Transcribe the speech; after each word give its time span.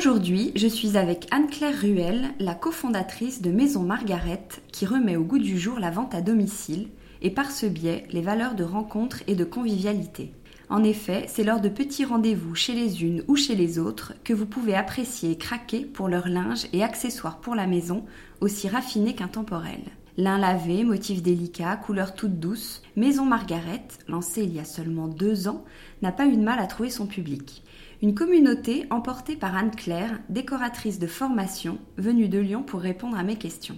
Aujourd'hui, 0.00 0.52
je 0.56 0.66
suis 0.66 0.96
avec 0.96 1.26
Anne-Claire 1.30 1.78
Ruel, 1.78 2.30
la 2.38 2.54
cofondatrice 2.54 3.42
de 3.42 3.50
Maison 3.50 3.82
Margaret, 3.82 4.48
qui 4.72 4.86
remet 4.86 5.16
au 5.16 5.24
goût 5.24 5.38
du 5.38 5.58
jour 5.58 5.78
la 5.78 5.90
vente 5.90 6.14
à 6.14 6.22
domicile 6.22 6.88
et 7.20 7.28
par 7.28 7.50
ce 7.50 7.66
biais 7.66 8.06
les 8.10 8.22
valeurs 8.22 8.54
de 8.54 8.64
rencontre 8.64 9.22
et 9.26 9.34
de 9.34 9.44
convivialité. 9.44 10.32
En 10.70 10.82
effet, 10.84 11.26
c'est 11.28 11.44
lors 11.44 11.60
de 11.60 11.68
petits 11.68 12.06
rendez-vous 12.06 12.54
chez 12.54 12.72
les 12.72 13.04
unes 13.04 13.24
ou 13.28 13.36
chez 13.36 13.54
les 13.54 13.78
autres 13.78 14.14
que 14.24 14.32
vous 14.32 14.46
pouvez 14.46 14.74
apprécier 14.74 15.32
et 15.32 15.36
craquer 15.36 15.80
pour 15.80 16.08
leur 16.08 16.28
linge 16.28 16.66
et 16.72 16.82
accessoires 16.82 17.36
pour 17.36 17.54
la 17.54 17.66
maison, 17.66 18.06
aussi 18.40 18.68
raffinés 18.68 19.14
qu'intemporels. 19.14 19.84
Lin 20.16 20.38
lavé, 20.38 20.82
motif 20.82 21.22
délicat, 21.22 21.76
couleur 21.76 22.14
toute 22.14 22.40
douce, 22.40 22.80
Maison 22.96 23.26
Margaret, 23.26 23.84
lancée 24.08 24.44
il 24.44 24.54
y 24.54 24.60
a 24.60 24.64
seulement 24.64 25.08
deux 25.08 25.46
ans, 25.46 25.62
n'a 26.00 26.10
pas 26.10 26.26
eu 26.26 26.36
de 26.36 26.42
mal 26.42 26.58
à 26.58 26.66
trouver 26.66 26.88
son 26.88 27.06
public. 27.06 27.62
Une 28.02 28.14
communauté 28.14 28.86
emportée 28.88 29.36
par 29.36 29.54
Anne-Claire, 29.54 30.20
décoratrice 30.30 30.98
de 30.98 31.06
formation, 31.06 31.78
venue 31.98 32.30
de 32.30 32.38
Lyon 32.38 32.62
pour 32.62 32.80
répondre 32.80 33.18
à 33.18 33.22
mes 33.22 33.36
questions. 33.36 33.76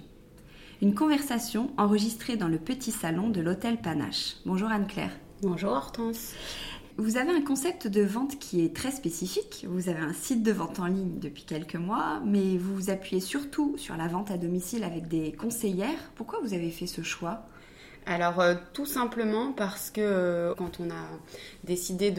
Une 0.81 0.94
conversation 0.94 1.72
enregistrée 1.77 2.37
dans 2.37 2.47
le 2.47 2.59
petit 2.59 2.93
salon 2.93 3.31
de 3.31 3.41
l'hôtel 3.41 3.78
Panache. 3.78 4.37
Bonjour 4.47 4.69
Anne-Claire. 4.69 5.10
Bonjour 5.43 5.72
Hortense. 5.72 6.34
Vous 6.99 7.16
avez 7.16 7.33
un 7.33 7.41
concept 7.41 7.88
de 7.88 8.03
vente 8.03 8.38
qui 8.38 8.65
est 8.65 8.77
très 8.77 8.93
spécifique. 8.93 9.66
Vous 9.69 9.88
avez 9.88 9.99
un 9.99 10.12
site 10.12 10.44
de 10.44 10.53
vente 10.53 10.78
en 10.78 10.87
ligne 10.87 11.19
depuis 11.19 11.43
quelques 11.43 11.75
mois, 11.75 12.22
mais 12.25 12.56
vous 12.59 12.77
vous 12.77 12.91
appuyez 12.91 13.21
surtout 13.21 13.77
sur 13.77 13.97
la 13.97 14.06
vente 14.06 14.31
à 14.31 14.39
domicile 14.39 14.84
avec 14.84 15.09
des 15.09 15.33
conseillères. 15.33 16.12
Pourquoi 16.15 16.39
vous 16.44 16.54
avez 16.54 16.71
fait 16.71 16.87
ce 16.87 17.03
choix? 17.03 17.49
Alors 18.06 18.40
euh, 18.40 18.54
tout 18.72 18.86
simplement 18.86 19.52
parce 19.52 19.90
que 19.90 20.00
euh, 20.00 20.54
quand 20.56 20.80
on 20.80 20.90
a 20.90 21.08
décidé 21.64 22.12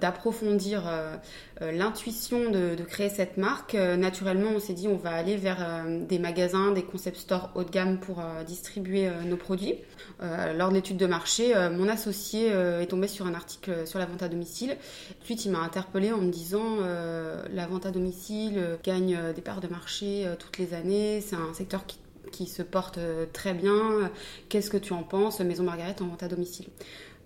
d'approfondir 0.00 0.84
euh, 0.88 1.16
l'intuition 1.60 2.50
de, 2.50 2.76
créer 2.88 3.08
cette 3.08 3.36
marque, 3.36 3.74
naturellement 3.74 4.50
on 4.54 4.60
s'est 4.60 4.72
dit 4.72 4.88
on 4.88 4.96
va 4.96 5.10
aller 5.10 5.36
vers 5.36 5.84
des 6.08 6.18
magasins, 6.18 6.72
des 6.72 6.82
concept 6.82 7.16
stores 7.16 7.50
haut 7.54 7.64
de 7.64 7.70
gamme 7.70 7.98
pour 7.98 8.22
distribuer 8.46 9.10
nos 9.26 9.36
produits. 9.36 9.74
lors 10.20 10.70
de 10.70 10.74
l'étude 10.74 10.96
de 10.96 11.06
marché, 11.06 11.54
mon 11.70 11.88
associé 11.88 12.48
est 12.48 12.86
tombé 12.86 13.08
sur 13.08 13.26
un 13.26 13.34
article 13.34 13.86
sur 13.86 13.98
la 13.98 14.06
vente 14.06 14.22
à 14.22 14.28
domicile. 14.28 14.76
Ensuite 15.20 15.44
il 15.44 15.50
m'a 15.50 15.58
interpellé 15.58 16.12
en 16.12 16.18
me 16.18 16.30
disant 16.30 16.78
la 16.80 17.66
vente 17.66 17.84
à 17.86 17.90
domicile 17.90 18.78
gagne 18.82 19.18
des 19.34 19.42
parts 19.42 19.60
de 19.60 19.68
marché 19.68 20.26
toutes 20.38 20.58
les 20.58 20.74
années, 20.74 21.20
c'est 21.20 21.36
un 21.36 21.52
secteur 21.54 21.84
qui 21.86 21.98
qui 22.30 22.46
se 22.46 22.62
porte 22.62 22.98
euh, 22.98 23.26
très 23.32 23.54
bien. 23.54 24.10
Qu'est-ce 24.48 24.70
que 24.70 24.76
tu 24.76 24.92
en 24.92 25.02
penses 25.02 25.40
Maison 25.40 25.64
Margaret 25.64 25.96
en 26.00 26.06
vente 26.06 26.22
à 26.22 26.28
domicile. 26.28 26.66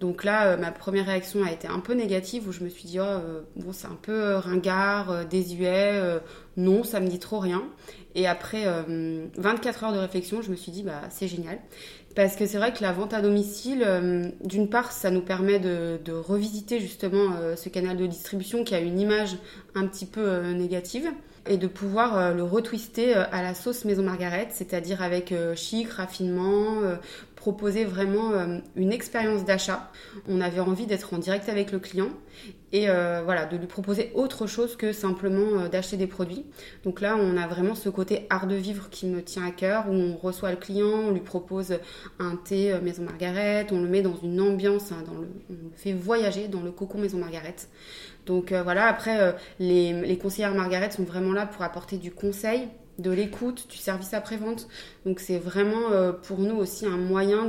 Donc 0.00 0.24
là, 0.24 0.48
euh, 0.48 0.56
ma 0.56 0.72
première 0.72 1.06
réaction 1.06 1.44
a 1.44 1.52
été 1.52 1.68
un 1.68 1.78
peu 1.80 1.94
négative 1.94 2.48
où 2.48 2.52
je 2.52 2.64
me 2.64 2.68
suis 2.68 2.84
dit, 2.84 2.98
oh, 2.98 3.04
euh, 3.04 3.42
bon, 3.56 3.72
c'est 3.72 3.86
un 3.86 3.98
peu 4.00 4.34
ringard, 4.36 5.26
désuet, 5.26 6.20
non, 6.56 6.82
ça 6.82 7.00
me 7.00 7.06
dit 7.06 7.18
trop 7.18 7.38
rien. 7.38 7.62
Et 8.14 8.26
après 8.26 8.66
24 9.36 9.84
heures 9.84 9.92
de 9.92 9.98
réflexion, 9.98 10.42
je 10.42 10.50
me 10.50 10.56
suis 10.56 10.72
dit, 10.72 10.82
bah, 10.82 11.02
c'est 11.10 11.28
génial. 11.28 11.58
Parce 12.14 12.36
que 12.36 12.44
c'est 12.44 12.58
vrai 12.58 12.74
que 12.74 12.82
la 12.82 12.92
vente 12.92 13.14
à 13.14 13.22
domicile, 13.22 14.34
d'une 14.44 14.68
part, 14.68 14.92
ça 14.92 15.10
nous 15.10 15.22
permet 15.22 15.58
de 15.58 16.12
revisiter 16.12 16.78
justement 16.78 17.56
ce 17.56 17.68
canal 17.70 17.96
de 17.96 18.06
distribution 18.06 18.64
qui 18.64 18.74
a 18.74 18.80
une 18.80 19.00
image 19.00 19.38
un 19.74 19.86
petit 19.86 20.04
peu 20.06 20.50
négative 20.52 21.08
et 21.46 21.56
de 21.56 21.66
pouvoir 21.66 22.16
euh, 22.16 22.34
le 22.34 22.42
retwister 22.42 23.16
euh, 23.16 23.24
à 23.32 23.42
la 23.42 23.54
sauce 23.54 23.84
Maison 23.84 24.02
Margaret, 24.02 24.48
c'est-à-dire 24.50 25.02
avec 25.02 25.32
euh, 25.32 25.54
chic, 25.54 25.90
raffinement, 25.90 26.82
proposer 27.42 27.84
vraiment 27.84 28.30
une 28.76 28.92
expérience 28.92 29.44
d'achat. 29.44 29.90
On 30.28 30.40
avait 30.40 30.60
envie 30.60 30.86
d'être 30.86 31.12
en 31.12 31.18
direct 31.18 31.48
avec 31.48 31.72
le 31.72 31.80
client 31.80 32.10
et 32.70 32.86
voilà, 32.86 33.46
de 33.46 33.56
lui 33.56 33.66
proposer 33.66 34.12
autre 34.14 34.46
chose 34.46 34.76
que 34.76 34.92
simplement 34.92 35.68
d'acheter 35.68 35.96
des 35.96 36.06
produits. 36.06 36.46
Donc 36.84 37.00
là, 37.00 37.16
on 37.18 37.36
a 37.36 37.48
vraiment 37.48 37.74
ce 37.74 37.88
côté 37.88 38.26
art 38.30 38.46
de 38.46 38.54
vivre 38.54 38.90
qui 38.90 39.06
me 39.06 39.22
tient 39.22 39.44
à 39.44 39.50
cœur, 39.50 39.86
où 39.88 39.92
on 39.92 40.16
reçoit 40.16 40.52
le 40.52 40.56
client, 40.56 40.86
on 40.86 41.10
lui 41.10 41.20
propose 41.20 41.78
un 42.20 42.36
thé 42.36 42.78
Maison 42.80 43.02
Margaret, 43.02 43.66
on 43.72 43.80
le 43.80 43.88
met 43.88 44.02
dans 44.02 44.16
une 44.22 44.40
ambiance, 44.40 44.92
hein, 44.92 45.02
on 45.12 45.22
le 45.22 45.28
fait 45.74 45.92
voyager 45.92 46.46
dans 46.46 46.62
le 46.62 46.70
cocon 46.70 46.98
Maison 46.98 47.18
Margaret. 47.18 47.56
Donc 48.26 48.52
euh, 48.52 48.62
voilà, 48.62 48.86
après, 48.86 49.20
euh, 49.20 49.32
les, 49.58 49.92
les, 49.92 50.18
conseillères 50.18 50.54
Margaret 50.54 50.90
sont 50.90 51.02
vraiment 51.02 51.32
là 51.32 51.46
pour 51.46 51.62
apporter 51.62 51.96
du 51.96 52.12
conseil, 52.12 52.68
de 52.98 53.10
l'écoute, 53.10 53.66
du 53.70 53.76
service 53.76 54.14
après-vente. 54.14 54.68
Donc 55.06 55.20
c'est 55.20 55.38
vraiment 55.38 55.90
euh, 55.90 56.12
pour 56.12 56.38
nous 56.38 56.56
aussi 56.56 56.86
un 56.86 56.96
moyen 56.96 57.48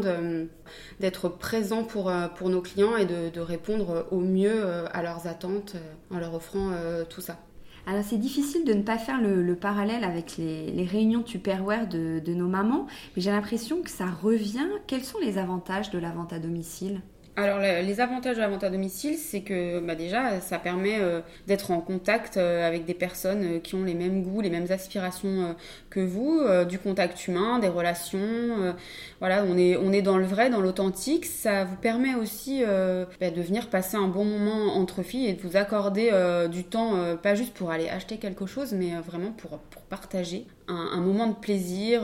d'être 1.00 1.29
présent 1.29 1.84
pour, 1.84 2.12
pour 2.35 2.50
nos 2.50 2.62
clients 2.62 2.97
et 2.97 3.06
de, 3.06 3.40
répondre 3.40 4.08
au 4.12 4.20
mieux 4.20 4.66
à 4.91 5.02
leurs 5.02 5.28
attentes 5.28 5.76
en 6.12 6.17
leur 6.17 6.34
offrant 6.34 6.72
tout 7.09 7.22
ça. 7.22 7.38
Alors 7.85 8.03
c'est 8.03 8.17
difficile 8.17 8.64
de 8.64 8.73
ne 8.73 8.82
pas 8.82 8.97
faire 8.97 9.22
le, 9.22 9.56
parallèle 9.56 10.06
avec 10.06 10.38
les, 10.38 10.88
réunions 10.90 11.23
Tupperware 11.23 11.88
de 11.88 12.34
nos 12.34 12.47
mamans, 12.47 12.88
mais 13.16 13.22
j'ai 13.22 13.32
l'impression 13.32 13.82
que 13.82 13.90
ça 13.90 14.08
revient. 14.09 14.67
Quels 14.88 15.03
sont 15.03 15.20
les 15.20 15.38
avantages 15.38 15.91
de 15.91 16.00
la 16.00 16.12
vente 16.12 16.32
à 16.32 16.40
domicile? 16.40 17.02
Alors 17.35 17.59
les 17.59 18.00
avantages 18.00 18.35
de 18.35 18.41
la 18.41 18.47
vente 18.47 18.64
à 18.64 18.70
domicile, 18.70 19.16
c'est 19.18 19.41
que 19.41 19.80
bah, 19.80 19.96
déjà 19.96 20.40
ça 20.40 20.59
permet 20.59 21.00
euh, 21.00 21.22
d'être 21.47 21.72
en 21.72 21.82
contact 21.82 22.38
euh, 22.38 22.68
avec 22.68 22.85
des 22.85 22.94
personnes 22.94 23.44
euh, 23.44 23.59
qui 23.59 23.74
ont 23.74 23.84
les 23.84 23.96
mêmes 23.96 24.22
goûts, 24.22 24.41
les 24.41 24.52
mêmes 24.52 24.68
aspirations 24.70 25.56
que 25.90 26.00
vous, 26.00 26.41
du 26.68 26.80
contact 26.80 27.28
humain, 27.28 27.59
des 27.59 27.68
relations. 27.68 28.76
voilà, 29.20 29.44
on 29.47 29.58
est 29.58 29.78
on 29.78 29.91
est 29.91 30.02
dans 30.02 30.18
le 30.18 30.26
vrai, 30.26 30.50
dans 30.50 30.62
l'authentique. 30.62 31.26
Ça 31.26 31.64
vous 31.66 31.76
permet 31.76 32.16
aussi 32.16 32.64
bah, 32.64 33.30
de 33.30 33.41
venir 33.41 33.70
passer 33.70 33.97
un 33.97 34.08
bon 34.08 34.26
moment 34.26 34.76
entre 34.76 35.03
filles 35.03 35.28
et 35.28 35.34
de 35.34 35.41
vous 35.41 35.56
accorder 35.56 36.12
du 36.52 36.64
temps, 36.64 37.16
pas 37.22 37.36
juste 37.36 37.53
pour 37.53 37.72
aller 37.72 37.90
acheter 37.90 38.18
quelque 38.18 38.46
chose, 38.46 38.74
mais 38.74 38.91
vraiment 39.06 39.32
pour, 39.32 39.59
pour 39.59 39.82
partager 39.84 40.47
un, 40.68 41.02
moment 41.02 41.28
de 41.28 41.36
plaisir 41.36 42.03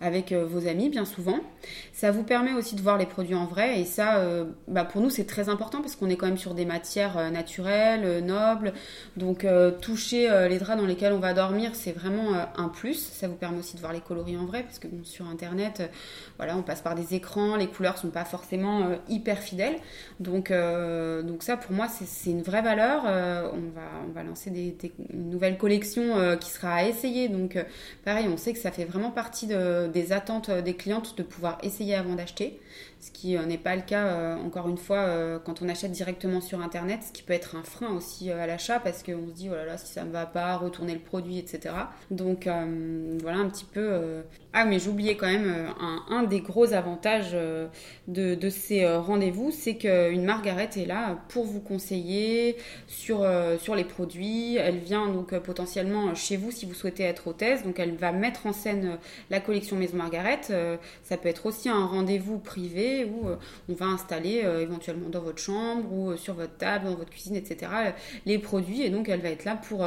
avec 0.00 0.32
vos 0.32 0.68
amis, 0.68 0.90
bien 0.90 1.04
souvent. 1.04 1.40
Ça 1.92 2.10
vous 2.10 2.24
permet 2.24 2.52
aussi 2.52 2.76
de 2.76 2.82
voir 2.82 2.98
les 2.98 3.06
produits 3.06 3.34
en 3.34 3.46
vrai, 3.46 3.80
et 3.80 3.84
ça, 3.84 4.22
bah, 4.68 4.84
pour 4.84 5.00
nous, 5.00 5.10
c'est 5.10 5.24
très 5.24 5.48
important 5.48 5.80
parce 5.80 5.96
qu'on 5.96 6.08
est 6.08 6.16
quand 6.16 6.26
même 6.26 6.38
sur 6.38 6.54
des 6.54 6.64
matières 6.64 7.30
naturelles, 7.30 8.24
nobles. 8.24 8.72
Donc, 9.16 9.46
toucher 9.80 10.28
les 10.48 10.58
draps 10.58 10.80
dans 10.80 10.86
lesquels 10.86 11.12
on 11.12 11.18
va 11.18 11.34
dormir, 11.34 11.70
c'est 11.74 11.92
vraiment 11.92 12.32
un 12.56 12.68
plus. 12.68 12.98
Ça 12.98 13.28
vous 13.28 13.34
permet 13.34 13.58
aussi 13.58 13.76
de 13.76 13.80
voir 13.80 13.92
les 13.92 14.00
coloris 14.00 14.36
en 14.36 14.46
vrai, 14.46 14.62
parce 14.62 14.78
que 14.78 14.88
sur 15.02 15.26
Internet, 15.28 15.90
voilà, 16.36 16.56
on 16.56 16.62
passe 16.62 16.80
par 16.80 16.94
des 16.94 17.14
écrans, 17.14 17.56
les 17.56 17.66
couleurs 17.66 17.98
sont 17.98 18.10
pas 18.10 18.24
forcément 18.24 18.90
hyper 19.08 19.38
fidèles. 19.38 19.76
Donc, 20.20 20.50
donc 20.50 21.42
ça, 21.42 21.56
pour 21.56 21.72
moi, 21.72 21.88
c'est 21.88 22.30
une 22.30 22.42
vraie 22.42 22.62
valeur. 22.62 23.02
on, 23.04 23.70
va, 23.74 23.88
on 24.08 24.12
va 24.12 24.22
lancer 24.22 24.50
une 25.12 25.30
nouvelle 25.30 25.58
collection 25.58 26.36
qui 26.38 26.50
sera 26.50 26.74
à 26.74 26.84
essayer. 26.84 27.28
Donc, 27.28 27.56
Pareil, 28.04 28.26
on 28.28 28.36
sait 28.36 28.52
que 28.52 28.58
ça 28.58 28.70
fait 28.70 28.84
vraiment 28.84 29.10
partie 29.10 29.46
des 29.46 30.12
attentes 30.12 30.48
euh, 30.48 30.62
des 30.62 30.74
clientes 30.74 31.16
de 31.16 31.22
pouvoir 31.22 31.58
essayer 31.62 31.94
avant 31.94 32.14
d'acheter 32.14 32.60
ce 33.04 33.10
qui 33.10 33.36
euh, 33.36 33.44
n'est 33.44 33.58
pas 33.58 33.76
le 33.76 33.82
cas, 33.82 34.06
euh, 34.06 34.36
encore 34.36 34.66
une 34.66 34.78
fois, 34.78 34.96
euh, 34.96 35.38
quand 35.38 35.60
on 35.60 35.68
achète 35.68 35.92
directement 35.92 36.40
sur 36.40 36.62
Internet, 36.62 37.00
ce 37.06 37.12
qui 37.12 37.22
peut 37.22 37.34
être 37.34 37.54
un 37.54 37.62
frein 37.62 37.94
aussi 37.94 38.30
à 38.30 38.46
l'achat 38.46 38.80
parce 38.80 39.02
qu'on 39.02 39.26
se 39.26 39.32
dit, 39.32 39.50
oh 39.50 39.54
là 39.54 39.66
là, 39.66 39.76
si 39.76 39.92
ça 39.92 40.04
ne 40.04 40.08
me 40.08 40.12
va 40.12 40.24
pas, 40.24 40.56
retourner 40.56 40.94
le 40.94 41.00
produit, 41.00 41.38
etc. 41.38 41.74
Donc 42.10 42.48
voilà 43.22 43.38
un 43.38 43.48
petit 43.48 43.66
peu... 43.66 44.22
Ah, 44.56 44.64
mais 44.64 44.78
j'oubliais 44.78 45.16
quand 45.16 45.26
même 45.26 45.52
un, 46.08 46.22
des 46.22 46.40
gros 46.40 46.72
avantages 46.72 47.36
de, 48.06 48.50
ces 48.50 48.86
rendez-vous, 48.86 49.50
c'est 49.50 49.74
qu'une 49.76 50.24
Margaret 50.24 50.70
est 50.76 50.86
là 50.86 51.18
pour 51.28 51.44
vous 51.44 51.60
conseiller 51.60 52.56
sur, 52.86 53.26
sur 53.58 53.74
les 53.74 53.84
produits. 53.84 54.56
Elle 54.56 54.78
vient 54.78 55.08
donc 55.08 55.36
potentiellement 55.40 56.14
chez 56.14 56.36
vous 56.36 56.52
si 56.52 56.66
vous 56.66 56.74
souhaitez 56.74 57.02
être 57.02 57.26
hôtesse. 57.26 57.64
Donc 57.64 57.80
elle 57.80 57.96
va 57.96 58.12
mettre 58.12 58.46
en 58.46 58.52
scène 58.52 58.98
la 59.30 59.40
collection 59.40 59.76
Maison 59.76 59.96
Margaret. 59.96 60.40
ça 61.02 61.16
peut 61.16 61.28
être 61.28 61.46
aussi 61.46 61.68
un 61.68 61.84
rendez-vous 61.84 62.38
privé 62.38 62.93
où 63.02 63.28
euh, 63.28 63.36
on 63.68 63.74
va 63.74 63.86
installer 63.86 64.42
euh, 64.44 64.62
éventuellement 64.62 65.08
dans 65.08 65.20
votre 65.20 65.38
chambre 65.38 65.92
ou 65.92 66.10
euh, 66.10 66.16
sur 66.16 66.34
votre 66.34 66.56
table, 66.56 66.84
dans 66.84 66.94
votre 66.94 67.10
cuisine, 67.10 67.34
etc. 67.34 67.72
les 68.26 68.38
produits 68.38 68.82
et 68.82 68.90
donc 68.90 69.08
elle 69.08 69.20
va 69.20 69.30
être 69.30 69.44
là 69.44 69.56
pour, 69.56 69.84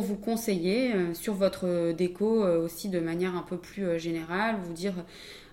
vous 0.00 0.16
conseiller 0.16 0.92
sur 1.14 1.34
votre 1.34 1.90
déco 1.90 2.44
aussi 2.44 2.88
de 2.88 3.00
manière 3.00 3.34
un 3.36 3.42
peu 3.42 3.56
plus 3.56 3.98
générale, 3.98 4.56
vous 4.62 4.72
dire 4.72 4.94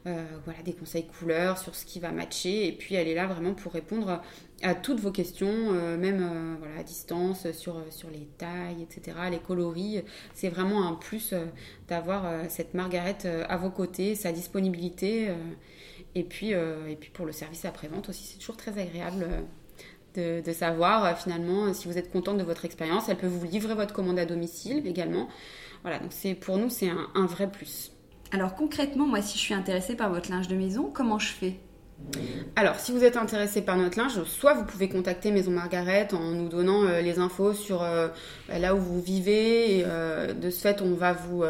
voilà, 0.06 0.62
des 0.64 0.74
conseils 0.74 1.08
couleurs 1.08 1.58
sur 1.58 1.74
ce 1.74 1.86
qui 1.86 2.00
va 2.00 2.12
matcher. 2.12 2.68
Et 2.68 2.72
puis 2.72 2.94
elle 2.94 3.08
est 3.08 3.16
là 3.16 3.26
vraiment 3.26 3.56
pour 3.56 3.74
répondre 3.74 4.22
à 4.62 4.76
toutes 4.76 5.00
vos 5.00 5.12
questions, 5.12 5.72
même 5.98 6.56
voilà, 6.60 6.80
à 6.80 6.84
distance, 6.84 7.52
sur, 7.52 7.82
sur 7.90 8.12
les 8.12 8.28
tailles, 8.38 8.84
etc., 8.84 9.18
les 9.32 9.40
coloris. 9.40 10.04
C'est 10.36 10.50
vraiment 10.50 10.88
un 10.88 10.94
plus 10.94 11.34
d'avoir 11.88 12.48
cette 12.48 12.76
Margaret 12.76 13.18
à 13.50 13.58
vos 13.58 13.72
côtés, 13.72 14.14
sa 14.14 14.32
disponibilité. 14.32 15.32
Et 16.18 16.24
puis, 16.24 16.56
euh, 16.56 16.88
et 16.88 16.96
puis 16.96 17.12
pour 17.12 17.28
le 17.28 17.32
service 17.32 17.64
après-vente 17.64 18.10
aussi, 18.10 18.24
c'est 18.24 18.40
toujours 18.40 18.58
très 18.58 18.80
agréable 18.80 19.28
euh, 20.18 20.42
de, 20.42 20.52
savoir 20.52 21.06
euh, 21.06 21.14
finalement 21.14 21.72
si 21.76 21.88
vous 21.88 21.96
êtes 22.00 22.12
contente 22.12 22.40
de 22.40 22.44
votre 22.44 22.66
expérience. 22.66 23.08
Elle 23.08 23.18
peut 23.18 23.28
vous 23.28 23.46
livrer 23.46 23.76
votre 23.76 23.94
commande 23.94 24.18
à 24.18 24.26
domicile 24.26 24.88
également. 24.88 25.28
Voilà, 25.84 26.00
donc 26.00 26.12
pour 26.40 26.58
nous, 26.58 26.72
c'est 26.72 26.90
un 26.90 27.26
vrai 27.28 27.52
plus. 27.52 27.92
Alors 28.32 28.56
concrètement, 28.56 29.06
moi, 29.06 29.22
si 29.22 29.38
je 29.38 29.44
suis 29.44 29.54
intéressée 29.54 29.96
par 29.96 30.10
votre 30.10 30.32
linge 30.32 30.48
de 30.48 30.56
maison, 30.56 30.90
comment 30.92 31.20
je 31.20 31.28
fais? 31.28 31.60
Alors, 32.56 32.80
si 32.80 32.92
vous 32.92 33.04
êtes 33.04 33.18
intéressé 33.18 33.62
par 33.62 33.78
notre 33.78 34.00
linge, 34.00 34.24
soit 34.24 34.56
vous 34.56 34.64
pouvez 34.64 34.90
contacter 34.90 35.30
Maison 35.30 35.52
Margaret 35.52 36.08
en 36.14 36.32
nous 36.32 36.50
donnant 36.50 36.86
euh, 36.86 37.02
les 37.02 37.20
infos 37.20 37.54
sur 37.54 37.84
euh, 37.84 38.08
bah, 38.48 38.58
là 38.58 38.74
où 38.74 38.80
vous 38.80 39.00
vivez. 39.00 39.84
Euh, 39.86 40.34
de 40.34 40.50
ce 40.50 40.62
fait, 40.62 40.82
on 40.82 40.96
va 40.96 41.14
vous 41.14 41.44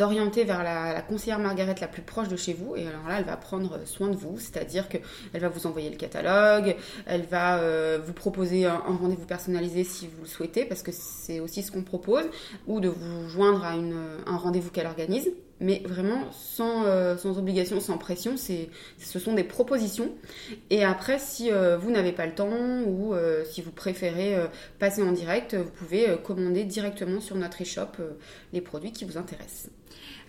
orienter 0.00 0.44
vers 0.44 0.62
la, 0.62 1.02
conseillère 1.02 1.38
Margaret 1.38 1.74
la 1.80 1.88
plus 1.88 2.00
proche 2.00 2.28
de 2.28 2.36
chez 2.36 2.54
vous. 2.54 2.76
Et 2.76 2.86
alors 2.86 3.06
là, 3.08 3.18
elle 3.18 3.26
va 3.26 3.36
prendre 3.36 3.80
soin 3.84 4.08
de 4.08 4.16
vous, 4.16 4.38
c'est-à-dire 4.38 4.88
qu'elle 4.88 5.02
va 5.34 5.48
vous 5.48 5.66
envoyer 5.66 5.90
le 5.90 5.96
catalogue, 5.96 6.76
elle 7.06 7.26
va 7.26 7.98
vous 7.98 8.12
proposer 8.12 8.64
un, 8.64 8.78
rendez-vous 8.78 9.26
personnalisé 9.26 9.84
si 9.84 10.06
vous 10.06 10.22
le 10.22 10.28
souhaitez, 10.28 10.64
parce 10.64 10.82
que 10.82 10.92
c'est 10.92 11.40
aussi 11.40 11.62
ce 11.62 11.70
qu'on 11.70 11.82
propose, 11.82 12.24
ou 12.66 12.80
de 12.80 12.88
vous 12.88 13.28
joindre 13.28 13.64
à 13.64 13.72
un 13.72 14.36
rendez-vous 14.36 14.70
qu'elle 14.70 14.86
organise 14.86 15.30
mais 15.60 15.82
vraiment 15.84 16.30
sans, 16.32 16.84
euh, 16.84 17.16
sans 17.16 17.38
obligation, 17.38 17.80
sans 17.80 17.98
pression. 17.98 18.36
C'est, 18.36 18.68
ce 18.98 19.18
sont 19.18 19.34
des 19.34 19.44
propositions. 19.44 20.10
Et 20.70 20.84
après, 20.84 21.18
si 21.18 21.50
euh, 21.50 21.76
vous 21.76 21.90
n'avez 21.90 22.12
pas 22.12 22.26
le 22.26 22.34
temps 22.34 22.82
ou 22.86 23.14
euh, 23.14 23.44
si 23.44 23.62
vous 23.62 23.72
préférez 23.72 24.36
passer 24.78 25.02
en 25.02 25.12
direct, 25.12 25.54
vous 25.54 25.70
pouvez 25.70 26.16
commander 26.24 26.64
directement 26.64 27.20
sur 27.20 27.36
notre 27.36 27.62
e-shop 27.62 28.02
les 28.52 28.60
produits 28.60 28.92
qui 28.92 29.04
vous 29.04 29.18
intéressent. 29.18 29.70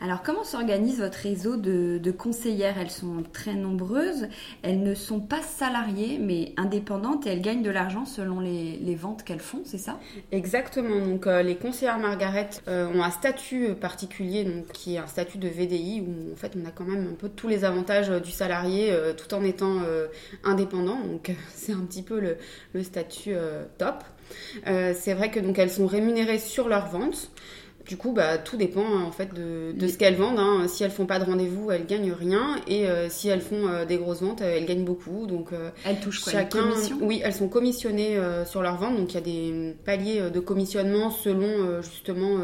Alors 0.02 0.24
comment 0.24 0.46
s'organise 0.46 1.02
votre 1.02 1.18
réseau 1.18 1.58
de, 1.58 2.12
conseillères? 2.12 2.78
Elles 2.80 2.90
sont 2.90 3.24
très 3.34 3.54
nombreuses, 3.54 4.28
elles 4.62 4.82
ne 4.82 4.96
sont 4.96 5.20
pas 5.20 5.42
salariées 5.42 6.18
mais 6.20 6.54
indépendantes 6.58 7.28
et 7.28 7.32
elles 7.32 7.42
gagnent 7.42 7.62
de 7.62 7.70
l'argent 7.70 8.06
selon 8.06 8.40
les, 8.40 8.96
ventes 8.96 9.24
qu'elles 9.24 9.40
font, 9.40 9.62
c'est 9.66 9.78
ça? 9.78 10.00
Exactement, 10.32 11.06
donc 11.06 11.28
euh, 11.28 11.42
les 11.42 11.56
conseillères 11.56 12.00
Margaret 12.00 12.50
euh, 12.68 12.88
ont 12.88 13.04
un 13.04 13.12
statut 13.12 13.76
particulier 13.76 14.44
donc, 14.44 14.68
qui 14.72 14.96
est 14.96 14.98
un 14.98 15.08
statut 15.08 15.38
de 15.38 15.48
VDI 15.48 16.02
où 16.02 16.34
en 16.34 16.36
fait 16.36 16.54
on 16.62 16.66
a 16.66 16.72
quand 16.72 16.86
même 16.86 17.08
un 17.12 17.16
peu 17.16 17.30
tous 17.30 17.48
les 17.48 17.64
avantages 17.64 18.10
du 18.10 18.32
salarié 18.32 18.92
euh, 18.92 19.14
tout 19.14 19.34
en 19.34 19.44
étant 19.44 19.80
indépendant, 20.44 21.00
donc 21.02 21.32
c'est 21.54 21.74
un 21.74 21.82
petit 21.82 22.04
peu 22.04 22.20
le, 22.20 22.38
le 22.74 22.84
statut 22.84 23.34
top. 23.78 24.04
c'est 24.66 25.14
vrai 25.14 25.30
que 25.30 25.40
donc 25.40 25.60
elles 25.60 25.72
sont 25.72 25.88
rémunérées 25.88 26.40
sur 26.40 26.68
leurs 26.68 26.88
ventes. 26.88 27.32
Du 27.90 27.98
coup, 27.98 28.12
bah, 28.12 28.38
tout 28.38 28.56
dépend 28.56 28.86
hein, 28.86 29.04
en 29.04 29.12
fait 29.12 29.34
de, 29.34 29.88
ce 29.88 29.98
qu'elles 29.98 30.14
vendent. 30.14 30.38
Hein. 30.38 30.68
Si 30.68 30.84
elles 30.84 30.92
font 30.92 31.08
pas 31.08 31.18
de 31.18 31.24
rendez-vous, 31.24 31.72
elles 31.72 31.88
gagnent 31.88 32.12
rien. 32.12 32.58
Et 32.68 32.88
euh, 32.88 33.10
si 33.10 33.30
elles 33.30 33.42
font 33.42 33.68
euh, 33.68 33.84
des 33.84 33.98
grosses 33.98 34.22
ventes, 34.22 34.42
elles 34.42 34.68
gagnent 34.68 34.86
beaucoup. 34.86 35.26
Donc, 35.26 35.54
euh, 35.54 35.72
elles 35.84 36.00
touchent 36.00 36.22
quoi 36.22 36.32
chacun, 36.32 36.70
Oui, 37.02 37.20
elles 37.24 37.34
sont 37.34 37.50
commissionnées 37.50 38.16
sur 38.46 38.62
leurs 38.62 38.78
ventes. 38.78 38.96
Donc, 38.96 39.14
il 39.14 39.16
y 39.16 39.18
a 39.18 39.22
des 39.22 39.76
paliers 39.86 40.30
de 40.30 40.40
commissionnement 40.40 41.10
selon 41.10 41.82
justement 41.82 42.38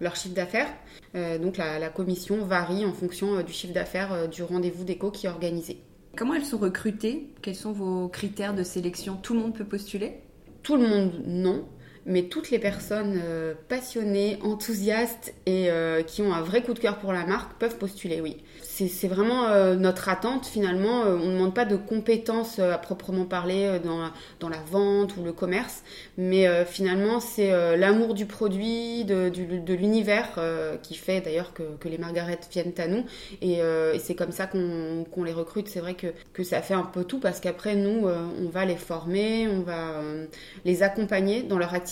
leur 0.00 0.14
chiffre 0.14 0.36
d'affaires. 0.36 0.68
donc, 1.14 1.56
la, 1.56 1.80
la, 1.80 1.88
commission 1.88 2.44
varie 2.44 2.86
en 2.86 2.92
fonction 2.92 3.42
du 3.42 3.52
chiffre 3.52 3.74
d'affaires 3.74 4.28
du 4.28 4.44
rendez-vous 4.44 4.84
déco 4.84 5.10
qui 5.10 5.26
est 5.26 5.30
organisé. 5.30 5.82
Comment 6.16 6.34
elles 6.34 6.44
sont 6.44 6.58
recrutées? 6.58 7.26
Quels 7.42 7.56
sont 7.56 7.72
vos 7.72 8.06
critères 8.06 8.54
de 8.54 8.62
sélection? 8.62 9.16
Tout 9.20 9.34
le 9.34 9.40
monde 9.40 9.54
peut 9.54 9.64
postuler? 9.64 10.20
Tout 10.62 10.76
le 10.76 10.86
monde, 10.86 11.10
non 11.26 11.64
mais 12.06 12.24
toutes 12.24 12.50
les 12.50 12.58
personnes 12.58 13.20
euh, 13.24 13.54
passionnées, 13.68 14.38
enthousiastes 14.42 15.34
et 15.46 15.70
euh, 15.70 16.02
qui 16.02 16.22
ont 16.22 16.32
un 16.32 16.42
vrai 16.42 16.62
coup 16.62 16.74
de 16.74 16.78
cœur 16.78 16.98
pour 16.98 17.12
la 17.12 17.24
marque 17.24 17.52
peuvent 17.58 17.78
postuler, 17.78 18.20
oui 18.20 18.38
c'est 18.88 19.06
vraiment 19.06 19.48
euh, 19.48 19.76
notre 19.76 20.08
attente 20.08 20.46
finalement. 20.46 21.02
On 21.02 21.26
ne 21.26 21.32
demande 21.34 21.54
pas 21.54 21.66
de 21.66 21.76
compétences 21.76 22.58
à 22.58 22.78
proprement 22.78 23.26
parler 23.26 23.78
dans, 23.84 24.10
dans, 24.40 24.48
la 24.48 24.58
vente 24.70 25.16
ou 25.16 25.22
le 25.22 25.32
commerce, 25.32 25.84
mais 26.16 26.48
finalement 26.64 27.20
c'est 27.20 27.76
l'amour 27.76 28.14
du 28.14 28.26
produit, 28.26 29.04
de, 29.04 29.30
l'univers 29.74 30.40
qui 30.82 30.94
fait 30.94 31.20
d'ailleurs 31.20 31.52
que, 31.52 31.86
les 31.86 31.98
margarettes 31.98 32.48
viennent 32.50 32.72
à 32.78 32.88
nous. 32.88 33.04
Et, 33.40 33.58
et 33.58 33.98
c'est 33.98 34.14
comme 34.14 34.32
ça 34.32 34.46
qu'on 34.46 35.22
les 35.22 35.32
recrute. 35.32 35.68
C'est 35.68 35.80
vrai 35.80 35.94
que, 35.94 36.08
que, 36.32 36.42
ça 36.42 36.62
fait 36.62 36.74
un 36.74 36.82
peu 36.82 37.04
tout 37.04 37.20
parce 37.20 37.40
qu'après 37.40 37.76
nous, 37.76 38.08
on 38.08 38.48
va 38.48 38.64
les 38.64 38.76
former, 38.76 39.48
on 39.48 39.60
va 39.60 40.00
les 40.64 40.82
accompagner 40.82 41.42
dans 41.42 41.58
leur 41.58 41.74
activité. 41.74 41.91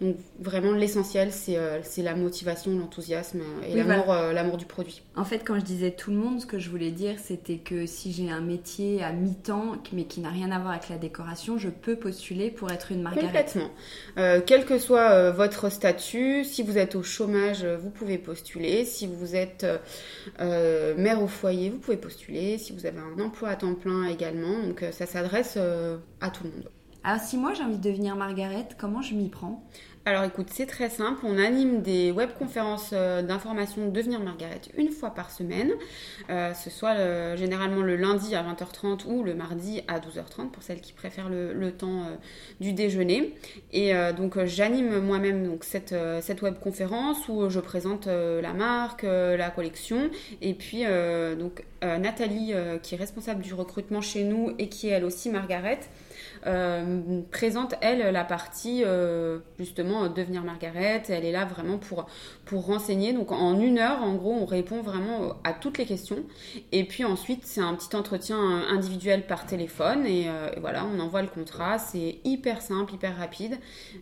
Donc 0.00 0.16
vraiment 0.40 0.72
l'essentiel, 0.72 1.30
c'est 1.32 2.02
la 2.02 2.14
motivation, 2.14 2.78
l'enthousiasme 2.78 3.42
et 3.68 3.74
l'amour 3.74 4.56
du 4.56 4.66
produit. 4.66 5.02
En 5.16 5.24
fait, 5.24 5.40
quand 5.44 5.56
je 5.56 5.64
disais 5.64 5.90
tout 5.90 6.10
le 6.10 6.16
monde, 6.16 6.40
ce 6.40 6.46
que 6.46 6.58
je 6.58 6.70
voulais 6.70 6.90
dire, 6.90 7.14
c'était 7.22 7.58
que 7.58 7.86
si 7.86 8.12
j'ai 8.12 8.30
un 8.30 8.40
métier 8.40 9.02
à 9.02 9.12
mi-temps, 9.12 9.76
mais 9.92 10.04
qui 10.04 10.20
n'a 10.20 10.30
rien 10.30 10.50
à 10.50 10.58
voir 10.58 10.72
avec 10.72 10.88
la 10.88 10.98
décoration, 10.98 11.58
je 11.58 11.68
peux 11.68 11.96
postuler 11.96 12.50
pour 12.50 12.70
être 12.70 12.92
une 12.92 13.02
margarette. 13.02 13.26
Complètement. 13.26 13.70
Euh, 14.18 14.40
quel 14.44 14.64
que 14.64 14.78
soit 14.78 15.10
euh, 15.10 15.32
votre 15.32 15.70
statut, 15.70 16.44
si 16.44 16.62
vous 16.62 16.78
êtes 16.78 16.94
au 16.94 17.02
chômage, 17.02 17.64
euh, 17.64 17.76
vous 17.76 17.90
pouvez 17.90 18.18
postuler. 18.18 18.84
Si 18.84 19.06
vous 19.06 19.34
êtes 19.36 19.66
mère 20.38 21.22
au 21.22 21.28
foyer, 21.28 21.70
vous 21.70 21.78
pouvez 21.78 21.96
postuler. 21.96 22.58
Si 22.58 22.72
vous 22.72 22.86
avez 22.86 22.98
un 22.98 23.22
emploi 23.22 23.50
à 23.50 23.56
temps 23.56 23.74
plein 23.74 24.04
également. 24.04 24.62
Donc 24.62 24.84
ça 24.92 25.06
s'adresse 25.06 25.56
à 26.20 26.30
tout 26.30 26.44
le 26.44 26.50
monde. 26.50 26.68
Alors 27.06 27.20
si 27.20 27.36
moi 27.36 27.54
j'ai 27.54 27.62
envie 27.62 27.78
de 27.78 27.88
devenir 27.88 28.16
Margaret, 28.16 28.66
comment 28.76 29.00
je 29.00 29.14
m'y 29.14 29.28
prends? 29.28 29.62
Alors 30.06 30.24
écoute, 30.24 30.48
c'est 30.50 30.66
très 30.66 30.90
simple. 30.90 31.20
On 31.22 31.38
anime 31.38 31.80
des 31.80 32.10
webconférences 32.10 32.90
euh, 32.92 33.22
d'information 33.22 33.88
Devenir 33.90 34.18
Margaret 34.18 34.60
une 34.76 34.90
fois 34.90 35.10
par 35.10 35.30
semaine. 35.30 35.70
Euh, 36.30 36.52
ce 36.52 36.68
soit 36.68 36.96
euh, 36.96 37.36
généralement 37.36 37.82
le 37.82 37.94
lundi 37.94 38.34
à 38.34 38.42
20h30 38.42 39.06
ou 39.06 39.22
le 39.22 39.34
mardi 39.34 39.82
à 39.86 40.00
12h30 40.00 40.50
pour 40.50 40.64
celles 40.64 40.80
qui 40.80 40.92
préfèrent 40.92 41.28
le, 41.28 41.70
temps 41.70 42.06
du 42.60 42.72
déjeuner. 42.72 43.34
Et 43.72 43.92
donc 44.16 44.42
j'anime 44.44 44.98
moi-même 44.98 45.44
donc 45.44 45.62
cette, 45.62 45.94
cette 46.22 46.42
webconférence 46.42 47.28
où 47.28 47.48
je 47.50 47.60
présente 47.60 48.06
la 48.06 48.52
marque, 48.52 49.02
la 49.02 49.50
collection. 49.50 50.10
Et 50.40 50.54
puis 50.54 50.84
donc 51.38 51.64
Nathalie 51.82 52.54
qui 52.82 52.94
est 52.94 52.98
responsable 52.98 53.42
du 53.42 53.52
recrutement 53.52 54.00
chez 54.00 54.24
nous 54.24 54.54
et 54.58 54.68
qui 54.68 54.88
est 54.88 54.92
elle 54.92 55.04
aussi 55.04 55.28
Margaret 55.30 55.80
euh, 56.46 57.22
présente, 57.30 57.74
elle, 57.80 58.12
la 58.12 58.24
partie 58.24 58.82
euh, 58.84 59.40
justement 59.58 60.08
devenir 60.08 60.44
Margaret. 60.44 61.02
Elle 61.08 61.24
est 61.24 61.32
là 61.32 61.44
vraiment 61.44 61.78
pour, 61.78 62.06
renseigner. 62.52 63.12
Donc 63.12 63.32
en 63.32 63.58
une 63.58 63.78
heure, 63.78 64.02
en 64.02 64.14
gros, 64.14 64.32
on 64.32 64.46
répond 64.46 64.82
vraiment 64.82 65.34
à 65.44 65.52
toutes 65.52 65.78
les 65.78 65.86
questions. 65.86 66.24
Et 66.72 66.84
puis 66.84 67.04
ensuite, 67.04 67.44
c'est 67.44 67.60
un 67.60 67.74
petit 67.74 67.94
entretien 67.96 68.38
individuel 68.68 69.26
par 69.26 69.46
téléphone. 69.46 70.06
Et, 70.06 70.28
euh, 70.28 70.50
voilà, 70.60 70.84
on 70.86 71.00
envoie 71.00 71.22
le 71.22 71.28
contrat. 71.28 71.78
C'est 71.78 72.18
hyper 72.24 72.62
simple, 72.62 72.94
hyper 72.94 73.16
rapide. 73.16 73.58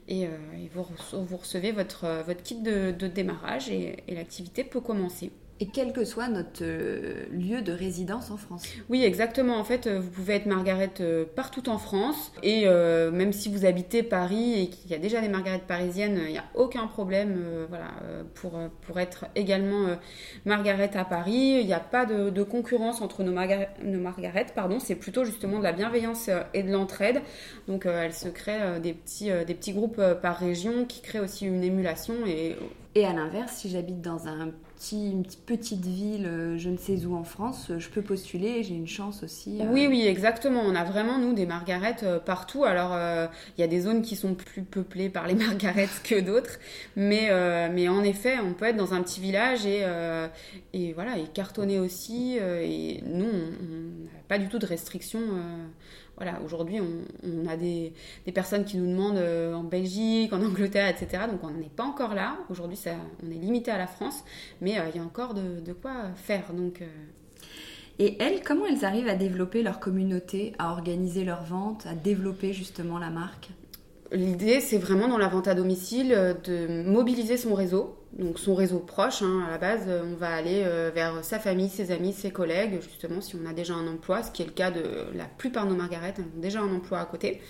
Et, 0.09 0.29
vous, 0.73 1.37
recevez 1.37 1.73
votre 1.73 2.07
kit 2.43 2.57
de, 2.61 2.91
démarrage 3.07 3.71
et 3.71 4.03
l'activité 4.09 4.65
peut 4.65 4.81
commencer. 4.81 5.31
Et 5.61 5.67
quel 5.67 5.93
que 5.93 6.05
soit 6.05 6.27
notre 6.27 6.63
euh, 6.63 7.27
lieu 7.31 7.63
de 7.63 7.73
résidence 7.73 8.33
en 8.33 8.37
France. 8.37 8.65
Oui, 8.89 9.05
exactement. 9.05 9.57
En 9.57 9.63
fait, 9.63 9.87
euh, 9.87 10.01
vous 10.01 10.11
pouvez 10.11 10.35
être 10.35 10.47
Margaret 10.47 10.91
euh, 10.99 11.25
partout 11.25 11.69
en 11.69 11.79
France. 11.79 12.33
Et 12.43 12.67
même 12.67 13.33
si 13.33 13.49
vous 13.49 13.65
habitez 13.65 14.03
Paris 14.03 14.63
et 14.63 14.69
qu'il 14.69 14.91
y 14.91 14.95
a 14.95 14.99
déjà 14.99 15.21
des 15.21 15.29
Margarettes 15.29 15.67
parisiennes, 15.67 16.21
il 16.27 16.33
n'y 16.33 16.39
a 16.39 16.45
aucun 16.55 16.87
problème 16.87 17.67
voilà, 17.69 17.91
pour, 18.35 18.53
pour 18.83 18.99
être 18.99 19.27
également 19.35 19.97
Margaret 20.45 20.91
à 20.95 21.05
Paris. 21.05 21.59
Il 21.61 21.67
n'y 21.67 21.73
a 21.73 21.81
pas 21.81 22.05
de, 22.05 22.43
concurrence 22.43 23.01
entre 23.01 23.23
nos, 23.23 23.33
Margaret, 23.33 23.71
nos 23.83 24.01
Margaret. 24.01 24.47
Pardon. 24.55 24.79
C'est 24.81 24.95
plutôt 24.95 25.25
justement 25.25 25.59
de 25.59 25.65
la 25.65 25.73
bienveillance 25.73 26.29
et 26.53 26.63
de 26.63 26.71
l'entraide. 26.71 27.23
Donc, 27.69 27.87
elle 27.87 28.15
se 28.15 28.29
crée 28.29 28.81
des, 28.81 28.93
petits, 28.93 29.31
des 29.47 29.55
petits 29.55 29.73
groupes 29.73 30.03
par 30.21 30.37
région 30.37 30.85
qui 30.85 31.01
créent 31.01 31.21
aussi 31.21 31.47
une 31.47 31.63
émulation. 31.63 32.15
Et, 32.27 32.57
et 32.95 33.05
à 33.05 33.13
l'inverse, 33.13 33.53
si 33.57 33.71
j'habite 33.71 34.01
dans 34.01 34.29
un 34.29 34.53
une 34.93 35.25
petite 35.47 35.85
ville, 35.85 36.27
euh, 36.27 36.59
je 36.59 36.69
ne 36.69 36.77
sais 36.77 37.05
où 37.07 37.15
en 37.15 37.25
France, 37.25 37.69
euh, 37.71 37.79
je 37.79 37.89
peux 37.89 38.03
postuler 38.03 38.63
j'ai 38.63 38.75
une 38.75 38.87
chance 38.87 39.23
aussi. 39.23 39.61
Euh. 39.61 39.67
Oui, 39.71 39.87
oui, 39.89 40.07
exactement. 40.07 40.61
On 40.65 40.75
a 40.75 40.85
vraiment, 40.85 41.19
nous, 41.19 41.33
des 41.33 41.47
margarettes 41.47 42.05
partout. 42.25 42.65
Alors, 42.65 42.97
il 43.57 43.61
y 43.61 43.65
a 43.65 43.67
des 43.67 43.81
zones 43.81 44.03
qui 44.03 44.17
sont 44.17 44.35
plus 44.35 44.63
peuplées 44.63 45.09
par 45.09 45.27
les 45.27 45.35
margarettes 45.47 46.03
que 46.05 46.21
d'autres. 46.21 46.59
Mais, 46.97 47.31
mais 47.71 47.89
en 47.89 48.03
effet, 48.03 48.39
on 48.39 48.53
peut 48.53 48.67
être 48.67 48.77
dans 48.77 48.95
un 48.95 49.03
petit 49.03 49.21
village 49.21 49.67
et, 49.67 49.85
et 50.73 50.93
voilà, 50.93 51.19
et 51.19 51.25
cartonner 51.33 51.79
aussi. 51.79 52.37
et 52.39 53.03
nous, 53.07 53.27
on 53.27 54.05
n'a 54.05 54.23
pas 54.29 54.39
du 54.39 54.49
tout 54.49 54.59
de 54.59 54.67
restrictions 54.67 55.23
voilà, 56.17 56.41
aujourd'hui, 56.45 56.81
on, 56.81 57.49
a 57.49 57.57
des, 57.57 57.93
personnes 58.33 58.65
qui 58.65 58.77
nous 58.77 58.87
demandent 58.87 59.17
euh, 59.17 59.55
en 59.55 59.65
Belgique, 59.65 60.33
en 60.33 60.43
Angleterre, 60.43 60.89
etc. 60.89 61.25
Donc 61.31 61.41
on 61.43 61.51
n'est 61.51 61.69
pas 61.69 61.85
encore 61.85 62.15
là. 62.15 62.39
Aujourd'hui, 62.51 62.79
on 63.23 63.31
est 63.31 63.35
limité 63.35 63.71
à 63.71 63.79
la 63.79 63.87
France, 63.87 64.25
mais 64.61 64.79
euh, 64.79 64.85
il 64.93 64.97
y 64.97 65.03
a 65.03 65.05
encore 65.05 65.35
de, 65.35 65.73
quoi 65.73 65.93
faire. 66.15 66.53
Donc, 66.53 66.83
euh. 66.83 66.87
Et 67.99 68.17
elles, 68.21 68.43
comment 68.43 68.67
elles 68.67 68.85
arrivent 68.85 69.09
à 69.09 69.15
développer 69.15 69.63
leur 69.63 69.81
communauté, 69.81 70.53
à 70.59 70.73
organiser 70.73 71.25
leurs 71.25 71.45
ventes, 71.45 71.87
à 71.87 71.95
développer 71.95 72.53
justement 72.53 72.99
la 72.99 73.11
marque? 73.11 73.51
L'idée, 74.13 74.61
c'est 74.61 74.79
vraiment 74.79 75.09
dans 75.09 75.19
la 75.19 75.29
vente 75.29 75.49
à 75.49 75.55
domicile 75.55 76.37
de 76.45 76.83
mobiliser 76.85 77.37
son 77.37 77.55
réseau 77.55 77.97
donc 78.19 78.39
son 78.39 78.55
réseau 78.55 78.79
proche, 78.79 79.23
hein, 79.23 79.45
à 79.47 79.51
la 79.51 79.59
base, 79.59 79.83
euh, 79.89 80.03
on 80.05 80.15
va 80.15 80.33
aller 80.33 80.63
euh, 80.65 80.91
vers 80.95 81.25
sa 81.25 81.41
famille, 81.41 81.69
ses 81.69 81.91
amis, 81.91 82.13
ses 82.13 82.31
collègues, 82.31 82.81
justement 82.81 83.21
si 83.21 83.35
on 83.35 83.49
a 83.49 83.53
déjà 83.53 83.75
un 83.75 83.89
emploi, 83.89 84.23
ce 84.23 84.31
qui 84.31 84.43
est 84.43 84.47
le 84.47 84.53
cas 84.53 84.71
de 84.71 84.83
la 85.15 85.25
plupart 85.25 85.65
de 85.65 85.71
nos 85.71 85.77
margarettes, 85.77 86.17
elles 86.19 86.25
ont 86.25 86.41
déjà 86.41 86.61
un 86.61 86.73
emploi 86.73 87.01
à 87.01 87.07
côté. 87.07 87.41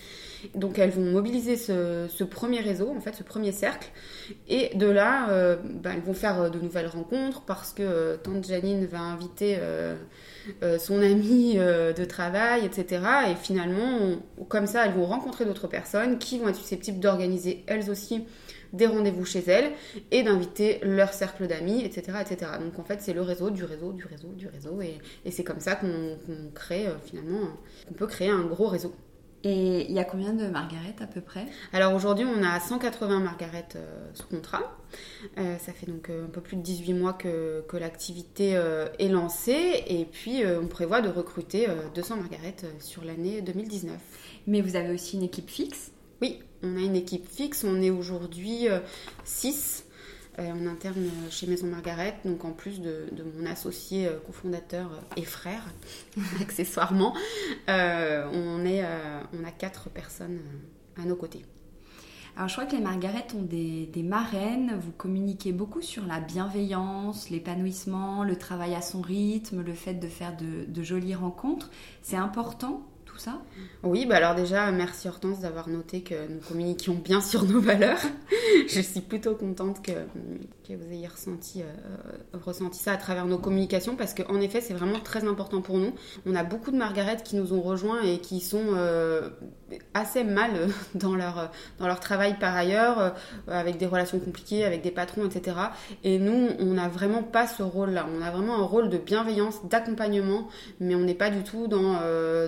Donc 0.55 0.79
elles 0.79 0.91
vont 0.91 1.05
mobiliser 1.05 1.57
ce, 1.57 2.25
premier 2.25 2.61
réseau, 2.61 2.91
en 2.95 3.01
fait, 3.01 3.15
ce 3.15 3.23
premier 3.23 3.53
cercle, 3.53 3.89
et 4.49 4.75
de 4.75 4.87
là, 4.87 5.29
euh, 5.31 5.57
bah, 5.63 5.91
elles 5.95 6.03
vont 6.03 6.15
faire 6.15 6.51
de 6.51 6.59
nouvelles 6.59 6.87
rencontres 6.87 7.43
parce 7.43 7.73
que 7.73 8.17
tante 8.17 8.47
Janine 8.47 8.87
va 8.87 9.01
inviter 9.01 9.59
son 10.79 11.01
ami 11.01 11.57
de 11.57 12.05
travail, 12.05 12.67
etc. 12.67 13.03
Et 13.31 13.35
finalement, 13.37 14.17
comme 14.49 14.67
ça, 14.67 14.85
elles 14.85 14.93
vont 14.93 15.07
rencontrer 15.07 15.47
d'autres 15.47 15.69
personnes 15.69 16.19
qui 16.19 16.39
vont 16.39 16.49
être 16.49 16.57
susceptibles 16.57 17.01
d'organiser 17.01 17.65
elles 17.67 17.91
aussi 17.91 18.25
des 18.75 18.87
rendez-vous 18.87 19.25
chez 19.25 19.45
elles 19.47 19.73
et 20.11 20.23
d'inviter 20.23 20.81
leur 20.83 21.13
cercle 21.13 21.47
d'amis, 21.47 21.85
etc., 21.85 22.19
etc. 22.21 22.53
Donc 22.61 22.79
en 22.79 22.85
fait, 22.85 23.01
c'est 23.01 23.13
le 23.13 23.23
réseau 23.23 23.51
du 23.51 23.65
réseau, 23.65 23.93
du 23.93 24.05
réseau, 24.05 24.29
du 24.29 24.49
réseau. 24.49 24.81
Et, 24.83 25.31
c'est 25.31 25.45
comme 25.45 25.61
ça 25.61 25.77
qu'on 25.77 26.19
crée 26.55 26.87
euh, 26.87 26.95
finalement, 27.05 27.49
qu'on 27.89 27.95
peut 27.95 28.07
créer 28.07 28.31
un 28.31 28.43
gros 28.43 28.69
réseau. 28.69 28.95
Et 29.47 29.85
il 29.91 29.93
y 29.93 29.99
a 29.99 30.05
combien 30.05 30.33
de 30.33 30.47
Margaret 30.47 30.95
à 31.01 31.07
peu 31.07 31.21
près? 31.21 31.45
Alors 31.75 31.93
aujourd'hui, 31.95 32.25
on 32.25 32.43
a 32.43 32.59
180 32.59 33.21
Margaret 33.21 33.69
euh, 33.77 34.11
sous 34.15 34.27
contrat. 34.27 34.79
Euh, 35.37 35.59
ça 35.59 35.73
fait 35.73 35.87
donc 35.87 36.09
un 36.09 36.31
peu 36.31 36.41
plus 36.41 36.57
de 36.57 36.63
18 36.63 36.95
mois 36.95 37.13
que, 37.13 37.63
que 37.69 37.77
l'activité 37.77 38.59
est 38.99 39.09
lancée. 39.09 39.85
Et 39.87 40.07
puis, 40.07 40.43
on 40.47 40.67
prévoit 40.67 41.03
de 41.03 41.11
recruter 41.11 41.67
200 41.95 42.17
Margaret 42.17 42.57
sur 42.81 43.05
l'année 43.05 43.43
2019. 43.43 43.93
Mais 44.47 44.63
vous 44.63 44.77
avez 44.77 44.95
aussi 44.95 45.17
une 45.17 45.25
équipe 45.25 45.51
fixe? 45.51 45.91
Oui, 46.25 46.39
on 46.63 46.75
a 46.79 46.81
une 46.81 46.97
équipe 46.97 47.29
fixe, 47.29 47.65
on 47.65 47.83
est 47.83 47.91
aujourd'hui 47.91 48.67
6 49.25 49.85
euh, 50.39 50.43
euh, 50.43 50.53
en 50.53 50.67
interne 50.67 51.07
chez 51.29 51.47
Maison 51.47 51.67
Margaret, 51.67 52.17
donc 52.25 52.47
en 52.47 52.53
plus 52.53 52.81
de, 52.81 53.11
mon 53.37 53.45
associé 53.45 54.07
euh, 54.07 54.17
cofondateur 54.27 54.91
et 55.19 55.23
frère, 55.23 55.63
accessoirement, 56.41 57.15
on, 57.69 58.65
on 58.65 59.45
a 59.45 59.51
4 59.51 59.91
personnes 59.91 60.41
à 60.97 61.05
nos 61.05 61.15
côtés. 61.15 61.45
Alors 62.37 62.49
je 62.49 62.55
crois 62.55 62.65
que 62.65 62.75
les 62.75 62.83
Margaret 62.83 63.27
ont 63.37 63.43
des, 63.43 64.03
marraines, 64.03 64.81
vous 64.81 64.93
communiquez 64.93 65.53
beaucoup 65.53 65.83
sur 65.83 66.07
la 66.07 66.21
bienveillance, 66.21 67.29
l'épanouissement, 67.29 68.25
le 68.25 68.37
travail 68.37 68.75
à 68.75 68.81
son 68.81 69.03
rythme, 69.03 69.61
le 69.61 69.75
fait 69.75 69.93
de 69.93 70.09
faire 70.09 70.35
de 70.39 70.83
jolies 70.83 71.15
rencontres. 71.15 71.71
C'est 72.01 72.17
important 72.17 72.83
ça 73.19 73.43
Oui, 73.83 74.07
bah 74.07 74.17
alors 74.17 74.35
déjà, 74.35 74.71
merci 74.71 75.09
Hortense 75.09 75.41
d'avoir 75.41 75.69
noté 75.69 76.03
que 76.03 76.15
nous 76.29 76.41
communiquions 76.41 76.95
bien 76.95 77.21
sur 77.21 77.45
nos 77.45 77.61
valeurs. 77.61 78.01
je 78.69 78.81
suis 78.81 79.01
plutôt 79.01 79.35
contente 79.35 79.83
que, 79.85 79.93
vous 80.73 80.93
ayez 80.93 81.07
ressenti, 81.07 81.63
euh, 81.63 82.39
ressenti 82.45 82.79
ça 82.79 82.93
à 82.93 82.97
travers 82.97 83.27
nos 83.27 83.39
communications 83.39 83.97
parce 83.97 84.15
qu'en 84.15 84.41
effet, 84.41 84.61
c'est 84.61 84.73
vraiment 84.73 85.01
très 85.01 85.27
important 85.27 85.61
pour 85.61 85.79
nous. 85.79 85.93
On 86.25 86.35
a 86.35 86.43
beaucoup 86.43 86.71
de 86.71 86.77
Margaret 86.77 87.19
qui 87.23 87.37
nous 87.37 87.53
ont 87.53 87.61
rejoints 87.61 88.03
et 88.03 88.19
qui 88.19 88.41
sont 88.41 88.65
euh, 88.75 89.29
assez 89.93 90.25
mal 90.25 90.51
dans 90.95 91.15
leur, 91.15 91.51
dans 91.79 91.87
leur 91.87 92.01
travail 92.01 92.39
par 92.39 92.57
ailleurs, 92.57 92.99
euh, 92.99 93.11
avec 93.49 93.77
des 93.77 93.87
relations 93.87 94.19
compliquées, 94.19 94.65
avec 94.65 94.83
des 94.83 94.91
patrons, 94.91 95.27
etc. 95.27 95.57
Et 96.03 96.19
nous, 96.19 96.49
on 96.59 96.75
n'a 96.75 96.89
vraiment 96.89 97.23
pas 97.23 97.47
ce 97.47 97.63
rôle-là. 97.63 98.07
On 98.17 98.23
a 98.23 98.31
vraiment 98.31 98.57
un 98.57 98.65
rôle 98.65 98.89
de 98.89 98.99
bienveillance, 98.99 99.67
d'accompagnement, 99.69 100.49
mais 100.81 100.95
on 100.95 101.01
n'est 101.01 101.15
pas 101.15 101.31
du 101.31 101.43
tout 101.43 101.67
dans, 101.67 101.95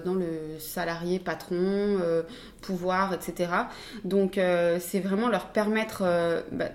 dans 0.05 0.15
le 0.15 0.59
salariés, 0.59 1.19
patrons, 1.19 1.99
euh, 2.07 2.23
pouvoir, 2.63 3.15
etc. 3.15 3.51
Donc 4.05 4.39
euh, 4.39 4.79
c'est 4.81 4.99
vraiment 4.99 5.29
leur 5.29 5.47
permettre 5.47 6.03
euh, 6.05 6.43
bah, 6.51 6.71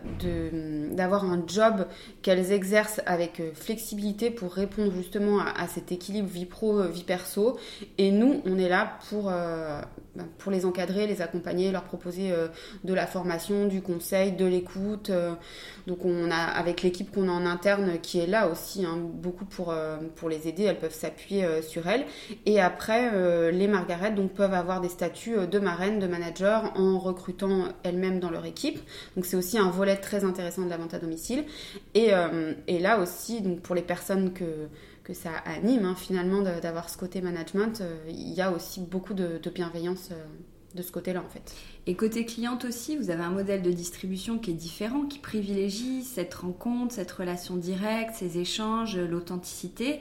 d'avoir 0.95 1.25
un 1.25 1.31
job 1.46 1.86
qu'elles 2.22 2.52
exercent 2.52 3.02
avec 3.06 3.42
flexibilité 3.54 4.32
pour 4.32 4.54
répondre 4.54 4.92
justement 4.94 5.40
à, 5.40 5.68
cet 5.68 5.92
équilibre 5.92 6.28
vie 6.28 6.46
pro, 6.46 6.84
vie 6.84 7.04
perso. 7.04 7.58
Et 7.98 8.12
nous, 8.12 8.42
on 8.46 8.58
est 8.58 8.70
là 8.70 8.98
pour, 9.10 9.24
bah, 9.26 9.82
pour 10.38 10.51
les 10.51 10.65
encadrer, 10.65 11.08
les 11.08 11.22
accompagner, 11.22 11.72
leur 11.72 11.84
proposer 11.84 12.34
de 12.84 12.94
la 12.94 13.08
formation, 13.08 13.68
du 13.68 13.82
conseil, 13.82 14.34
de 14.34 14.46
l'écoute. 14.46 15.12
donc 15.88 16.03
on 16.03 16.30
a 16.30 16.36
avec 16.36 16.82
l'équipe 16.82 17.12
qu'on 17.12 17.30
a 17.30 17.32
en 17.32 17.46
interne 17.46 18.00
qui 18.01 18.20
est 18.20 18.27
là 18.27 18.50
aussi, 18.50 18.86
hein, 18.86 18.98
beaucoup 18.98 19.46
pour, 19.46 19.74
pour 20.15 20.30
les 20.30 20.48
aider, 20.48 20.63
elles 20.63 20.80
peuvent 20.80 20.94
s'appuyer 20.94 21.62
sur 21.62 21.88
elles. 21.88 22.06
Et 22.46 22.60
après, 22.60 23.51
les 23.51 23.68
Margaret 23.68 24.12
donc, 24.12 24.32
peuvent 24.34 24.53
avoir 24.53 24.82
des 24.82 24.89
statuts 24.89 25.38
euh, 25.38 25.48
de 25.48 25.60
marraine, 25.60 26.00
de 26.00 26.08
manager 26.08 26.72
en 26.75 27.00
recrutant 27.00 27.65
elles-mêmes 27.84 28.20
dans 28.20 28.30
leur 28.30 28.46
équipe. 28.46 28.80
Donc 29.15 29.25
c'est 29.25 29.38
aussi 29.38 29.58
un 29.58 29.70
volet 29.70 29.96
très 29.96 30.24
intéressant 30.24 30.63
de 30.63 30.70
la 30.70 30.77
vente 30.77 30.94
à 30.94 31.00
domicile. 31.00 31.46
Et, 31.94 32.13
euh, 32.13 32.53
là 32.68 33.00
aussi, 33.00 33.41
donc, 33.41 33.62
pour 33.62 33.75
les 33.75 33.82
personnes 33.82 34.34
que, 34.34 34.68
que 35.03 35.13
ça 35.13 35.31
anime 35.46 35.86
hein, 35.86 35.96
finalement 35.96 36.41
d'avoir 36.41 36.89
ce 36.89 36.98
côté 36.98 37.22
management, 37.22 37.81
euh, 37.81 37.98
il 38.08 38.34
y 38.34 38.41
a 38.41 38.51
aussi 38.51 38.81
beaucoup 38.81 39.13
de, 39.13 39.39
bienveillance 39.53 40.10
de 40.75 40.81
ce 40.81 40.91
côté-là 40.91 41.22
en 41.25 41.29
fait. 41.29 41.53
Et 41.88 41.96
côté 41.96 42.25
cliente 42.25 42.65
aussi, 42.65 42.96
vous 42.96 43.10
avez 43.10 43.24
un 43.24 43.31
modèle 43.31 43.62
de 43.62 43.72
distribution 43.72 44.38
qui 44.38 44.51
est 44.51 44.55
différent, 44.55 45.05
qui 45.05 45.20
privilégie 45.20 46.03
cette 46.03 46.34
rencontre, 46.34 46.93
cette 46.93 47.12
relation 47.12 47.58
directe, 47.58 48.15
ces 48.15 48.38
échanges, 48.38 48.98
l'authenticité. 48.98 50.00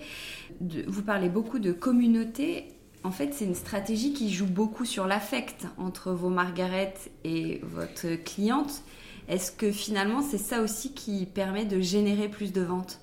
Vous 0.60 1.02
parlez 1.02 1.28
beaucoup 1.28 1.58
de 1.58 1.72
communauté 1.72 2.68
en 3.02 3.10
fait, 3.10 3.32
c'est 3.32 3.46
une 3.46 3.54
stratégie 3.54 4.12
qui 4.12 4.30
joue 4.30 4.46
beaucoup 4.46 4.84
sur 4.84 5.06
l'affect 5.06 5.66
entre 5.78 6.12
vos 6.12 6.28
Margaret 6.28 6.94
et 7.24 7.60
votre 7.62 8.22
cliente. 8.24 8.82
Est-ce 9.28 9.52
que 9.52 9.70
finalement 9.70 10.20
c'est 10.22 10.38
ça 10.38 10.60
aussi 10.60 10.92
qui 10.92 11.24
permet 11.24 11.64
de 11.64 11.80
générer 11.80 12.28
plus 12.28 12.52
de 12.52 12.60
ventes? 12.60 13.00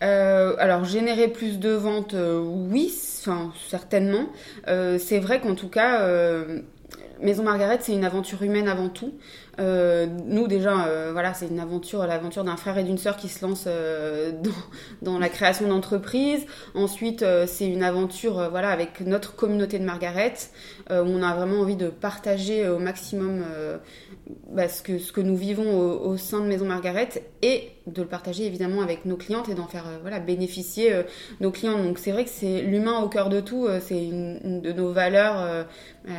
Alors 0.00 0.84
générer 0.84 1.28
plus 1.28 1.58
de 1.58 1.70
ventes, 1.70 2.14
oui, 2.14 2.92
enfin 3.20 3.52
certainement. 3.68 4.26
c'est 4.66 5.18
vrai 5.18 5.40
qu'en 5.40 5.54
tout 5.54 5.68
cas, 5.68 6.06
Maison 7.22 7.42
Margaret, 7.42 7.78
c'est 7.80 7.92
une 7.92 8.04
aventure 8.04 8.42
humaine 8.42 8.68
avant 8.68 8.88
tout. 8.88 9.12
Euh, 9.58 10.06
nous 10.24 10.46
déjà, 10.46 10.86
euh, 10.86 11.10
voilà, 11.12 11.34
c'est 11.34 11.48
une 11.48 11.60
aventure, 11.60 12.06
l'aventure 12.06 12.44
d'un 12.44 12.56
frère 12.56 12.78
et 12.78 12.82
d'une 12.82 12.96
sœur 12.96 13.16
qui 13.16 13.28
se 13.28 13.44
lancent 13.44 13.64
euh, 13.66 14.32
dans, 15.02 15.18
la 15.18 15.28
création 15.28 15.68
d'entreprise. 15.68 16.46
Ensuite, 16.74 17.24
c'est 17.46 17.66
une 17.66 17.82
aventure, 17.82 18.48
voilà, 18.50 18.70
avec 18.70 19.00
notre 19.00 19.36
communauté 19.36 19.78
de 19.78 19.84
Margaret, 19.84 20.34
où 20.90 20.94
on 20.94 21.22
a 21.22 21.34
vraiment 21.34 21.60
envie 21.60 21.76
de 21.76 21.88
partager 21.88 22.68
au 22.68 22.78
maximum 22.78 23.42
bah, 24.50 24.68
ce, 24.68 24.82
que, 24.82 24.98
ce 24.98 25.12
que 25.12 25.20
nous 25.20 25.36
vivons 25.36 25.78
au, 25.78 26.16
sein 26.16 26.40
de 26.40 26.46
Maison 26.46 26.66
Margaret 26.66 27.08
et 27.42 27.70
de 27.86 28.02
le 28.02 28.08
partager 28.08 28.46
évidemment 28.46 28.82
avec 28.82 29.04
nos 29.04 29.16
clientes 29.16 29.48
et 29.48 29.54
d'en 29.54 29.66
faire 29.66 29.86
voilà 30.02 30.20
bénéficier 30.20 30.92
nos 31.40 31.50
clients. 31.50 31.82
Donc 31.82 31.98
c'est 31.98 32.12
vrai 32.12 32.24
que 32.24 32.30
c'est 32.30 32.60
l'humain 32.62 33.00
au 33.00 33.08
cœur 33.08 33.30
de 33.30 33.40
tout, 33.40 33.68
c'est 33.80 34.04
une, 34.04 34.60
de 34.60 34.72
nos 34.72 34.92
valeurs 34.92 35.66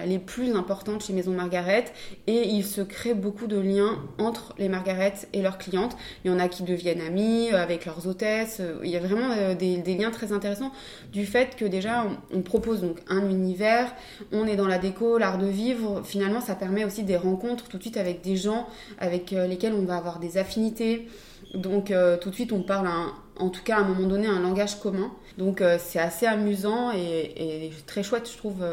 les 0.05 0.19
plus 0.19 0.55
importantes 0.55 1.03
chez 1.03 1.13
Maison 1.13 1.31
Margaret 1.31 1.85
et 2.27 2.47
il 2.47 2.65
se 2.65 2.81
crée 2.81 3.13
beaucoup 3.13 3.47
de 3.47 3.57
liens 3.57 3.99
entre 4.17 4.53
les 4.57 4.69
Margaret 4.69 5.13
et 5.33 5.41
leurs 5.41 5.57
clientes. 5.57 5.95
Il 6.23 6.31
y 6.31 6.33
en 6.33 6.39
a 6.39 6.47
qui 6.47 6.63
deviennent 6.63 7.01
amis 7.01 7.49
euh, 7.51 7.61
avec 7.61 7.85
leurs 7.85 8.07
hôtesses. 8.07 8.57
Euh, 8.59 8.79
il 8.83 8.89
y 8.89 8.95
a 8.95 8.99
vraiment 8.99 9.31
euh, 9.31 9.55
des, 9.55 9.95
liens 9.95 10.11
très 10.11 10.31
intéressants 10.31 10.71
du 11.11 11.25
fait 11.25 11.55
que 11.55 11.65
déjà 11.65 12.05
on, 12.33 12.41
propose 12.41 12.81
donc 12.81 12.97
un 13.07 13.29
univers, 13.29 13.93
on 14.31 14.47
est 14.47 14.55
dans 14.55 14.67
la 14.67 14.77
déco, 14.77 15.17
l'art 15.17 15.37
de 15.37 15.47
vivre. 15.47 16.01
Finalement, 16.03 16.41
ça 16.41 16.55
permet 16.55 16.85
aussi 16.85 17.03
des 17.03 17.17
rencontres 17.17 17.67
tout 17.67 17.77
de 17.77 17.83
suite 17.83 17.97
avec 18.01 18.21
des 18.21 18.35
gens 18.35 18.67
avec 18.99 19.31
lesquels 19.31 19.73
on 19.73 19.85
va 19.85 19.95
avoir 19.95 20.19
des 20.19 20.37
affinités. 20.37 21.07
Donc 21.53 21.93
tout 22.21 22.29
de 22.29 22.35
suite 22.35 22.51
on 22.51 22.63
parle 22.63 22.89
en 23.37 23.49
tout 23.49 23.63
cas 23.63 23.77
à 23.77 23.79
un 23.79 23.83
moment 23.83 24.07
donné 24.07 24.27
un 24.27 24.41
langage 24.41 24.79
commun. 24.79 25.11
Donc 25.37 25.63
c'est 25.79 25.99
assez 25.99 26.25
amusant 26.25 26.91
et, 26.91 27.71
très 27.87 28.03
chouette 28.03 28.29
je 28.29 28.37
trouve 28.37 28.63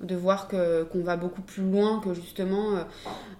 de 0.00 0.16
voir 0.16 0.48
qu'on 0.48 1.02
va 1.02 1.16
beaucoup 1.16 1.42
plus 1.42 1.62
loin 1.62 2.00
que 2.00 2.14
justement 2.14 2.76
euh, 2.76 2.82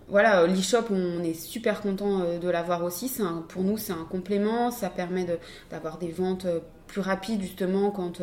voilà 0.09 0.47
l'e-shop 0.47 0.85
on 0.91 1.23
est 1.23 1.35
super 1.35 1.81
content 1.81 2.21
euh, 2.21 2.39
de 2.39 2.49
l'avoir 2.49 2.85
aussi 2.85 3.13
pour 3.49 3.63
nous 3.63 3.77
c'est 3.77 3.93
un 3.93 4.07
complément 4.09 4.71
ça 4.71 4.89
permet 4.89 5.27
d'avoir 5.71 5.99
des 5.99 6.11
ventes 6.11 6.47
euh, 6.47 6.61
plus 6.87 7.01
rapides 7.01 7.41
justement 7.41 7.91
quand 7.91 8.23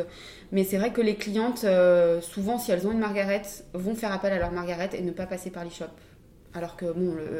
mais 0.51 0.63
c'est 0.63 0.77
vrai 0.77 0.91
que 0.91 1.01
les 1.01 1.15
clientes 1.15 1.65
souvent 2.21 2.57
si 2.57 2.71
elles 2.71 2.87
ont 2.87 2.91
une 2.91 2.99
Margaret 2.99 3.41
vont 3.73 3.95
faire 3.95 4.13
appel 4.13 4.31
à 4.31 4.39
leur 4.39 4.51
Margaret 4.51 4.91
et 4.93 5.01
ne 5.01 5.11
pas 5.11 5.25
passer 5.25 5.49
par 5.49 5.65
l'e-shop 5.65 5.87
alors 6.53 6.75
que 6.75 6.85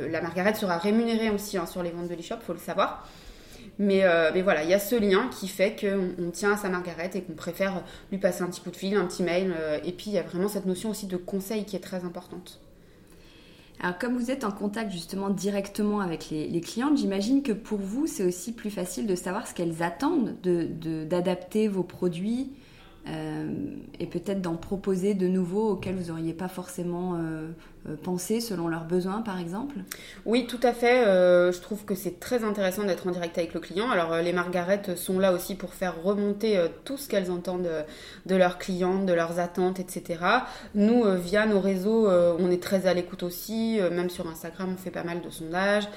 la 0.10 0.22
Margaret 0.22 0.54
sera 0.56 0.78
rémunérée 0.78 1.30
aussi 1.30 1.58
hein, 1.58 1.66
sur 1.66 1.84
les 1.84 1.92
ventes 1.92 2.08
de 2.08 2.16
l'e-shop 2.16 2.38
faut 2.42 2.54
le 2.54 2.60
savoir 2.60 3.08
euh, 3.80 4.32
mais, 4.34 4.42
voilà, 4.42 4.64
il 4.64 4.70
y 4.70 4.74
a 4.74 4.80
ce 4.80 4.96
lien 4.96 5.30
qui 5.30 5.48
fait 5.48 5.76
qu'on 5.80 6.24
on 6.24 6.32
tient 6.32 6.54
à 6.54 6.58
sa 6.58 6.70
Margaret 6.70 7.10
et 7.14 7.22
qu'on 7.22 7.34
préfère 7.34 7.84
lui 8.12 8.18
passer 8.18 8.44
un 8.44 8.48
petit 8.48 8.62
coup 8.62 8.72
de 8.72 8.76
fil, 8.76 8.96
un 8.96 9.06
petit 9.06 9.24
mail. 9.24 9.54
Euh, 9.58 9.80
et 9.84 9.92
puis 9.92 10.08
il 10.08 10.14
y 10.14 10.18
a 10.18 10.24
vraiment 10.24 10.48
cette 10.48 10.66
notion 10.66 10.90
aussi 10.90 11.08
de 11.08 11.18
conseil 11.18 11.66
qui 11.66 11.76
est 11.76 11.82
très 11.82 12.04
importante. 12.04 12.60
Alors 13.80 13.98
comme 13.98 14.16
vous 14.16 14.30
êtes 14.30 14.44
en 14.44 14.52
contact 14.52 14.92
justement 14.92 15.30
directement 15.30 16.02
avec 16.02 16.30
les, 16.30 16.62
clientes, 16.62 16.98
j'imagine 16.98 17.42
que 17.42 17.52
pour 17.52 17.80
vous 17.80 18.06
c'est 18.06 18.24
aussi 18.24 18.52
plus 18.52 18.70
facile 18.70 19.08
de 19.08 19.16
savoir 19.16 19.48
ce 19.48 19.56
qu'elles 19.56 19.82
attendent, 19.82 20.36
d'adapter 20.44 21.68
vos 21.68 21.82
produits 21.82 22.52
euh, 23.08 23.48
et 24.00 24.06
peut-être 24.06 24.42
d'en 24.42 24.56
proposer 24.56 25.16
de 25.16 25.28
nouveaux 25.28 25.72
auxquels 25.72 25.96
vous 25.96 26.10
n'auriez 26.10 26.34
pas 26.34 26.48
forcément 26.48 27.16
euh, 27.16 27.48
euh, 27.90 27.96
pensé 28.02 28.40
selon 28.40 28.68
leurs 28.68 28.86
besoins 28.86 29.22
par 29.22 29.40
exemple? 29.40 29.76
Oui, 30.26 30.46
tout 30.46 30.60
à 30.62 30.72
fait. 30.72 31.04
je 31.04 31.60
trouve 31.62 31.84
que 31.84 31.96
c'est 31.96 32.20
très 32.20 32.44
intéressant 32.44 32.84
d'être 32.84 33.08
en 33.08 33.12
direct 33.12 33.38
avec 33.40 33.56
le 33.56 33.60
client. 33.60 33.90
Alors 33.90 34.18
les 34.18 34.34
Margaret 34.34 34.96
sont 34.96 35.18
là 35.18 35.34
aussi 35.34 35.56
pour 35.56 35.74
faire 35.74 36.04
remonter 36.04 36.64
tout 36.86 36.98
ce 36.98 37.10
qu'elles 37.10 37.32
entendent 37.32 37.70
de, 38.28 38.36
leurs 38.36 38.60
clients, 38.60 39.04
de 39.04 39.14
leurs 39.14 39.40
attentes, 39.40 39.80
etc. 39.80 40.20
Nous, 40.76 41.04
via 41.18 41.48
nos 41.48 41.60
réseaux, 41.60 42.08
on 42.08 42.52
est 42.52 42.62
très 42.62 42.86
à 42.86 42.94
l'écoute 42.94 43.24
aussi. 43.24 43.80
même 43.92 44.12
sur 44.12 44.28
Instagram, 44.28 44.70
on 44.74 44.78
fait 44.78 44.92
pas 44.92 45.04
mal 45.04 45.22
de 45.22 45.30
sondages. 45.32 45.88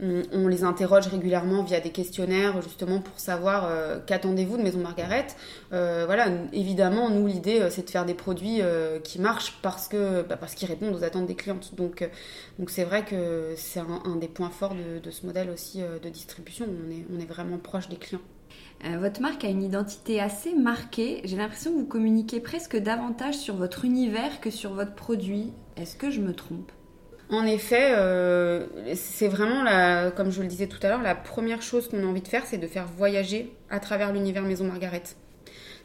On, 0.00 0.48
les 0.48 0.64
interroge 0.64 1.08
régulièrement 1.08 1.62
via 1.62 1.80
des 1.80 1.90
questionnaires 1.90 2.60
justement 2.62 3.00
pour 3.00 3.18
savoir 3.18 3.70
qu'attendez-vous 4.06 4.56
de 4.56 4.62
Maison 4.62 4.80
Margaret. 4.80 5.26
voilà, 5.70 6.28
évidemment, 6.52 7.10
nous, 7.10 7.26
l'idée, 7.26 7.60
euh, 7.60 7.70
c'est 7.70 7.84
de 7.84 7.90
faire 7.90 8.04
des 8.04 8.14
produits 8.14 8.60
euh, 8.60 8.98
qui 9.00 9.20
marchent 9.20 9.58
parce 9.62 9.88
que 9.88 10.22
bah, 10.22 10.38
qu'ils 10.54 10.68
répondent 10.68 10.94
aux 10.94 11.04
attentes 11.04 11.26
des 11.26 11.34
clientes. 11.34 11.74
Donc, 11.74 12.02
euh, 12.02 12.08
c'est 12.68 12.84
vrai 12.84 13.04
que 13.04 13.54
c'est 13.56 13.80
un, 13.80 14.16
des 14.16 14.28
points 14.28 14.50
forts 14.50 14.74
de, 14.74 15.10
ce 15.10 15.26
modèle 15.26 15.50
aussi 15.50 15.80
de 15.80 16.08
distribution. 16.08 16.66
On 17.12 17.20
est 17.20 17.26
vraiment 17.26 17.58
proche 17.58 17.88
des 17.88 17.96
clients. 17.96 18.20
votre 18.98 19.20
marque 19.20 19.44
a 19.44 19.48
une 19.48 19.62
identité 19.62 20.20
assez 20.20 20.54
marquée. 20.54 21.20
J'ai 21.24 21.36
l'impression 21.36 21.72
que 21.72 21.78
vous 21.78 21.86
communiquez 21.86 22.40
presque 22.40 22.76
davantage 22.76 23.36
sur 23.36 23.56
votre 23.56 23.84
univers 23.84 24.40
que 24.40 24.50
sur 24.50 24.72
votre 24.74 24.94
produit. 24.94 25.52
Est-ce 25.76 25.96
que 25.96 26.10
je 26.10 26.20
me 26.20 26.34
trompe? 26.34 26.72
En 27.30 27.44
effet, 27.44 27.92
c'est 28.94 29.28
vraiment, 29.28 29.62
la, 29.62 30.10
comme 30.12 30.30
je 30.30 30.42
le 30.42 30.48
disais 30.48 30.66
tout 30.66 30.78
à 30.82 30.88
l'heure, 30.88 31.02
la 31.02 31.14
première 31.14 31.62
chose 31.62 31.88
qu'on 31.88 32.02
a 32.02 32.06
envie 32.06 32.22
de 32.22 32.28
faire, 32.28 32.44
c'est 32.46 32.58
de 32.58 32.66
faire 32.66 32.86
voyager 32.86 33.52
à 33.70 33.80
travers 33.80 34.12
l'univers 34.12 34.42
Maison 34.42 34.64
Margaret 34.64 35.02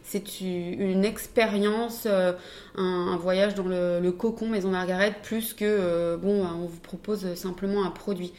c'est 0.04 0.41
une 0.41 1.06
expérience, 1.06 2.04
euh, 2.06 2.34
un, 2.75 3.15
voyage 3.17 3.56
dans 3.56 3.63
le, 3.63 4.12
cocon 4.12 4.49
Maison 4.49 4.69
Margaret, 4.69 5.15
plus 5.23 5.54
que, 5.54 5.63
euh, 5.63 6.17
bon, 6.17 6.45
on 6.45 6.65
vous 6.65 6.80
propose 6.80 7.34
simplement 7.36 7.86
un 7.86 7.91
produit. 7.91 8.34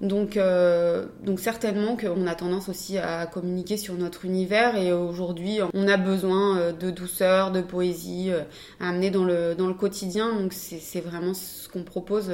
Donc, 0.00 0.36
euh, 0.36 1.06
donc 1.24 1.40
certainement 1.40 1.96
qu'on 1.96 2.26
a 2.26 2.34
tendance 2.36 2.68
aussi 2.68 2.98
à 2.98 3.26
communiquer 3.26 3.76
sur 3.76 3.94
notre 3.94 4.24
univers 4.24 4.76
et 4.76 4.92
aujourd'hui 4.92 5.58
on 5.74 5.88
a 5.88 5.96
besoin 5.96 6.72
de 6.72 6.90
douceur, 6.90 7.50
de 7.50 7.60
poésie 7.60 8.30
à 8.78 8.88
amener 8.90 9.10
dans 9.10 9.24
le, 9.24 9.54
dans 9.56 9.66
le 9.66 9.74
quotidien. 9.74 10.34
Donc 10.34 10.52
c'est 10.52 11.00
vraiment 11.00 11.34
ce 11.34 11.68
qu'on 11.68 11.82
propose 11.82 12.30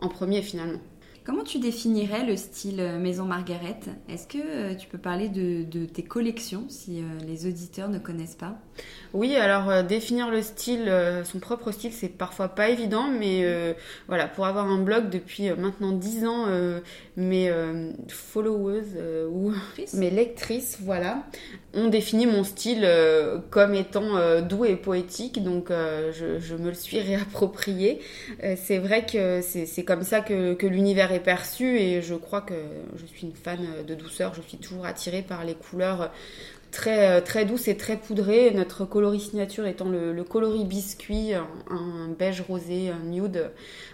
en 0.00 0.08
premier 0.08 0.42
finalement. 0.42 0.78
Comment 1.24 1.44
tu 1.44 1.60
définirais 1.60 2.26
le 2.26 2.36
style 2.36 2.80
euh, 2.80 2.98
Maison 2.98 3.24
Margaret? 3.24 3.78
Est-ce 4.08 4.26
que 4.26 4.38
euh, 4.38 4.74
tu 4.74 4.88
peux 4.88 4.98
parler 4.98 5.28
de, 5.28 5.84
tes 5.84 6.02
collections 6.02 6.64
si 6.68 6.98
euh, 6.98 7.04
les 7.28 7.46
auditeurs 7.46 7.88
ne 7.88 8.00
connaissent 8.00 8.34
pas? 8.34 8.58
Oui, 9.12 9.36
alors 9.36 9.84
définir 9.84 10.30
le 10.30 10.42
style, 10.42 10.90
son 11.24 11.38
propre 11.38 11.70
style, 11.70 11.92
c'est 11.92 12.08
parfois 12.08 12.48
pas 12.48 12.70
évident, 12.70 13.08
mais 13.08 13.44
voilà, 14.08 14.26
pour 14.26 14.46
avoir 14.46 14.66
un 14.66 14.78
blog 14.78 15.10
depuis 15.10 15.50
maintenant 15.50 15.92
10 15.92 16.26
ans, 16.26 16.46
mes 17.18 17.52
followers 18.08 19.26
ou 19.30 19.52
mes 19.92 20.10
lectrices, 20.10 20.78
voilà, 20.80 21.24
ont 21.74 21.88
défini 21.88 22.24
mon 22.24 22.42
style 22.42 22.88
comme 23.50 23.74
étant 23.74 24.40
doux 24.40 24.64
et 24.64 24.76
poétique, 24.76 25.42
donc 25.42 25.68
je, 25.68 26.54
me 26.54 26.68
le 26.68 26.74
suis 26.74 26.98
réapproprié. 27.00 28.00
c'est 28.56 28.78
vrai 28.78 29.04
que 29.04 29.42
c'est 29.42 29.84
comme 29.84 30.04
ça 30.04 30.22
que, 30.22 30.54
que 30.54 30.66
l'univers 30.66 31.11
perçu 31.20 31.78
et 31.78 32.02
je 32.02 32.14
crois 32.14 32.40
que 32.40 32.54
je 32.96 33.06
suis 33.06 33.26
une 33.26 33.34
fan 33.34 33.60
de 33.86 33.94
douceur. 33.94 34.34
Je 34.34 34.42
suis 34.42 34.58
toujours 34.58 34.86
attirée 34.86 35.22
par 35.22 35.44
les 35.44 35.54
couleurs 35.54 36.10
très, 36.72 37.20
très 37.22 37.44
douces 37.44 37.68
et 37.68 37.76
très 37.76 37.96
poudrées. 37.96 38.50
Notre 38.52 38.84
coloris 38.84 39.20
signature 39.20 39.66
étant 39.66 39.88
le, 39.88 40.24
coloris 40.24 40.64
biscuit, 40.64 41.34
un, 41.34 42.08
beige 42.18 42.40
rosé, 42.40 42.88
un 42.88 43.04
nude, 43.04 43.50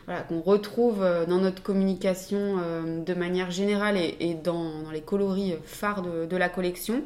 voilà, 0.07 0.23
qu'on 0.23 0.41
retrouve 0.41 1.05
dans 1.29 1.39
notre 1.39 1.63
communication 1.63 2.59
euh, 2.59 3.03
de 3.05 3.15
manière 3.15 3.51
générale 3.51 3.99
et, 3.99 4.35
dans, 4.35 4.91
les 4.93 5.03
coloris 5.03 5.57
phares 5.65 6.03
de, 6.03 6.37
la 6.37 6.49
collection. 6.49 7.03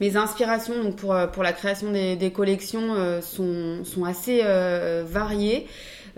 Mes 0.00 0.16
inspirations 0.16 0.80
donc 0.82 0.94
pour, 0.94 1.16
pour 1.32 1.42
la 1.42 1.52
création 1.52 1.90
des, 1.90 2.32
collections 2.32 2.94
euh, 2.94 3.20
sont, 3.20 3.84
sont, 3.84 4.04
assez 4.04 4.42
euh, 4.44 5.02
variées. 5.04 5.66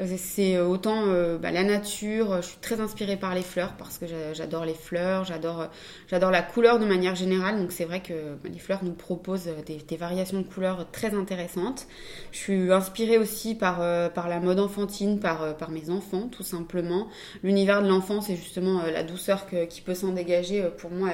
C'est 0.07 0.59
autant 0.59 1.05
euh, 1.09 1.37
bah, 1.37 1.51
la 1.51 1.63
nature, 1.63 2.37
je 2.41 2.47
suis 2.49 2.59
très 2.59 2.81
inspirée 2.81 3.17
par 3.17 3.35
les 3.35 3.43
fleurs 3.43 3.75
parce 3.77 3.99
que 3.99 4.07
j'adore 4.33 4.65
les 4.65 4.75
fleurs, 4.75 5.25
j'adore 5.25 6.31
la 6.31 6.43
couleur 6.43 6.79
de 6.79 6.87
manière 6.87 7.15
générale. 7.15 7.59
Donc 7.59 7.71
c'est 7.71 7.85
vrai 7.85 8.01
que 8.01 8.35
bah, 8.43 8.49
les 8.51 8.59
fleurs 8.59 8.83
nous 8.83 8.93
proposent 8.93 9.51
des, 9.67 9.97
variations 9.97 10.39
de 10.39 10.47
couleurs 10.47 10.91
très 10.91 11.15
intéressantes. 11.15 11.87
Je 12.33 12.39
suis 12.39 12.73
inspirée 12.73 13.19
aussi 13.19 13.55
par, 13.55 13.83
euh, 13.83 14.09
la 14.29 14.41
mode 14.41 14.61
enfantine, 14.61 15.21
par, 15.21 15.43
euh, 15.43 15.53
par 15.53 15.71
mes 15.71 15.91
enfants 15.91 16.29
tout 16.29 16.45
simplement. 16.45 17.09
L'univers 17.43 17.83
de 17.83 17.89
l'enfance 17.89 18.31
et 18.31 18.37
justement 18.37 18.83
la 18.83 19.03
douceur 19.03 19.47
qui 19.69 19.81
peut 19.83 19.95
s'en 19.95 20.13
dégager 20.13 20.63
pour 20.79 20.91
moi 20.91 21.11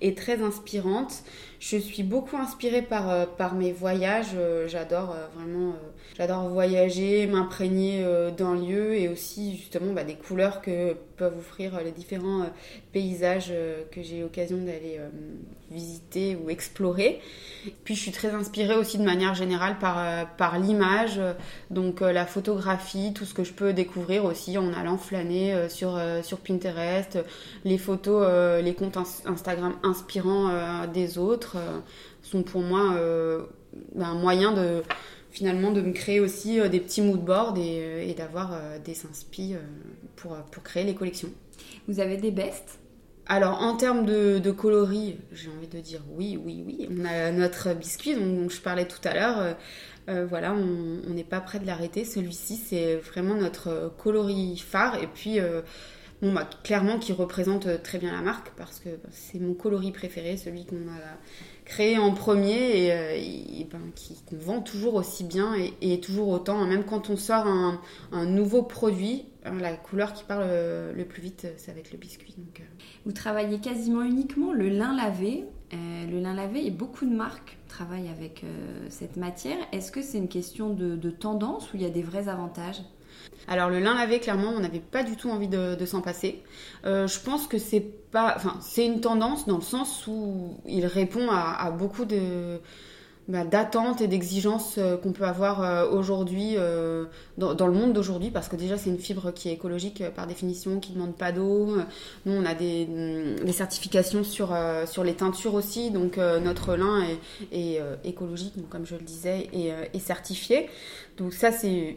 est 0.00 0.16
très 0.16 0.42
inspirante. 0.42 1.22
Je 1.68 1.78
suis 1.78 2.04
beaucoup 2.04 2.36
inspirée 2.36 2.82
par, 2.82 3.10
euh, 3.10 3.26
mes 3.56 3.72
voyages. 3.72 4.34
Euh, 4.36 4.68
j'adore 4.68 5.10
euh, 5.10 5.26
vraiment, 5.34 5.74
j'adore 6.16 6.48
voyager, 6.48 7.26
m'imprégner 7.26 8.06
d'un 8.38 8.54
lieu 8.54 8.94
et 8.94 9.08
aussi 9.08 9.56
justement 9.56 9.92
bah, 9.92 10.04
des 10.04 10.14
couleurs 10.14 10.62
que 10.62 10.94
peuvent 11.16 11.38
offrir 11.38 11.80
les 11.82 11.92
différents 11.92 12.46
paysages 12.92 13.52
que 13.90 14.02
j'ai 14.02 14.20
l'occasion 14.20 14.58
d'aller 14.58 15.00
visiter 15.70 16.36
ou 16.36 16.50
explorer. 16.50 17.20
Puis 17.84 17.94
je 17.94 18.00
suis 18.00 18.12
très 18.12 18.30
inspirée 18.30 18.76
aussi 18.76 18.98
de 18.98 19.02
manière 19.04 19.34
générale 19.34 19.78
par, 19.78 19.98
euh, 19.98 20.24
par 20.38 20.58
l'image, 20.58 21.20
donc 21.70 22.02
euh, 22.02 22.12
la 22.12 22.26
photographie, 22.26 23.12
tout 23.12 23.24
ce 23.24 23.34
que 23.34 23.44
je 23.44 23.52
peux 23.52 23.72
découvrir 23.72 24.24
aussi 24.24 24.56
en 24.58 24.72
allant 24.72 24.98
flâner 24.98 25.54
euh, 25.54 25.68
sur, 25.68 26.00
sur 26.22 26.38
Pinterest, 26.38 27.18
les 27.64 27.78
photos, 27.78 28.62
les 28.62 28.74
comptes 28.74 28.96
Instagram 29.26 29.74
inspirants 29.82 30.86
des 30.92 31.18
autres 31.18 31.56
sont 32.22 32.42
pour 32.42 32.62
moi 32.62 32.98
un 33.98 34.14
moyen 34.14 34.52
de 34.52 34.82
finalement 35.36 35.70
de 35.70 35.82
me 35.82 35.92
créer 35.92 36.18
aussi 36.18 36.58
des 36.68 36.80
petits 36.80 37.02
moodboards 37.02 37.58
et, 37.58 38.10
et 38.10 38.14
d'avoir 38.14 38.58
des 38.84 39.06
inspi 39.06 39.54
pour, 40.16 40.34
pour 40.50 40.62
créer 40.62 40.84
les 40.84 40.94
collections. 40.94 41.30
Vous 41.86 42.00
avez 42.00 42.16
des 42.16 42.30
bests 42.30 42.80
alors 43.28 43.60
en 43.60 43.76
termes 43.76 44.06
de, 44.06 44.50
coloris, 44.52 45.16
j'ai 45.32 45.50
envie 45.50 45.66
de 45.66 45.80
dire 45.80 46.00
oui, 46.10 46.38
oui, 46.42 46.62
oui. 46.64 46.88
On 46.90 47.04
a 47.04 47.32
notre 47.32 47.74
biscuit 47.74 48.14
dont, 48.14 48.48
je 48.48 48.60
parlais 48.60 48.86
tout 48.86 49.00
à 49.02 49.14
l'heure. 49.14 49.38
Euh, 49.38 49.52
euh, 50.08 50.26
voilà, 50.26 50.52
on 50.52 51.12
n'est 51.12 51.24
pas 51.24 51.40
prêt 51.40 51.58
de 51.58 51.66
l'arrêter. 51.66 52.04
Celui-ci, 52.04 52.56
c'est 52.56 52.94
vraiment 52.96 53.34
notre 53.34 53.92
coloris 53.98 54.58
phare. 54.58 55.02
Et 55.02 55.08
puis, 55.08 55.40
euh, 55.40 55.62
bon, 56.22 56.32
bah, 56.32 56.48
clairement, 56.62 57.00
qui 57.00 57.12
représente 57.12 57.82
très 57.82 57.98
bien 57.98 58.12
la 58.12 58.20
marque 58.20 58.52
parce 58.56 58.78
que 58.78 58.90
c'est 59.10 59.40
mon 59.40 59.54
coloris 59.54 59.90
préféré, 59.90 60.36
celui 60.36 60.64
qu'on 60.64 60.76
a 60.76 61.18
créé 61.66 61.98
en 61.98 62.12
premier 62.12 62.86
et, 63.18 63.64
ben, 63.70 63.80
qu'on 64.24 64.36
vend 64.36 64.60
toujours 64.62 64.94
aussi 64.94 65.24
bien 65.24 65.54
et, 65.82 66.00
toujours 66.00 66.28
autant. 66.28 66.64
Même 66.64 66.84
quand 66.84 67.10
on 67.10 67.16
sort 67.16 67.46
un, 67.46 67.80
nouveau 68.24 68.62
produit, 68.62 69.26
la 69.44 69.74
couleur 69.74 70.14
qui 70.14 70.24
parle 70.24 70.46
le 70.46 71.04
plus 71.04 71.20
vite, 71.20 71.46
ça 71.58 71.72
va 71.72 71.80
être 71.80 71.92
le 71.92 71.98
biscuit. 71.98 72.34
Vous 73.04 73.12
travaillez 73.12 73.58
quasiment 73.58 74.02
uniquement 74.02 74.52
le 74.52 74.68
lin 74.68 74.96
lavé. 74.96 75.44
Euh, 75.72 76.06
le 76.06 76.20
lin 76.20 76.34
lavé 76.34 76.64
et 76.64 76.70
beaucoup 76.70 77.06
de 77.06 77.14
marques 77.14 77.56
travaillent 77.68 78.08
avec 78.08 78.44
euh, 78.44 78.86
cette 78.88 79.16
matière. 79.16 79.56
Est-ce 79.72 79.90
que 79.90 80.00
c'est 80.02 80.18
une 80.18 80.28
question 80.28 80.70
de, 80.70 81.10
tendance 81.10 81.72
ou 81.72 81.76
il 81.76 81.82
y 81.82 81.86
a 81.86 81.90
des 81.90 82.02
vrais 82.02 82.28
avantages? 82.28 82.82
Alors 83.48 83.70
le 83.70 83.78
lin 83.78 83.94
lavé, 83.94 84.18
clairement, 84.18 84.52
on 84.56 84.60
n'avait 84.60 84.80
pas 84.80 85.04
du 85.04 85.16
tout 85.16 85.30
envie 85.30 85.48
de, 85.48 85.86
s'en 85.86 86.00
passer. 86.00 86.42
Euh, 86.84 87.06
je 87.06 87.20
pense 87.20 87.46
que 87.46 87.58
c'est 87.58 87.80
pas, 87.80 88.38
c'est 88.60 88.84
une 88.84 89.00
tendance 89.00 89.46
dans 89.46 89.56
le 89.56 89.62
sens 89.62 90.06
où 90.08 90.54
il 90.66 90.84
répond 90.86 91.28
à 91.30 91.70
beaucoup 91.70 92.04
bah, 93.28 93.44
d'attentes 93.44 94.00
et 94.00 94.08
d'exigences 94.08 94.76
euh, 94.78 94.96
qu'on 94.96 95.12
peut 95.12 95.24
avoir 95.24 95.62
euh, 95.62 95.88
aujourd'hui 95.90 96.56
dans, 97.38 97.66
le 97.66 97.72
monde 97.72 97.92
d'aujourd'hui 97.92 98.30
parce 98.30 98.48
que 98.48 98.56
déjà 98.56 98.76
c'est 98.76 98.90
une 98.90 98.98
fibre 98.98 99.32
qui 99.32 99.48
est 99.48 99.52
écologique 99.52 100.02
par 100.14 100.26
définition 100.26 100.80
qui 100.80 100.90
ne 100.90 100.96
demande 100.96 101.16
pas 101.16 101.30
d'eau. 101.30 101.76
Nous 102.24 102.32
on 102.32 102.44
a 102.44 102.54
des, 102.54 102.86
mm, 102.86 103.52
certifications 103.52 104.24
sur, 104.24 104.54
les 105.04 105.14
teintures 105.14 105.54
aussi. 105.54 105.92
Donc 105.92 106.16
notre 106.16 106.74
lin 106.74 107.04
est, 107.52 107.80
écologique 108.04 108.54
comme 108.70 108.86
je 108.86 108.96
le 108.96 109.02
disais 109.02 109.50
et 109.52 109.98
certifié. 110.00 110.68
Donc 111.16 111.32
ça 111.32 111.52
c'est 111.52 111.96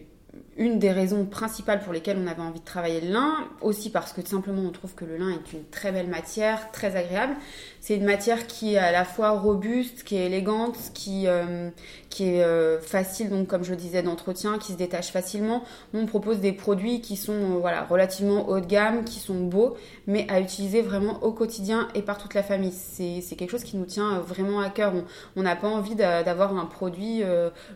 une 0.57 0.77
des 0.77 0.91
raisons 0.91 1.25
principales 1.25 1.79
pour 1.81 1.93
lesquelles 1.93 2.17
on 2.21 2.27
avait 2.27 2.41
envie 2.41 2.59
de 2.59 2.65
travailler 2.65 2.99
le 2.99 3.13
lin, 3.13 3.47
aussi 3.61 3.89
parce 3.89 4.11
que 4.11 4.25
simplement 4.27 4.61
on 4.61 4.71
trouve 4.71 4.93
que 4.93 5.05
le 5.05 5.15
lin 5.15 5.29
est 5.29 5.53
une 5.53 5.63
très 5.71 5.91
belle 5.93 6.09
matière, 6.09 6.71
très 6.71 6.97
agréable. 6.97 7.33
C'est 7.79 7.95
une 7.95 8.03
matière 8.03 8.45
qui 8.45 8.73
est 8.73 8.77
à 8.77 8.91
la 8.91 9.05
fois 9.05 9.31
robuste, 9.31 10.03
qui 10.03 10.17
est 10.17 10.25
élégante, 10.25 10.75
qui, 10.93 11.27
euh, 11.27 11.69
qui 12.09 12.25
est 12.25 12.43
euh, 12.43 12.81
facile, 12.81 13.29
donc 13.29 13.47
comme 13.47 13.63
je 13.63 13.73
disais, 13.73 14.03
d'entretien, 14.03 14.57
qui 14.59 14.73
se 14.73 14.77
détache 14.77 15.11
facilement. 15.11 15.63
on 15.93 16.05
propose 16.05 16.39
des 16.41 16.51
produits 16.51 16.99
qui 16.99 17.15
sont 17.15 17.31
euh, 17.31 17.57
voilà, 17.59 17.83
relativement 17.83 18.49
haut 18.49 18.59
de 18.59 18.65
gamme, 18.65 19.05
qui 19.05 19.19
sont 19.19 19.39
beaux, 19.39 19.77
mais 20.07 20.27
à 20.29 20.41
utiliser 20.41 20.81
vraiment 20.81 21.23
au 21.23 21.31
quotidien 21.31 21.87
et 21.95 22.01
par 22.01 22.17
toute 22.17 22.33
la 22.33 22.43
famille. 22.43 22.73
C'est 22.73 23.35
quelque 23.37 23.51
chose 23.51 23.63
qui 23.63 23.77
nous 23.77 23.85
tient 23.85 24.19
vraiment 24.19 24.59
à 24.59 24.69
cœur. 24.69 24.93
On 25.37 25.43
n'a 25.43 25.55
pas 25.55 25.69
envie 25.69 25.95
d'avoir 25.95 26.57
un 26.57 26.65
produit 26.65 27.23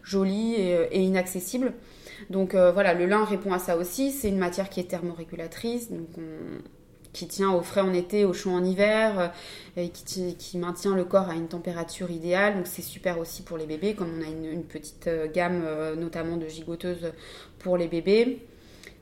joli 0.04 0.56
et 0.56 1.02
inaccessible. 1.02 1.74
Donc 2.30 2.56
euh, 2.56 2.72
voilà, 2.72 2.94
le 2.94 3.06
lin 3.06 3.24
répond 3.24 3.54
à 3.54 3.60
ça 3.60 3.78
aussi. 3.78 4.12
C'est 4.12 4.30
une 4.30 4.38
matière 4.38 4.70
qui 4.70 4.80
est 4.80 4.86
thermorégulatrice, 4.86 5.92
donc 5.92 6.10
qui 7.14 7.28
tient 7.28 7.52
au 7.52 7.62
frais 7.62 7.82
en 7.82 7.94
été, 7.94 8.26
au 8.26 8.34
chaud 8.34 8.50
en 8.50 8.64
hiver, 8.64 9.20
euh, 9.20 9.28
et 9.78 9.90
qui, 9.90 10.58
maintient 10.58 10.96
le 10.96 11.06
corps 11.06 11.30
à 11.30 11.36
une 11.36 11.48
température 11.48 12.10
idéale. 12.12 12.56
Donc 12.56 12.68
c'est 12.68 12.82
super 12.82 13.20
aussi 13.20 13.44
pour 13.44 13.58
les 13.58 13.66
bébés, 13.66 13.94
comme 13.94 14.10
on 14.20 14.22
a 14.24 14.30
une, 14.30 14.64
petite 14.64 15.08
euh, 15.08 15.28
gamme 15.32 15.64
notamment 15.98 16.38
de 16.38 16.48
gigoteuses 16.48 17.12
pour 17.60 17.78
les 17.78 17.88
bébés. 17.88 18.40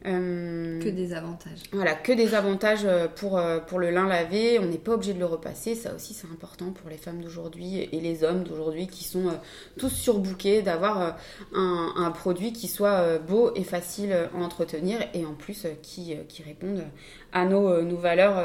Euh, 0.08 0.80
que 0.80 0.90
des 0.90 1.14
avantages. 1.14 1.60
Voilà, 1.72 1.94
que 1.94 2.12
des 2.12 2.34
avantages 2.34 2.86
euh, 2.86 3.08
pour, 3.08 3.38
euh, 3.38 3.60
pour 3.60 3.78
le 3.78 3.92
lin 3.92 4.08
lavé. 4.08 4.58
On 4.60 4.66
n'est 4.66 4.80
pas 4.80 4.94
obligé 4.94 5.14
de 5.14 5.20
le 5.20 5.26
repasser. 5.26 5.76
Ça 5.76 5.94
aussi, 5.94 6.14
c'est 6.14 6.28
important 6.28 6.72
pour 6.72 6.90
les 6.90 6.98
femmes 6.98 7.22
d'aujourd'hui 7.22 7.88
et 7.92 8.00
les 8.00 8.24
hommes 8.24 8.44
d'aujourd'hui 8.44 8.88
qui 8.88 9.04
sont 9.04 9.40
tous 9.78 9.90
surbookés 9.90 10.64
d'avoir 10.64 11.18
un, 11.54 11.94
un, 11.96 12.12
produit 12.12 12.52
qui 12.52 12.68
soit 12.68 13.20
beau 13.20 13.54
et 13.56 13.64
facile 13.64 14.14
à 14.14 14.38
entretenir 14.38 15.00
et 15.14 15.26
en 15.26 15.34
plus 15.34 15.68
qui, 15.84 16.16
qui 16.28 16.44
réponde 16.44 16.84
à 17.32 17.46
nos, 17.46 17.82
nos 17.84 17.98
valeurs 17.98 18.44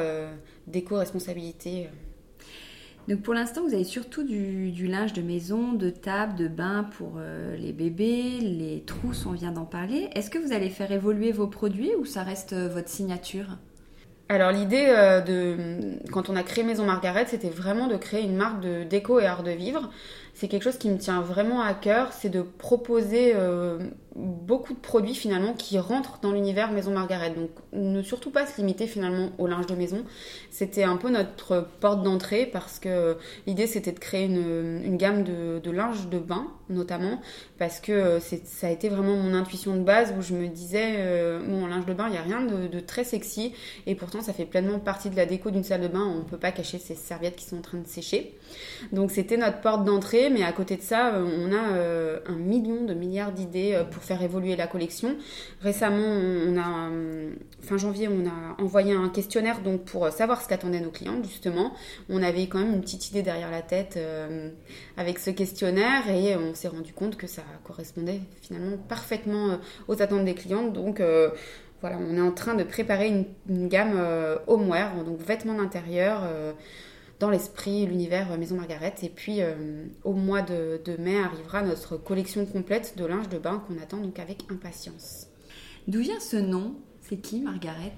d'éco-responsabilité. 0.67 1.89
Donc 3.09 3.23
pour 3.23 3.35
l'instant, 3.35 3.63
vous 3.63 3.73
avez 3.73 3.85
surtout 3.85 4.25
du, 4.25 4.87
linge 4.87 5.13
de 5.13 5.23
maison, 5.23 5.73
de 5.73 5.91
table, 5.91 6.35
de 6.35 6.49
bain 6.49 6.89
pour 6.99 7.15
euh, 7.19 7.57
les 7.57 7.73
bébés, 7.73 8.41
les 8.41 8.83
trousses, 8.85 9.27
on 9.27 9.33
vient 9.33 9.53
d'en 9.53 9.65
parler. 9.65 10.09
Est-ce 10.15 10.29
que 10.29 10.39
vous 10.39 10.53
allez 10.53 10.71
faire 10.71 10.91
évoluer 10.91 11.31
vos 11.31 11.47
produits 11.47 11.93
ou 12.01 12.05
ça 12.05 12.25
reste 12.25 12.53
euh, 12.53 12.69
votre 12.69 12.89
signature? 12.89 13.47
Alors 14.29 14.51
l'idée 14.51 14.87
euh, 14.89 15.21
de 15.21 15.57
quand 16.11 16.31
on 16.31 16.35
a 16.35 16.43
créé 16.43 16.65
Maison 16.65 16.85
Margaret, 16.85 17.27
c'était 17.29 17.49
vraiment 17.49 17.87
de 17.87 17.97
créer 17.97 18.25
une 18.25 18.35
marque 18.35 18.61
de 18.61 18.83
déco 18.83 19.21
et 19.21 19.27
art 19.27 19.45
de 19.45 19.53
vivre. 19.53 19.89
C'est 20.35 20.49
quelque 20.49 20.65
chose 20.65 20.79
qui 20.79 20.91
me 20.91 20.99
tient 20.99 21.21
vraiment 21.21 21.63
à 21.63 21.75
cœur, 21.75 22.13
c'est 22.13 22.29
de 22.29 22.43
proposer 22.43 23.35
beaucoup 24.17 24.73
de 24.73 24.79
produits 24.79 25.15
finalement 25.15 25.53
qui 25.53 25.79
rentrent 25.79 26.19
dans 26.21 26.33
l'univers 26.33 26.73
Maison 26.73 26.93
Margaret. 26.93 27.31
Donc 27.31 27.51
ne 27.73 28.03
surtout 28.03 28.31
pas 28.31 28.47
se 28.47 28.57
limiter 28.57 28.87
finalement 28.87 29.31
au 29.39 29.47
linge 29.47 29.67
de 29.67 29.75
maison. 29.75 30.05
C'était 30.51 30.85
un 30.85 30.97
peu 30.97 31.11
notre 31.11 31.69
porte 31.81 32.03
d'entrée 32.03 32.47
parce 32.47 32.79
que 32.79 33.19
l'idée 33.47 33.67
c'était 33.67 33.93
de 33.93 33.99
créer 33.99 34.25
une, 34.25 34.97
gamme 34.97 35.23
de, 35.23 35.71
linge 35.71 36.09
de 36.09 36.19
bain 36.19 36.47
notamment 36.69 37.21
parce 37.59 37.81
que 37.81 38.19
ça 38.21 38.67
a 38.67 38.71
été 38.71 38.89
vraiment 38.89 39.17
mon 39.17 39.35
intuition 39.35 39.77
de 39.77 39.83
base 39.83 40.15
où 40.19 40.23
je 40.23 40.35
me 40.35 40.49
disais 40.49 40.95
euh, 40.97 41.41
bon 41.47 41.67
linge 41.67 41.87
de 41.87 41.93
bain 41.93 42.07
il 42.09 42.13
n'y 42.13 42.19
a 42.19 42.23
rien 42.23 42.41
de, 42.43 42.81
très 42.81 43.05
sexy 43.05 43.53
et 43.87 43.95
pourtant 43.95 44.21
ça 44.23 44.33
fait 44.33 44.47
pleinement 44.47 44.79
partie 44.79 45.11
de 45.11 45.17
la 45.17 45.27
déco 45.27 45.51
d'une 45.51 45.65
salle 45.65 45.83
de 45.83 45.89
bain. 45.89 46.05
On 46.05 46.19
ne 46.19 46.25
peut 46.25 46.39
pas 46.39 46.53
cacher 46.53 46.79
ces 46.79 46.95
serviettes 46.95 47.37
qui 47.37 47.45
sont 47.45 47.59
en 47.59 47.63
train 47.63 47.79
de 47.79 47.87
sécher. 47.87 48.35
Donc 48.93 49.11
c'était 49.11 49.37
notre 49.37 49.61
porte 49.61 49.85
d'entrée 49.85 50.31
mais 50.31 50.43
à 50.43 50.53
côté 50.53 50.77
de 50.77 50.83
ça 50.83 51.13
on 51.19 51.53
a 51.53 51.75
euh, 51.75 52.19
un 52.27 52.37
million 52.37 52.85
de 52.85 52.95
milliards 52.95 53.33
d'idées 53.33 53.75
euh, 53.75 53.85
pour 53.85 54.06
faire 54.07 54.23
évoluer 54.23 54.57
la 54.57 54.67
collection. 54.67 55.17
Récemment, 55.61 55.97
on 55.99 56.57
a, 56.59 56.91
fin 57.63 57.77
janvier, 57.77 58.09
on 58.09 58.27
a 58.27 58.63
envoyé 58.63 58.93
un 58.93 59.09
questionnaire 59.09 59.61
donc 59.61 59.85
pour 59.85 60.09
savoir 60.09 60.43
ce 60.43 60.49
qu'attendaient 60.49 60.81
nos 60.81 60.91
clients, 60.91 61.23
justement. 61.23 61.73
On 62.09 62.23
avait 62.23 62.47
quand 62.47 62.59
même 62.59 62.75
une 62.75 62.81
petite 62.81 63.11
idée 63.11 63.23
derrière 63.23 63.51
la 63.51 63.63
tête 63.63 63.97
euh, 63.97 64.51
avec 64.97 65.19
ce 65.19 65.31
questionnaire 65.31 66.09
et 66.09 66.37
on 66.37 66.55
s'est 66.55 66.69
rendu 66.69 66.93
compte 66.93 67.17
que 67.17 67.27
ça 67.27 67.43
correspondait 67.65 68.21
finalement 68.43 68.77
parfaitement 68.89 69.51
euh, 69.51 69.57
aux 69.89 70.03
attentes 70.03 70.25
des 70.25 70.35
clients. 70.35 70.69
Donc, 70.69 71.01
euh, 71.01 71.31
voilà, 71.81 71.99
on 71.99 72.17
est 72.17 72.21
en 72.21 72.33
train 72.33 72.55
de 72.55 72.65
préparer 72.65 73.09
une, 73.09 73.69
gamme 73.69 74.01
homeware, 74.47 75.05
donc 75.05 75.21
vêtements 75.21 75.55
d'intérieur 75.55 76.23
dans 77.19 77.31
l'esprit, 77.31 77.87
l'univers 77.87 78.37
Maison 78.39 78.57
Margaret. 78.57 78.95
Et 79.03 79.09
puis 79.09 79.43
euh, 79.43 79.87
au 80.05 80.13
mois 80.13 80.43
de, 80.43 80.81
mai 80.99 81.19
arrivera 81.19 81.63
notre 81.63 81.97
collection 81.97 82.47
complète 82.47 82.95
de 82.97 83.05
linge 83.05 83.29
de 83.29 83.39
bain 83.39 83.63
qu'on 83.67 83.79
attend 83.83 83.99
donc 83.99 84.19
avec 84.19 84.45
impatience. 84.51 85.27
D'où 85.89 86.01
vient 86.01 86.21
ce 86.21 86.37
nom? 86.37 86.75
C'est 87.03 87.19
qui 87.19 87.41
Margaret? 87.41 87.93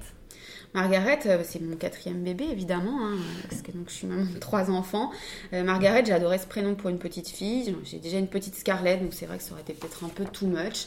Margaret, 0.75 1.21
euh, 1.27 1.41
c'est 1.45 1.63
mon 1.63 1.77
quatrième 1.77 2.23
bébé 2.23 2.45
évidemment, 2.51 2.99
hein, 3.01 3.17
parce 3.49 3.63
que 3.63 3.73
donc 3.73 3.89
je 3.89 3.95
suis 3.95 4.07
maman 4.07 4.27
de 4.33 4.39
trois 4.39 4.71
enfants. 4.71 5.11
Euh, 5.53 5.63
Margaret, 5.63 6.11
adoré 6.11 6.39
ce 6.39 6.47
prénom 6.47 6.75
pour 6.75 6.91
une 6.91 6.99
petite 6.99 7.29
fille. 7.29 7.75
J'ai 7.85 7.99
déjà 7.99 8.19
une 8.19 8.27
petite 8.27 8.55
Scarlett, 8.55 9.01
donc 9.01 9.15
c'est 9.15 9.27
vrai 9.27 9.39
que 9.39 9.43
ça 9.43 9.53
aurait 9.53 9.63
été 9.63 9.73
peut-être 9.73 10.05
un 10.05 10.09
peu 10.09 10.25
too 10.25 10.47
much. 10.47 10.87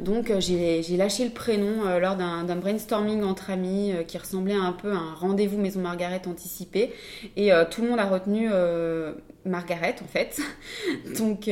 Donc 0.00 0.30
euh, 0.30 0.40
j'ai 0.40 0.96
lâché 0.96 1.24
le 1.24 1.30
prénom 1.30 1.98
lors 1.98 2.16
d'un 2.16 2.56
brainstorming 2.56 3.22
entre 3.22 3.50
amis 3.50 3.92
qui 4.06 4.16
ressemblait 4.16 4.54
un 4.54 4.72
peu 4.72 4.92
à 4.92 4.96
un 4.96 5.14
rendez-vous 5.14 5.58
Maison 5.58 5.80
Margaret 5.80 6.22
anticipé. 6.26 6.92
Et 7.36 7.50
tout 7.70 7.82
le 7.82 7.88
monde 7.88 7.98
a 7.98 8.06
retenu 8.06 8.48
Margaret 9.48 9.96
en 10.02 10.08
fait. 10.08 10.40
Donc 11.18 11.50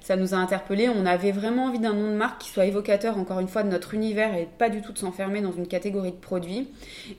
ça 0.00 0.16
nous 0.16 0.34
a 0.34 0.36
interpellés. 0.36 0.88
On 0.88 1.06
avait 1.06 1.32
vraiment 1.32 1.66
envie 1.66 1.78
d'un 1.78 1.94
nom 1.94 2.10
de 2.10 2.16
marque 2.16 2.42
qui 2.42 2.50
soit 2.50 2.66
évocateur 2.66 3.18
encore 3.18 3.40
une 3.40 3.48
fois 3.48 3.62
de 3.62 3.68
notre 3.68 3.94
univers 3.94 4.34
et 4.36 4.48
pas 4.58 4.70
du 4.70 4.82
tout 4.82 4.92
de 4.92 4.98
s'enfermer 4.98 5.40
dans 5.40 5.52
une 5.52 5.66
catégorie 5.66 6.12
de 6.12 6.16
produits. 6.16 6.68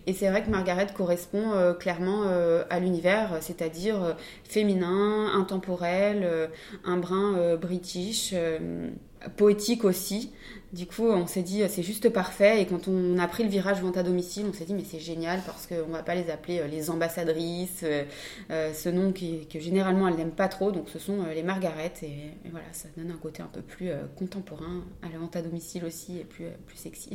Et 0.08 0.14
c'est 0.14 0.30
vrai 0.30 0.44
que 0.44 0.50
Margaret 0.50 0.88
correspond 0.96 1.54
euh, 1.54 1.74
clairement 1.74 2.24
euh, 2.26 2.64
à 2.70 2.80
l'univers, 2.80 3.38
c'est-à-dire 3.42 4.04
euh, 4.04 4.14
féminin, 4.44 5.32
intemporel, 5.34 6.50
un 6.84 6.98
brin 6.98 7.56
british, 7.56 8.34
poétique 9.38 9.84
aussi. 9.84 10.32
Du 10.76 10.88
coup, 10.88 11.08
on 11.08 11.26
s'est 11.26 11.42
dit, 11.42 11.64
c'est 11.70 11.84
juste 11.84 12.10
parfait. 12.10 12.62
Et 12.62 12.66
quand 12.66 12.90
on 12.90 13.18
a 13.18 13.28
pris 13.30 13.44
le 13.44 13.50
virage 13.50 13.82
vente 13.82 13.96
à 13.96 14.04
domicile, 14.04 14.46
on 14.50 14.52
s'est 14.52 14.66
dit, 14.66 14.74
mais 14.74 14.84
c'est 14.84 15.00
génial 15.00 15.40
parce 15.46 15.68
qu'on 15.68 15.90
va 15.90 16.04
pas 16.04 16.16
les 16.16 16.30
appeler 16.30 16.68
les 16.68 16.90
ambassadrices, 16.90 17.86
ce 18.50 18.90
nom 18.90 19.14
qui, 19.14 19.48
que 19.48 19.58
généralement 19.62 20.10
elles 20.10 20.18
n'aiment 20.18 20.32
pas 20.32 20.50
trop. 20.50 20.74
Donc, 20.74 20.90
ce 20.90 21.00
sont 21.00 21.20
les 21.34 21.44
Margaret. 21.44 21.94
Et, 22.04 22.50
voilà, 22.52 22.66
ça 22.74 22.90
donne 22.98 23.10
un 23.10 23.18
côté 23.18 23.42
un 23.42 23.48
peu 23.48 23.62
plus 23.62 23.90
contemporain 24.18 24.84
à 25.02 25.08
la 25.08 25.18
vente 25.18 25.38
à 25.38 25.42
domicile 25.42 25.86
aussi 25.86 26.18
et 26.18 26.26
plus, 26.26 26.48
plus 26.68 26.78
sexy. 26.78 27.12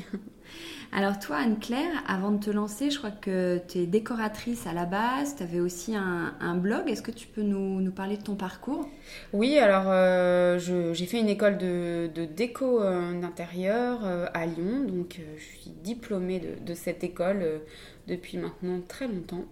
Alors, 0.93 1.19
toi, 1.19 1.37
Anne-Claire, 1.37 2.03
avant 2.09 2.33
de 2.33 2.43
te 2.43 2.51
lancer, 2.51 2.91
je 2.91 2.97
crois 2.97 3.11
que 3.11 3.61
tu 3.69 3.81
es 3.81 3.87
décoratrice 3.87 4.67
à 4.67 4.73
la 4.73 4.87
base. 4.87 5.37
Tu 5.37 5.43
avais 5.43 5.61
aussi 5.61 5.95
un, 5.95 6.55
blog. 6.55 6.89
Est-ce 6.89 7.03
que 7.03 7.11
tu 7.11 7.27
peux 7.27 7.43
nous, 7.43 7.83
nous, 7.83 7.93
parler 7.93 8.17
de 8.17 8.23
ton 8.23 8.37
parcours? 8.37 8.89
Oui, 9.35 9.59
alors 9.59 9.85
j'ai 10.59 11.07
fait 11.07 11.21
une 11.21 11.29
école 11.29 11.59
de, 11.59 12.09
de 12.15 12.25
déco 12.25 12.81
d'intérieur 12.81 13.50
à 13.51 14.47
Lyon. 14.47 14.85
Donc, 14.87 15.21
je 15.37 15.43
suis 15.43 15.71
diplômée 15.83 16.41
de, 16.65 16.75
cette 16.75 17.05
école 17.05 17.61
depuis 18.07 18.39
maintenant 18.39 18.81
très 18.87 19.07
longtemps. 19.07 19.45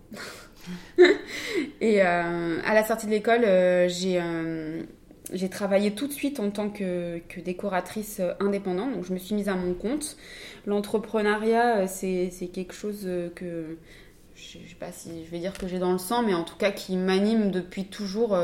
et 1.81 2.03
euh, 2.03 2.61
à 2.65 2.75
la 2.75 2.85
sortie 2.85 3.07
de 3.07 3.13
l'école, 3.13 3.45
euh, 3.45 3.89
j'ai 3.89 4.21
euh, 4.21 4.83
j'ai 5.33 5.49
travaillé 5.51 5.95
tout 5.95 6.07
de 6.07 6.13
suite 6.13 6.41
en 6.41 6.51
tant 6.51 6.71
que, 6.71 7.19
que, 7.29 7.41
décoratrice 7.41 8.23
indépendante. 8.41 8.95
Donc 8.95 9.05
je 9.05 9.13
me 9.13 9.19
suis 9.19 9.35
mise 9.35 9.49
à 9.49 9.55
mon 9.55 9.75
compte. 9.75 10.17
L'entrepreneuriat, 10.67 11.87
c'est 11.87 12.31
quelque 12.53 12.73
chose 12.73 13.07
que 13.35 13.77
je 14.35 14.59
ne 14.59 14.67
sais 14.67 14.75
pas 14.81 14.91
si 14.91 15.27
je 15.27 15.31
vais 15.31 15.39
dire 15.39 15.53
que 15.53 15.69
j'ai 15.69 15.79
dans 15.79 15.93
le 15.93 15.99
sang, 15.99 16.23
mais 16.23 16.33
en 16.33 16.45
tout 16.45 16.57
cas 16.57 16.71
qui 16.71 16.97
m'anime 16.97 17.51
depuis 17.51 17.85
toujours. 17.85 18.39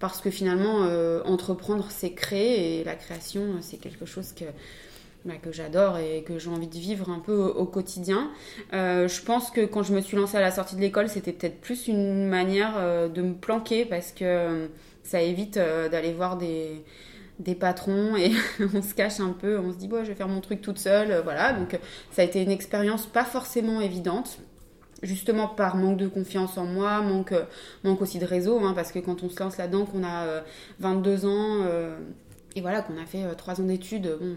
Parce 0.00 0.20
que 0.20 0.30
finalement, 0.30 0.80
entreprendre, 1.24 1.86
c'est 1.90 2.12
créer 2.12 2.80
et 2.80 2.84
la 2.84 2.94
création, 2.94 3.56
c'est 3.60 3.78
quelque 3.78 4.06
chose 4.06 4.32
que 4.32 4.44
bah, 5.24 5.36
que 5.42 5.52
j'adore 5.52 5.96
et 5.96 6.22
que 6.22 6.38
j'ai 6.38 6.50
envie 6.50 6.66
de 6.66 6.76
vivre 6.76 7.08
un 7.08 7.18
peu 7.18 7.32
au, 7.32 7.64
quotidien. 7.64 8.30
Euh, 8.74 9.08
je 9.08 9.22
pense 9.22 9.50
que 9.50 9.64
quand 9.64 9.82
je 9.82 9.94
me 9.94 10.02
suis 10.02 10.18
lancée 10.18 10.36
à 10.36 10.42
la 10.42 10.50
sortie 10.50 10.76
de 10.76 10.82
l'école, 10.82 11.08
c'était 11.08 11.32
peut-être 11.32 11.62
plus 11.62 11.88
une 11.88 12.26
manière 12.26 12.74
euh, 12.76 13.08
de 13.08 13.22
me 13.22 13.32
planquer 13.32 13.86
parce 13.86 14.12
que 14.12 14.24
euh, 14.24 14.66
ça 15.02 15.22
évite 15.22 15.54
d'aller 15.54 16.12
voir 16.12 16.36
des, 16.36 16.84
des 17.38 17.54
patrons 17.54 18.16
et 18.16 18.32
on 18.74 18.82
se 18.82 18.92
cache 18.92 19.18
un 19.20 19.32
peu, 19.32 19.58
on 19.58 19.72
se 19.72 19.78
dit 19.78 19.88
bon, 19.88 20.04
je 20.04 20.10
vais 20.10 20.14
faire 20.14 20.28
mon 20.28 20.42
truc 20.42 20.60
toute 20.60 20.78
seule, 20.78 21.22
voilà. 21.24 21.54
Donc 21.54 21.78
ça 22.10 22.20
a 22.20 22.24
été 22.26 22.42
une 22.42 22.50
expérience 22.50 23.06
pas 23.06 23.24
forcément 23.24 23.80
évidente 23.80 24.40
justement 25.04 25.46
par 25.46 25.76
manque 25.76 25.98
de 25.98 26.08
confiance 26.08 26.58
en 26.58 26.64
moi, 26.64 27.00
manque, 27.00 27.34
manque 27.84 28.02
aussi 28.02 28.18
de 28.18 28.26
réseau, 28.26 28.58
hein, 28.64 28.72
parce 28.74 28.90
que 28.90 28.98
quand 28.98 29.22
on 29.22 29.28
se 29.28 29.40
lance 29.40 29.56
là-dedans, 29.58 29.84
qu'on 29.84 30.04
a 30.04 30.42
22 30.80 31.26
ans, 31.26 31.64
et 32.56 32.60
voilà, 32.60 32.82
qu'on 32.82 33.00
a 33.00 33.06
fait 33.06 33.24
3 33.36 33.60
ans 33.60 33.64
d'études, 33.64 34.16
bon, 34.20 34.36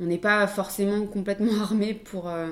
on 0.00 0.06
n'est 0.06 0.18
pas 0.18 0.46
forcément 0.46 1.06
complètement 1.12 1.60
armé 1.60 1.94
pour, 1.94 2.28
euh, 2.28 2.48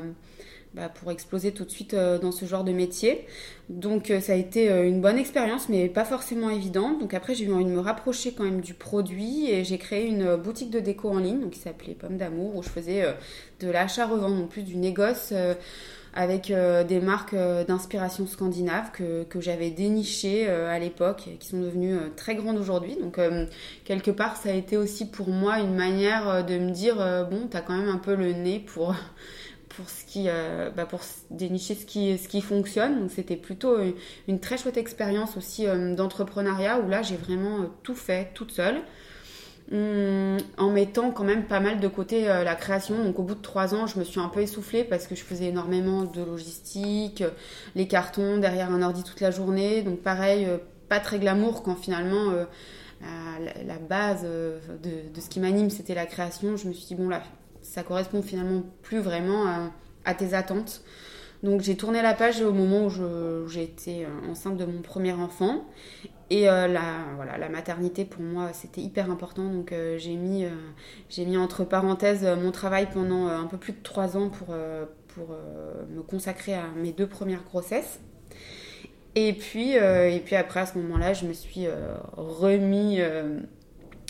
bah, 0.74 0.88
pour 0.88 1.10
exploser 1.10 1.52
tout 1.52 1.64
de 1.64 1.70
suite 1.70 1.94
euh, 1.94 2.18
dans 2.18 2.32
ce 2.32 2.44
genre 2.44 2.64
de 2.64 2.72
métier. 2.72 3.26
Donc 3.68 4.10
euh, 4.10 4.20
ça 4.20 4.32
a 4.32 4.36
été 4.36 4.68
une 4.68 5.00
bonne 5.00 5.18
expérience, 5.18 5.68
mais 5.68 5.88
pas 5.88 6.04
forcément 6.04 6.50
évidente. 6.50 7.00
Donc 7.00 7.14
après, 7.14 7.34
j'ai 7.34 7.44
eu 7.44 7.52
envie 7.52 7.64
de 7.64 7.70
me 7.70 7.80
rapprocher 7.80 8.32
quand 8.32 8.44
même 8.44 8.60
du 8.60 8.74
produit 8.74 9.50
et 9.50 9.64
j'ai 9.64 9.78
créé 9.78 10.06
une 10.06 10.36
boutique 10.36 10.70
de 10.70 10.80
déco 10.80 11.10
en 11.10 11.18
ligne 11.18 11.40
donc, 11.40 11.50
qui 11.50 11.60
s'appelait 11.60 11.94
Pomme 11.94 12.16
d'amour, 12.16 12.56
où 12.56 12.62
je 12.62 12.68
faisais 12.68 13.04
de 13.60 13.70
l'achat-revente, 13.70 14.34
non 14.34 14.46
plus 14.46 14.62
du 14.62 14.76
négoce 14.76 15.32
avec 16.14 16.50
euh, 16.50 16.84
des 16.84 17.00
marques 17.00 17.34
euh, 17.34 17.64
d'inspiration 17.64 18.26
scandinave 18.26 18.90
que, 18.92 19.24
que 19.24 19.40
j'avais 19.40 19.70
dénichées 19.70 20.46
euh, 20.48 20.70
à 20.70 20.78
l'époque 20.78 21.26
et 21.26 21.36
qui 21.36 21.48
sont 21.48 21.60
devenues 21.60 21.96
très 22.16 22.34
grandes 22.34 22.58
aujourd'hui. 22.58 22.96
Donc 22.96 23.18
quelque 23.84 24.10
part 24.10 24.36
ça 24.36 24.50
a 24.50 24.52
été 24.52 24.76
aussi 24.76 25.06
pour 25.06 25.28
moi 25.28 25.58
une 25.58 25.74
manière 25.74 26.44
de 26.44 26.58
me 26.58 26.70
dire 26.70 26.96
bon 27.30 27.46
t'as 27.50 27.60
quand 27.60 27.76
même 27.76 27.88
un 27.88 27.98
peu 27.98 28.14
le 28.14 28.32
nez 28.32 28.60
pour 28.60 28.94
pour 29.68 29.88
ce 29.88 30.04
qui 30.04 30.28
bah, 30.76 30.86
pour 30.86 31.00
dénicher 31.30 31.74
ce 31.74 31.86
qui 31.86 32.18
ce 32.18 32.28
qui 32.28 32.40
fonctionne 32.40 33.00
donc 33.00 33.10
c'était 33.10 33.36
plutôt 33.36 33.80
une, 33.80 33.94
une, 34.28 34.40
très 34.40 34.58
chouette 34.58 34.76
expérience 34.76 35.36
aussi 35.36 35.66
d'entrepreneuriat 35.96 36.80
où 36.80 36.88
là 36.88 37.02
j'ai 37.02 37.16
vraiment 37.16 37.66
tout 37.82 37.94
fait 37.94 38.30
toute 38.34 38.52
seule 38.52 38.82
Hum, 39.70 40.38
en 40.58 40.70
mettant 40.70 41.12
quand 41.12 41.24
même 41.24 41.44
pas 41.44 41.60
mal 41.60 41.80
de 41.80 41.88
côté 41.88 42.28
euh, 42.28 42.42
la 42.44 42.54
création. 42.54 43.02
Donc 43.02 43.18
au 43.18 43.22
bout 43.22 43.36
de 43.36 43.40
trois 43.40 43.74
ans, 43.74 43.86
je 43.86 43.98
me 43.98 44.04
suis 44.04 44.20
un 44.20 44.28
peu 44.28 44.40
essoufflée 44.40 44.84
parce 44.84 45.06
que 45.06 45.14
je 45.14 45.22
faisais 45.22 45.46
énormément 45.46 46.04
de 46.04 46.22
logistique, 46.22 47.22
les 47.74 47.86
cartons 47.86 48.38
derrière 48.38 48.70
un 48.70 48.82
ordi 48.82 49.02
toute 49.04 49.20
la 49.20 49.30
journée. 49.30 49.82
Donc 49.82 50.00
pareil, 50.00 50.46
euh, 50.46 50.58
pas 50.88 51.00
très 51.00 51.18
glamour 51.18 51.62
quand 51.62 51.76
finalement 51.76 52.32
euh, 52.32 52.44
la, 53.64 53.78
base 53.78 54.24
de, 54.24 54.58
ce 55.18 55.28
qui 55.28 55.40
m'anime 55.40 55.70
c'était 55.70 55.94
la 55.94 56.06
création. 56.06 56.56
Je 56.56 56.68
me 56.68 56.72
suis 56.72 56.86
dit 56.86 56.94
bon 56.94 57.08
là, 57.08 57.22
ça 57.62 57.82
correspond 57.82 58.20
finalement 58.20 58.62
plus 58.82 58.98
vraiment 58.98 59.70
à 60.04 60.14
tes 60.14 60.34
attentes. 60.34 60.82
Donc 61.42 61.60
j'ai 61.60 61.76
tourné 61.76 62.02
la 62.02 62.14
page 62.14 62.40
au 62.40 62.52
moment 62.52 62.86
où 62.86 63.48
j'ai 63.48 63.64
été 63.64 64.04
euh, 64.04 64.30
enceinte 64.30 64.56
de 64.56 64.64
mon 64.64 64.80
premier 64.80 65.12
enfant. 65.12 65.64
Et 66.30 66.48
euh, 66.48 66.66
la, 66.66 67.04
voilà, 67.16 67.36
la 67.36 67.48
maternité 67.48 68.04
pour 68.04 68.22
moi 68.22 68.50
c'était 68.52 68.80
hyper 68.80 69.10
important. 69.10 69.44
Donc 69.44 69.72
euh, 69.72 69.98
j'ai 69.98 70.14
mis, 70.14 70.46
mis 71.18 71.36
entre 71.36 71.64
parenthèses 71.64 72.24
mon 72.24 72.52
travail 72.52 72.88
pendant 72.92 73.26
un 73.26 73.46
peu 73.46 73.56
plus 73.56 73.72
de 73.72 73.82
trois 73.82 74.16
ans 74.16 74.28
pour, 74.28 74.54
pour 75.08 75.36
me 75.90 76.02
consacrer 76.02 76.54
à 76.54 76.64
mes 76.76 76.92
deux 76.92 77.08
premières 77.08 77.42
grossesses. 77.42 78.00
Et 79.14 79.34
puis, 79.34 79.72
et 79.72 80.22
puis 80.24 80.36
après 80.36 80.60
à 80.60 80.66
ce 80.66 80.78
moment-là, 80.78 81.12
je 81.12 81.26
me 81.26 81.34
suis 81.34 81.66
remis 82.16 82.98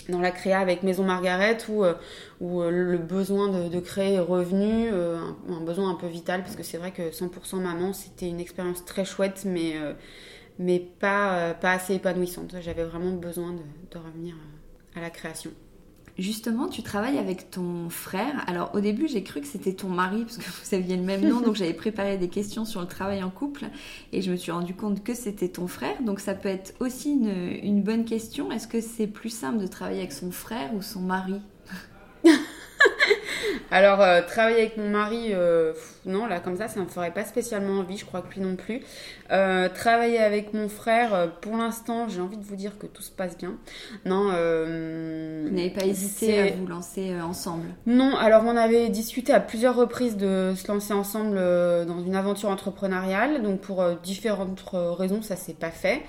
dans 0.09 0.19
la 0.19 0.31
créa 0.31 0.59
avec 0.59 0.83
Maison 0.83 1.03
Margaret 1.03 1.57
où, 1.69 1.83
euh, 1.83 1.93
où 2.41 2.61
euh, 2.61 2.69
le 2.69 2.97
besoin 2.97 3.49
de, 3.49 3.79
créer 3.79 4.19
revenu, 4.19 4.89
euh, 4.91 5.17
un, 5.49 5.61
besoin 5.61 5.89
un 5.91 5.95
peu 5.95 6.07
vital 6.07 6.43
parce 6.43 6.55
que 6.55 6.63
c'est 6.63 6.77
vrai 6.77 6.91
que 6.91 7.11
100% 7.11 7.59
maman 7.61 7.93
c'était 7.93 8.27
une 8.27 8.39
expérience 8.39 8.85
très 8.85 9.05
chouette 9.05 9.43
mais, 9.45 9.75
mais 10.59 10.79
pas, 10.79 11.53
pas 11.53 11.71
assez 11.71 11.95
épanouissante. 11.95 12.55
J'avais 12.61 12.83
vraiment 12.83 13.11
besoin 13.11 13.53
de 13.53 13.97
revenir 13.97 14.35
à 14.95 15.01
la 15.01 15.09
création. 15.09 15.51
Justement, 16.17 16.67
tu 16.67 16.83
travailles 16.83 17.17
avec 17.17 17.49
ton 17.49 17.89
frère. 17.89 18.43
Alors 18.47 18.75
au 18.75 18.79
début, 18.79 19.07
j'ai 19.07 19.23
cru 19.23 19.41
que 19.41 19.47
c'était 19.47 19.73
ton 19.73 19.89
mari 19.89 20.21
parce 20.23 20.37
que 20.37 20.43
vous 20.63 20.75
aviez 20.75 20.95
le 20.95 21.03
même 21.03 21.27
nom, 21.27 21.41
donc 21.41 21.55
j'avais 21.55 21.73
préparé 21.73 22.17
des 22.17 22.29
questions 22.29 22.65
sur 22.65 22.81
le 22.81 22.87
travail 22.87 23.23
en 23.23 23.31
couple 23.31 23.65
et 24.11 24.21
je 24.21 24.31
me 24.31 24.35
suis 24.35 24.51
rendu 24.51 24.75
compte 24.75 25.03
que 25.03 25.15
c'était 25.15 25.49
ton 25.49 25.67
frère. 25.67 26.01
Donc 26.03 26.19
ça 26.19 26.35
peut 26.35 26.49
être 26.49 26.73
aussi 26.79 27.11
une, 27.11 27.57
une 27.63 27.81
bonne 27.81 28.05
question. 28.05 28.51
Est-ce 28.51 28.67
que 28.67 28.81
c'est 28.81 29.07
plus 29.07 29.29
simple 29.29 29.59
de 29.59 29.67
travailler 29.67 29.99
avec 29.99 30.13
son 30.13 30.31
frère 30.31 30.73
ou 30.75 30.81
son 30.81 31.01
mari? 31.01 31.41
Alors, 33.71 34.01
euh, 34.01 34.21
travailler 34.21 34.61
avec 34.61 34.77
mon 34.77 34.89
mari, 34.89 35.29
euh, 35.31 35.73
non, 36.05 36.25
là, 36.25 36.39
comme 36.39 36.57
ça, 36.57 36.67
ça 36.67 36.79
me 36.79 36.85
ferait 36.85 37.11
pas 37.11 37.25
spécialement 37.25 37.79
envie, 37.79 37.97
je 37.97 38.05
crois 38.05 38.21
que 38.21 38.33
lui 38.33 38.41
non 38.41 38.55
plus. 38.55 38.81
Euh, 39.31 39.69
travailler 39.69 40.19
avec 40.19 40.53
mon 40.53 40.69
frère, 40.69 41.31
pour 41.41 41.57
l'instant, 41.57 42.07
j'ai 42.07 42.21
envie 42.21 42.37
de 42.37 42.43
vous 42.43 42.55
dire 42.55 42.77
que 42.77 42.85
tout 42.85 43.01
se 43.01 43.11
passe 43.11 43.37
bien. 43.37 43.55
Non. 44.05 44.25
vous 44.25 45.55
n'avez 45.55 45.71
pas 45.71 45.85
hésité 45.85 46.39
à 46.39 46.51
vous 46.51 46.67
lancer 46.67 47.13
ensemble 47.21 47.67
Non, 47.85 48.15
alors 48.15 48.43
on 48.45 48.55
avait 48.55 48.89
discuté 48.89 49.33
à 49.33 49.39
plusieurs 49.39 49.75
reprises 49.75 50.17
de 50.17 50.53
se 50.55 50.67
lancer 50.71 50.93
ensemble 50.93 51.35
dans 51.35 52.03
une 52.05 52.15
aventure 52.15 52.49
entrepreneuriale. 52.49 53.41
Donc, 53.41 53.61
pour 53.61 53.83
différentes 54.03 54.63
raisons, 54.71 55.21
ça 55.21 55.35
s'est 55.35 55.53
pas 55.53 55.71
fait. 55.71 56.01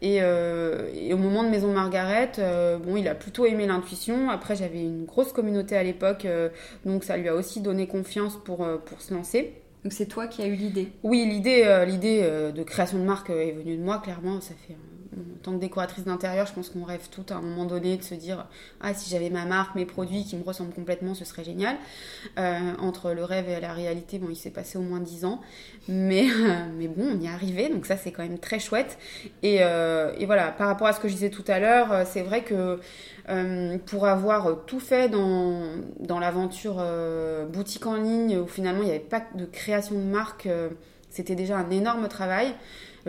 Et, 0.00 0.16
et, 0.16 1.14
au 1.14 1.18
moment 1.18 1.44
de 1.44 1.48
Maison 1.48 1.72
Margaret, 1.72 2.32
bon, 2.84 2.96
il 2.96 3.06
a 3.08 3.14
plutôt 3.14 3.46
aimé 3.46 3.66
l'intuition. 3.66 4.30
Après, 4.30 4.56
j'avais 4.56 4.82
une 4.82 5.04
grosse 5.04 5.32
communauté 5.32 5.76
à 5.76 5.82
l'époque 5.82 6.26
donc 6.84 6.91
ça 7.00 7.16
lui 7.16 7.28
a 7.28 7.34
aussi 7.34 7.60
donné 7.60 7.86
confiance 7.86 8.36
pour, 8.44 8.64
euh, 8.64 8.76
pour 8.76 9.00
se 9.00 9.14
lancer. 9.14 9.54
Donc 9.84 9.92
c'est 9.92 10.06
toi 10.06 10.26
qui 10.26 10.42
as 10.42 10.46
eu 10.46 10.54
l'idée? 10.54 10.92
Oui, 11.02 11.26
l'idée 11.28 11.64
euh, 11.64 11.84
l'idée 11.84 12.20
euh, 12.22 12.52
de 12.52 12.62
création 12.62 12.98
de 12.98 13.04
marque 13.04 13.30
est 13.30 13.52
venue 13.52 13.76
de 13.76 13.82
moi, 13.82 13.98
clairement. 13.98 14.40
Ça 14.40 14.54
fait 14.66 14.76
en 15.16 15.42
tant 15.42 15.52
que 15.52 15.58
décoratrice 15.58 16.04
d'intérieur, 16.04 16.46
je 16.46 16.52
pense 16.52 16.70
qu'on 16.70 16.84
rêve 16.84 17.08
tout 17.10 17.24
à 17.30 17.34
un 17.34 17.40
moment 17.40 17.64
donné 17.64 17.96
de 17.96 18.02
se 18.02 18.14
dire 18.14 18.46
ah 18.80 18.94
si 18.94 19.10
j'avais 19.10 19.30
ma 19.30 19.44
marque, 19.44 19.74
mes 19.74 19.86
produits 19.86 20.24
qui 20.24 20.36
me 20.36 20.44
ressemblent 20.44 20.74
complètement, 20.74 21.14
ce 21.14 21.24
serait 21.24 21.44
génial. 21.44 21.76
entre 22.36 23.12
le 23.12 23.24
rêve 23.24 23.48
et 23.48 23.60
la 23.60 23.72
réalité, 23.72 24.18
bon, 24.18 24.28
il 24.30 24.36
s'est 24.36 24.50
passé 24.50 24.78
au 24.78 24.82
moins 24.82 25.00
dix 25.00 25.24
ans, 25.24 25.40
mais 25.88 26.26
mais 26.76 26.88
bon, 26.88 27.04
on 27.14 27.20
y 27.20 27.26
est 27.26 27.28
arrivé, 27.28 27.68
donc 27.68 27.86
ça 27.86 27.96
c'est 27.96 28.12
quand 28.12 28.22
même 28.22 28.38
très 28.38 28.58
chouette. 28.58 28.98
Et, 29.42 29.56
et, 29.56 30.26
voilà, 30.26 30.52
par 30.52 30.68
rapport 30.68 30.86
à 30.86 30.92
ce 30.92 31.00
que 31.00 31.08
je 31.08 31.14
disais 31.14 31.30
tout 31.30 31.44
à 31.48 31.58
l'heure, 31.58 32.06
c'est 32.06 32.22
vrai 32.22 32.42
que 32.42 32.78
euh, 33.28 33.78
pour 33.86 34.06
avoir 34.06 34.64
tout 34.66 34.80
fait 34.80 35.08
dans, 35.08 35.62
dans 36.00 36.18
l'aventure 36.18 36.76
euh, 36.80 37.46
boutique 37.46 37.86
en 37.86 37.94
ligne 37.94 38.38
où 38.38 38.48
finalement 38.48 38.82
il 38.82 38.86
n'y 38.86 38.90
avait 38.90 39.00
pas 39.00 39.22
de 39.36 39.44
création 39.44 39.94
de 39.94 40.04
marque, 40.04 40.46
euh, 40.46 40.70
c'était 41.08 41.36
déjà 41.36 41.56
un 41.56 41.70
énorme 41.70 42.08
travail. 42.08 42.52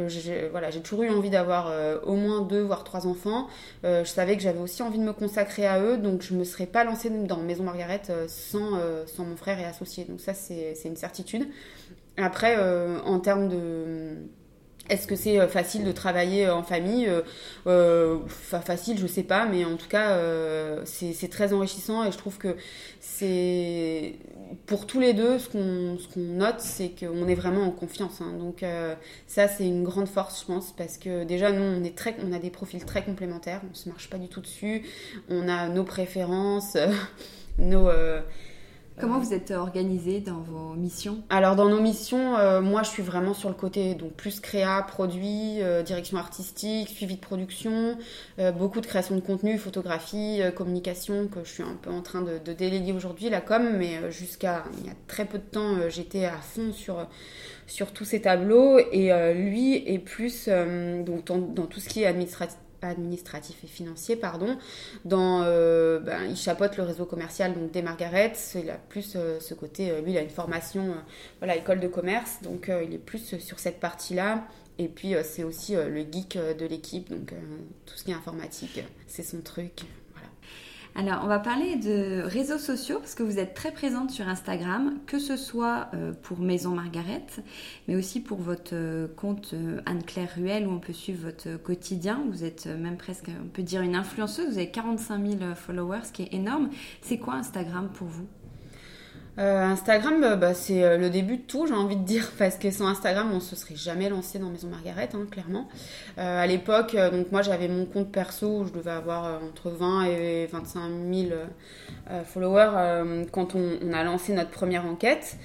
J'ai, 0.07 0.47
voilà, 0.49 0.69
j'ai 0.69 0.81
toujours 0.81 1.03
eu 1.03 1.09
envie 1.09 1.29
d'avoir 1.29 1.71
au 2.03 2.15
moins 2.15 2.41
deux 2.41 2.61
voire 2.61 2.83
trois 2.83 3.07
enfants. 3.07 3.47
je 3.83 4.03
savais 4.05 4.35
que 4.35 4.43
j'avais 4.43 4.59
aussi 4.59 4.81
envie 4.83 4.99
de 4.99 5.03
me 5.03 5.13
consacrer 5.13 5.65
à 5.65 5.79
eux, 5.81 5.97
donc 5.97 6.21
je 6.21 6.33
ne 6.33 6.39
me 6.39 6.43
serais 6.43 6.65
pas 6.65 6.83
lancée 6.83 7.09
dans 7.09 7.37
Maison 7.37 7.63
Margaret 7.63 8.01
sans, 8.27 8.79
sans 9.05 9.25
mon 9.25 9.35
frère 9.35 9.59
et 9.59 9.65
associé. 9.65 10.05
Donc 10.05 10.19
ça 10.19 10.33
c'est 10.33 10.75
une 10.85 10.95
certitude. 10.95 11.47
Après, 12.17 12.57
en 13.05 13.19
termes 13.19 13.49
de 13.49 14.17
est-ce 14.89 15.07
que 15.07 15.15
c'est 15.15 15.47
facile 15.47 15.85
de 15.85 15.91
travailler 15.91 16.49
en 16.49 16.63
famille 16.63 17.09
euh, 17.67 18.19
Facile, 18.27 18.99
je 18.99 19.07
sais 19.07 19.23
pas, 19.23 19.45
mais 19.45 19.63
en 19.63 19.77
tout 19.77 19.87
cas, 19.87 20.17
c'est 20.85 21.29
très 21.29 21.53
enrichissant 21.53 22.03
et 22.03 22.11
je 22.11 22.17
trouve 22.17 22.37
que 22.37 22.55
c'est 22.99 24.15
pour 24.65 24.85
tous 24.85 24.99
les 24.99 25.13
deux, 25.13 25.39
ce 25.39 25.47
qu'on 25.49 25.97
note, 26.17 26.59
c'est 26.59 26.91
qu'on 26.99 27.27
est 27.27 27.35
vraiment 27.35 27.63
en 27.63 27.71
confiance. 27.71 28.19
Hein. 28.21 28.33
Donc 28.37 28.63
ça, 29.27 29.47
c'est 29.47 29.65
une 29.65 29.83
grande 29.83 30.07
force, 30.07 30.41
je 30.41 30.45
pense, 30.47 30.73
parce 30.73 30.97
que 30.97 31.23
déjà, 31.23 31.51
nous, 31.51 31.63
on, 31.63 31.83
est 31.83 31.95
très, 31.95 32.15
on 32.21 32.33
a 32.33 32.39
des 32.39 32.49
profils 32.49 32.83
très 32.83 33.03
complémentaires, 33.03 33.61
on 33.71 33.73
se 33.73 33.87
marche 33.87 34.09
pas 34.09 34.17
du 34.17 34.27
tout 34.27 34.41
dessus, 34.41 34.83
on 35.29 35.47
a 35.47 35.69
nos 35.69 35.85
préférences, 35.85 36.77
nos 37.57 37.89
Comment 38.99 39.19
vous 39.19 39.33
êtes 39.33 39.51
organisé 39.51 40.19
dans 40.19 40.39
vos 40.39 40.75
missions? 40.75 41.23
Alors 41.29 41.55
dans 41.55 41.67
nos 41.67 41.81
missions, 41.81 42.37
euh, 42.37 42.61
moi 42.61 42.83
je 42.83 42.89
suis 42.89 43.01
vraiment 43.01 43.33
sur 43.33 43.49
le 43.49 43.55
côté 43.55 43.95
donc 43.95 44.13
plus 44.13 44.39
créa, 44.39 44.83
produit, 44.83 45.61
euh, 45.61 45.81
direction 45.81 46.17
artistique, 46.17 46.89
suivi 46.89 47.15
de 47.15 47.19
production, 47.19 47.97
euh, 48.37 48.51
beaucoup 48.51 48.81
de 48.81 48.85
création 48.85 49.15
de 49.15 49.21
contenu, 49.21 49.57
photographie, 49.57 50.41
communication 50.55 51.27
que 51.27 51.43
je 51.43 51.49
suis 51.49 51.63
un 51.63 51.77
peu 51.81 51.89
en 51.89 52.01
train 52.01 52.21
de, 52.21 52.53
déléguer 52.53 52.91
aujourd'hui 52.91 53.29
la 53.29 53.41
com, 53.41 53.77
mais 53.77 54.11
jusqu'à 54.11 54.63
il 54.79 54.85
y 54.85 54.89
a 54.89 54.95
très 55.07 55.25
peu 55.25 55.39
de 55.39 55.43
temps 55.43 55.89
j'étais 55.89 56.25
à 56.25 56.37
fond 56.37 56.71
sur 56.71 57.07
sur 57.65 57.93
tous 57.93 58.05
ces 58.05 58.21
tableaux. 58.21 58.77
Et 58.91 59.11
lui 59.33 59.75
est 59.75 59.99
plus 59.99 60.47
donc 60.47 61.25
dans, 61.25 61.65
tout 61.65 61.79
ce 61.79 61.89
qui 61.89 62.03
est 62.03 62.05
administratif 62.05 62.57
administratif 62.89 63.63
et 63.63 63.67
financier, 63.67 64.15
pardon. 64.15 64.57
Dans, 65.05 65.43
euh, 65.43 65.99
ben, 65.99 66.23
il 66.29 66.35
chapeaute 66.35 66.77
le 66.77 66.83
réseau 66.83 67.05
commercial 67.05 67.53
donc 67.53 67.71
des 67.71 67.81
Margaret. 67.81 68.33
Il 68.55 68.69
a 68.69 68.75
plus 68.75 69.13
euh, 69.15 69.39
ce 69.39 69.53
côté, 69.53 69.91
euh, 69.91 70.01
lui, 70.01 70.11
il 70.11 70.17
a 70.17 70.21
une 70.21 70.29
formation, 70.29 70.95
voilà, 71.39 71.55
école 71.55 71.79
de 71.79 71.87
commerce, 71.87 72.39
donc 72.41 72.69
il 72.85 72.93
est 72.93 72.97
plus 72.99 73.37
sur 73.39 73.59
cette 73.59 73.79
partie-là. 73.79 74.47
Et 74.79 74.87
puis 74.87 75.13
c'est 75.23 75.43
aussi 75.43 75.75
le 75.75 75.99
geek 75.99 76.35
de 76.35 76.65
l'équipe, 76.65 77.09
donc 77.09 77.33
tout 77.85 77.95
ce 77.95 78.03
qui 78.03 78.11
est 78.11 78.15
informatique, 78.15 78.83
c'est 79.07 79.21
son 79.21 79.41
truc. 79.41 79.83
Alors, 80.95 81.21
on 81.23 81.27
va 81.27 81.39
parler 81.39 81.75
de 81.75 82.21
réseaux 82.21 82.59
sociaux 82.59 82.99
parce 82.99 83.15
que 83.15 83.23
vous 83.23 83.39
êtes 83.39 83.55
très 83.55 83.71
présente 83.71 84.11
sur 84.11 84.27
Instagram, 84.27 84.99
que 85.07 85.17
ce 85.17 85.37
soit 85.37 85.87
euh, 85.95 86.13
pour 86.21 86.39
Maison 86.39 86.69
Margaret, 86.69 87.25
mais 87.87 87.95
aussi 87.95 88.19
pour 88.19 88.37
votre 88.39 88.73
euh, 88.75 89.07
compte 89.07 89.51
euh, 89.55 89.81
Anne-Claire 89.87 90.29
Ruel 90.35 90.67
où 90.67 90.71
on 90.71 90.79
peut 90.79 90.93
suivre 90.93 91.25
votre 91.25 91.57
quotidien. 91.63 92.23
Vous 92.29 92.43
êtes 92.43 92.67
même 92.67 92.97
presque, 92.97 93.29
on 93.43 93.47
peut 93.47 93.63
dire, 93.63 93.81
une 93.81 93.95
influenceuse. 93.95 94.49
Vous 94.51 94.57
avez 94.57 94.69
45 94.69 95.39
000 95.39 95.55
followers, 95.55 96.01
ce 96.03 96.11
qui 96.11 96.23
est 96.23 96.33
énorme. 96.33 96.69
C'est 97.01 97.17
quoi 97.17 97.33
Instagram 97.35 97.89
pour 97.91 98.07
vous? 98.07 98.27
Euh, 99.39 99.63
Instagram, 99.63 100.23
euh, 100.23 100.35
bah, 100.35 100.53
c'est 100.53 100.83
euh, 100.83 100.97
le 100.97 101.09
début 101.09 101.37
de 101.37 101.41
tout, 101.41 101.65
j'ai 101.65 101.73
envie 101.73 101.95
de 101.95 102.03
dire, 102.03 102.31
parce 102.37 102.57
que 102.57 102.69
sans 102.69 102.87
Instagram, 102.87 103.31
on 103.33 103.39
se 103.39 103.55
serait 103.55 103.75
jamais 103.75 104.09
lancé 104.09 104.37
dans 104.37 104.49
Maison 104.49 104.67
Margaret, 104.67 105.09
hein, 105.13 105.25
clairement. 105.29 105.67
à 106.17 106.45
l'époque, 106.45 106.95
donc 106.95 107.31
moi 107.31 107.41
j'avais 107.41 107.67
mon 107.67 107.85
compte 107.85 108.11
perso 108.11 108.59
où 108.59 108.65
je 108.65 108.71
devais 108.71 108.91
avoir 108.91 109.41
entre 109.43 109.69
20 109.71 110.05
et 110.05 110.47
25 110.51 110.81
000 111.11 111.31
followers 112.25 113.25
quand 113.31 113.55
on, 113.55 113.93
a 113.93 114.03
lancé 114.03 114.33
notre 114.33 114.51
première 114.51 114.85
enquête. 114.85 115.37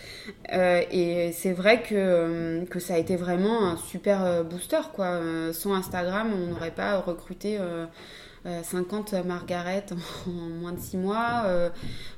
et 0.53 1.33
c'est 1.33 1.53
vrai 1.53 1.83
que, 1.83 2.65
que 2.67 2.79
ça 2.81 2.95
a 2.95 2.99
été 2.99 3.17
vraiment 3.17 3.67
un 3.67 3.77
super 3.77 4.45
booster, 4.45 4.81
quoi. 4.93 5.21
sans 5.53 5.75
Instagram, 5.75 6.33
on 6.35 6.53
n'aurait 6.53 6.71
pas 6.71 6.99
recruté 6.99 7.59
50 8.45 9.15
euh, 9.15 9.23
Margaret 9.25 9.87
en, 10.27 10.31
moins 10.31 10.73
de 10.73 10.81
6 10.81 10.97
mois. 10.97 11.43
Euh, 11.47 11.71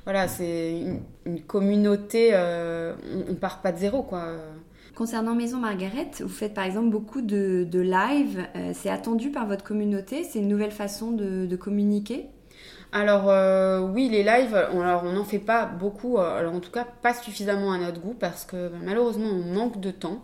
voilà, 0.03 0.27
c'est 0.27 0.79
une, 1.25 1.41
communauté, 1.41 2.31
euh, 2.33 2.93
on, 3.29 3.35
part 3.35 3.61
pas 3.61 3.71
de 3.71 3.77
zéro, 3.77 4.03
quoi. 4.03 4.27
Concernant 4.95 5.35
Maison 5.35 5.57
Margaret, 5.57 6.11
vous 6.19 6.29
faites 6.29 6.53
par 6.53 6.65
exemple 6.65 6.89
beaucoup 6.89 7.21
de, 7.21 7.67
live. 7.73 8.45
c'est 8.73 8.89
attendu 8.89 9.29
par 9.29 9.47
votre 9.47 9.63
communauté 9.63 10.23
C'est 10.23 10.39
une 10.39 10.47
nouvelle 10.47 10.71
façon 10.71 11.11
de, 11.11 11.55
communiquer? 11.55 12.27
Alors 12.91 13.31
oui, 13.93 14.09
les 14.09 14.21
lives, 14.21 14.53
alors 14.53 15.03
on 15.05 15.13
n'en 15.13 15.23
fait 15.23 15.39
pas 15.39 15.65
beaucoup, 15.65 16.17
alors 16.17 16.53
en 16.53 16.59
tout 16.59 16.71
cas 16.71 16.85
pas 17.01 17.13
suffisamment 17.13 17.71
à 17.71 17.77
notre 17.77 18.01
goût 18.01 18.15
parce 18.19 18.43
que 18.43 18.67
bah, 18.67 18.77
malheureusement 18.83 19.29
on 19.29 19.53
manque 19.53 19.79
de 19.79 19.91
temps. 19.91 20.21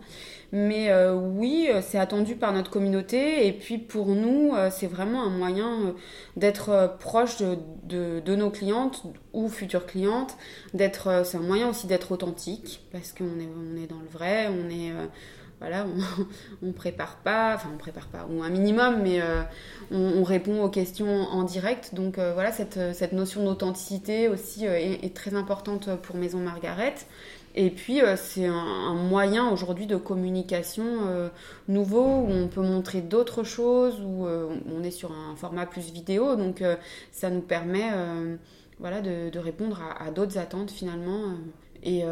Mais 0.50 0.90
euh, 0.90 1.14
oui, 1.14 1.68
euh, 1.70 1.82
c'est 1.82 1.98
attendu 1.98 2.34
par 2.34 2.52
notre 2.52 2.70
communauté. 2.70 3.46
Et 3.46 3.52
puis 3.52 3.76
pour 3.76 4.08
nous, 4.08 4.54
euh, 4.54 4.70
c'est 4.70 4.86
vraiment 4.86 5.22
un 5.22 5.30
moyen 5.30 5.94
d'être 6.36 6.96
proche 7.00 7.38
de, 7.38 8.34
nos 8.34 8.50
clientes 8.50 9.02
ou 9.32 9.48
futures 9.48 9.86
clientes. 9.86 10.36
C'est 10.74 11.36
un 11.36 11.40
moyen 11.40 11.68
aussi 11.68 11.86
d'être 11.86 12.12
authentique 12.12 12.86
parce 12.92 13.12
qu'on 13.12 13.40
est, 13.40 13.48
on 13.48 13.76
est 13.76 13.86
dans 13.86 14.00
le 14.00 14.08
vrai, 14.08 14.48
on 14.48 14.70
est 14.70 14.92
voilà, 15.60 15.86
on, 16.62 16.72
prépare 16.72 17.16
pas, 17.16 17.54
enfin 17.56 17.68
on 17.74 17.78
prépare 17.78 18.06
pas, 18.06 18.26
ou 18.30 18.44
un 18.44 18.48
minimum, 18.48 19.02
mais 19.02 19.20
on, 19.90 20.22
répond 20.22 20.62
aux 20.62 20.70
questions 20.70 21.24
en 21.24 21.42
direct. 21.42 21.94
Donc 21.94 22.18
voilà, 22.18 22.52
cette, 22.52 22.94
cette 22.94 23.12
notion 23.12 23.44
d'authenticité 23.44 24.28
aussi 24.28 24.64
est, 24.64 25.04
est, 25.04 25.14
très 25.14 25.34
importante 25.34 25.96
pour 25.96 26.16
Maison 26.16 26.38
Margaret. 26.38 26.94
Et 27.60 27.70
puis, 27.70 28.00
euh, 28.02 28.14
c'est 28.16 28.46
un, 28.46 28.94
moyen 28.94 29.50
aujourd'hui 29.50 29.88
de 29.88 29.96
communication 29.96 30.84
euh, 31.08 31.28
nouveau 31.66 32.04
où 32.04 32.30
on 32.30 32.46
peut 32.46 32.62
montrer 32.62 33.00
d'autres 33.00 33.42
choses, 33.42 34.00
où 34.00 34.26
euh, 34.26 34.48
on 34.72 34.84
est 34.84 34.92
sur 34.92 35.10
un 35.10 35.34
format 35.34 35.66
plus 35.66 35.90
vidéo. 35.90 36.36
Donc, 36.36 36.62
ça 37.10 37.30
nous 37.30 37.40
permet 37.40 37.90
voilà, 38.78 39.00
de, 39.00 39.38
répondre 39.40 39.82
à, 39.98 40.12
d'autres 40.12 40.38
attentes 40.38 40.70
finalement. 40.70 41.34
et, 41.82 42.04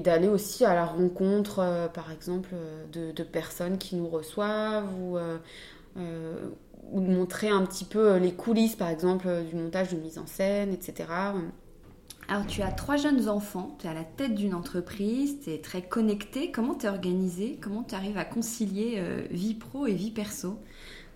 d'aller 0.00 0.26
aussi 0.26 0.64
à 0.64 0.74
la 0.74 0.84
rencontre, 0.84 1.88
par 1.94 2.10
exemple, 2.10 2.50
de, 2.92 3.22
personnes 3.22 3.78
qui 3.78 3.94
nous 3.94 4.08
reçoivent 4.08 4.92
ou, 5.00 5.16
ou 5.96 7.00
de 7.00 7.06
montrer 7.06 7.50
un 7.50 7.64
petit 7.64 7.84
peu 7.84 8.16
les 8.16 8.32
coulisses, 8.32 8.74
par 8.74 8.88
exemple, 8.88 9.28
du 9.48 9.54
montage 9.54 9.90
de 9.90 9.96
mise 9.96 10.18
en 10.18 10.26
scène, 10.26 10.72
etc. 10.72 11.06
Alors 12.28 12.46
tu 12.46 12.60
as 12.62 12.70
trois 12.70 12.96
jeunes 12.96 13.28
enfants, 13.30 13.76
tu 13.80 13.86
es 13.86 13.90
à 13.90 13.94
la 13.94 14.04
tête 14.04 14.34
d'une 14.34 14.54
entreprise, 14.54 15.40
tu 15.42 15.50
es 15.50 15.58
très 15.62 15.82
connecté. 15.82 16.50
Comment 16.50 16.74
tu 16.74 16.84
es 16.84 16.88
organisé 16.90 17.58
Comment 17.60 17.82
tu 17.82 17.94
arrives 17.94 18.18
à 18.18 18.24
concilier 18.26 18.96
euh, 18.98 19.26
vie 19.30 19.54
pro 19.54 19.86
et 19.86 19.94
vie 19.94 20.10
perso? 20.10 20.58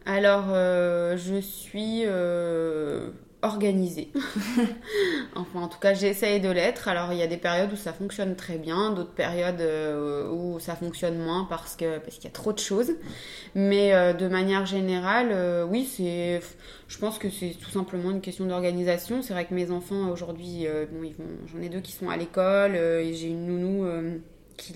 Alors 0.07 0.46
euh, 0.48 1.16
je 1.16 1.40
suis 1.40 2.03
euh, 2.07 3.11
organisée. 3.43 4.09
enfin, 5.35 5.61
en 5.61 5.69
tout 5.69 5.79
cas, 5.81 5.95
j'essaye 5.95 6.41
de 6.41 6.49
l'être. 6.49 6.89
Alors, 6.89 7.13
il 7.13 7.19
y 7.19 7.23
a 7.23 7.27
des 7.27 7.37
périodes 7.37 7.73
où 7.73 7.77
ça 7.77 7.93
fonctionne 7.93 8.37
très 8.37 8.57
bien, 8.57 8.93
d'autres 8.93 9.13
périodes 9.13 9.61
euh, 9.61 10.31
où 10.31 10.61
ça 10.61 10.77
fonctionne 10.77 11.19
moins 11.19 11.47
parce 11.51 11.75
que 11.75 11.99
parce 11.99 12.17
qu'il 12.17 12.25
y 12.25 12.29
a 12.29 12.31
trop 12.31 12.53
de 12.53 12.61
choses. 12.61 12.93
Mais 13.55 13.93
euh, 13.95 14.13
de 14.13 14.29
manière 14.29 14.65
générale, 14.65 15.31
euh, 15.33 15.65
oui, 15.65 15.85
c'est. 15.85 16.41
Je 16.89 16.99
pense 16.99 17.19
que 17.19 17.31
c'est 17.31 17.57
tout 17.61 17.71
simplement 17.71 18.11
une 18.13 18.21
question 18.21 18.47
d'organisation. 18.47 19.23
C'est 19.23 19.33
vrai 19.33 19.45
que 19.45 19.55
mes 19.55 19.71
enfants 19.71 20.11
aujourd'hui, 20.11 20.67
bon, 20.93 21.03
ils 21.03 21.15
vont. 21.15 21.25
J'en 21.53 21.61
ai 21.63 21.69
deux 21.69 21.81
qui 21.81 21.93
sont 21.93 22.11
à 22.11 22.17
l'école 22.17 22.77
et 22.77 23.15
j'ai 23.15 23.29
une 23.29 23.47
nounou 23.47 23.87
qui 24.57 24.73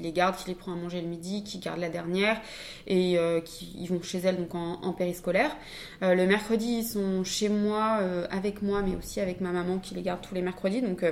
les, 0.00 0.12
garde, 0.12 0.36
qui 0.36 0.48
les 0.48 0.54
prend 0.54 0.72
à 0.72 0.76
manger 0.76 1.00
le 1.00 1.06
midi, 1.06 1.42
qui 1.44 1.58
garde 1.58 1.78
la 1.78 1.88
dernière 1.88 2.40
et 2.86 3.18
euh, 3.18 3.40
qui 3.40 3.74
ils 3.78 3.88
vont 3.88 4.02
chez 4.02 4.18
elle 4.18 4.36
donc 4.36 4.54
en, 4.54 4.92
périscolaire. 4.92 5.56
Euh, 6.02 6.14
le 6.14 6.26
mercredi, 6.26 6.78
ils 6.78 6.84
sont 6.84 7.24
chez 7.24 7.48
moi, 7.48 7.98
euh, 8.00 8.26
avec 8.30 8.62
moi, 8.62 8.82
mais 8.82 8.96
aussi 8.96 9.20
avec 9.20 9.40
ma 9.40 9.50
maman 9.50 9.78
qui 9.78 9.94
les 9.94 10.02
garde 10.02 10.20
tous 10.20 10.34
les 10.34 10.42
mercredis. 10.42 10.82
Donc 10.82 11.04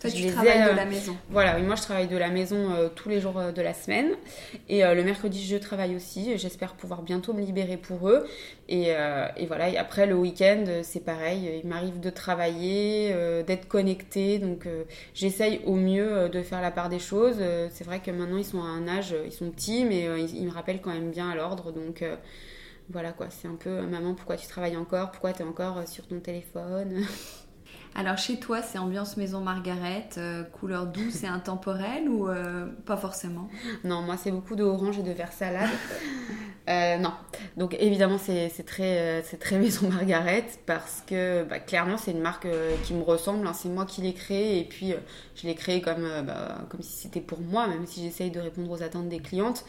toi, 0.00 0.10
tu 0.10 0.26
travailles 0.26 0.70
de 0.70 0.76
la 0.76 0.84
maison. 0.84 1.16
Voilà, 1.30 1.56
oui, 1.56 1.62
moi 1.62 1.74
je 1.74 1.82
travaille 1.82 2.08
de 2.08 2.16
la 2.16 2.28
maison 2.28 2.72
euh, 2.72 2.88
tous 2.94 3.08
les 3.08 3.20
jours 3.20 3.38
euh, 3.38 3.52
de 3.52 3.62
la 3.62 3.72
semaine. 3.72 4.12
Et 4.68 4.84
euh, 4.84 4.94
le 4.94 5.02
mercredi, 5.02 5.44
je 5.44 5.56
travaille 5.56 5.96
aussi. 5.96 6.36
J'espère 6.36 6.74
pouvoir 6.74 7.02
bientôt 7.02 7.32
me 7.32 7.40
libérer 7.40 7.78
pour 7.78 8.08
eux. 8.10 8.26
Et, 8.68 8.88
et 9.36 9.46
voilà, 9.46 9.68
et 9.68 9.76
après 9.76 10.06
le 10.06 10.16
week-end, 10.16 10.64
c'est 10.82 11.04
pareil. 11.04 11.60
Il 11.62 11.68
m'arrive 11.68 12.00
de 12.00 12.10
travailler, 12.10 13.14
d'être 13.46 13.68
connectée. 13.68 14.40
Donc 14.40 14.66
j'essaye 15.14 15.60
au 15.64 15.76
mieux 15.76 16.28
de 16.28 16.42
faire 16.42 16.60
la 16.60 16.72
part 16.72 16.88
des 16.88 16.98
choses. 16.98 17.40
c'est 17.70 17.84
vrai 17.84 18.00
que 18.00 18.10
maintenant 18.10 18.38
ils 18.38 18.44
sont 18.44 18.60
à 18.60 18.66
un 18.66 18.88
âge, 18.88 19.14
ils 19.24 19.30
sont 19.30 19.50
petits, 19.50 19.84
mais 19.84 20.08
ils, 20.18 20.36
ils, 20.36 20.46
me 20.46 20.50
rappellent 20.50 20.80
quand 20.80 20.92
même 20.92 21.12
bien 21.12 21.30
à 21.30 21.36
l'ordre. 21.36 21.70
Donc 21.70 22.02
voilà 22.90 23.12
quoi, 23.12 23.28
c'est 23.30 23.46
un 23.46 23.54
peu 23.54 23.82
maman, 23.82 24.14
pourquoi 24.14 24.36
tu 24.36 24.48
travailles 24.48 24.76
encore? 24.76 25.12
Pourquoi 25.12 25.32
tu 25.32 25.42
es 25.42 25.44
encore 25.44 25.86
sur 25.86 26.04
ton 26.08 26.18
téléphone? 26.18 27.04
Alors 27.98 28.18
chez 28.18 28.36
toi, 28.36 28.60
c'est 28.60 28.76
ambiance 28.76 29.16
maison 29.16 29.40
Margaret, 29.40 30.10
euh, 30.18 30.42
couleur 30.42 30.86
douce 30.86 31.24
et 31.24 31.28
intemporelle 31.28 32.10
ou 32.10 32.28
euh, 32.28 32.66
pas 32.84 32.98
forcément? 32.98 33.48
Non, 33.84 34.02
moi 34.02 34.18
c'est 34.18 34.30
beaucoup 34.30 34.54
de 34.54 34.62
orange 34.62 34.98
et 34.98 35.02
de 35.02 35.12
vert 35.12 35.32
salade. 35.32 35.70
Euh, 36.68 36.98
non. 36.98 37.12
Donc 37.56 37.76
évidemment 37.78 38.18
c'est 38.18 38.50
très, 38.66 39.22
très 39.38 39.56
maison 39.60 39.88
Margaret 39.88 40.46
parce 40.66 41.00
que 41.06 41.44
bah, 41.44 41.60
clairement 41.60 41.96
c'est 41.96 42.10
une 42.10 42.20
marque 42.20 42.48
qui 42.82 42.92
me 42.92 43.04
ressemble. 43.04 43.46
Hein. 43.46 43.52
c'est 43.52 43.68
moi 43.68 43.86
qui 43.86 44.00
l'ai 44.00 44.14
créée 44.14 44.58
et 44.58 44.64
puis 44.64 44.92
je 45.36 45.46
l'ai 45.46 45.54
créée 45.54 45.80
comme, 45.80 46.08
bah, 46.26 46.66
comme 46.68 46.82
si 46.82 46.96
c'était 46.96 47.20
pour 47.20 47.40
moi, 47.40 47.68
même 47.68 47.86
si 47.86 48.02
j'essaye 48.02 48.32
de 48.32 48.40
répondre 48.40 48.68
aux 48.68 48.82
attentes 48.82 49.08
des 49.08 49.20
clientes. 49.20 49.64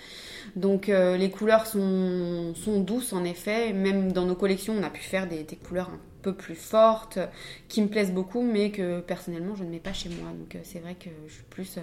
Donc 0.55 0.87
les 0.87 1.29
couleurs 1.29 1.67
sont, 1.67 2.55
douces 2.79 3.13
en 3.13 3.23
effet. 3.25 3.73
Même 3.73 4.11
dans 4.11 4.25
nos 4.25 4.33
collections 4.33 4.73
on 4.75 4.81
a 4.81 4.89
pu 4.89 5.03
faire 5.03 5.27
des, 5.27 5.45
couleurs 5.45 5.91
un 5.91 5.99
peu 6.21 6.33
plus 6.33 6.55
fortes, 6.55 7.19
qui 7.67 7.81
me 7.81 7.87
plaisent 7.87 8.13
beaucoup, 8.13 8.41
mais 8.41 8.71
que 8.71 8.99
personnellement 9.01 9.55
je 9.55 9.63
ne 9.63 9.69
mets 9.69 9.79
pas 9.79 9.93
chez 9.93 10.09
moi. 10.09 10.29
Donc 10.37 10.55
euh, 10.55 10.59
c'est 10.63 10.79
vrai 10.79 10.95
que 10.95 11.09
je 11.27 11.33
suis 11.33 11.43
plus 11.43 11.77
euh, 11.77 11.81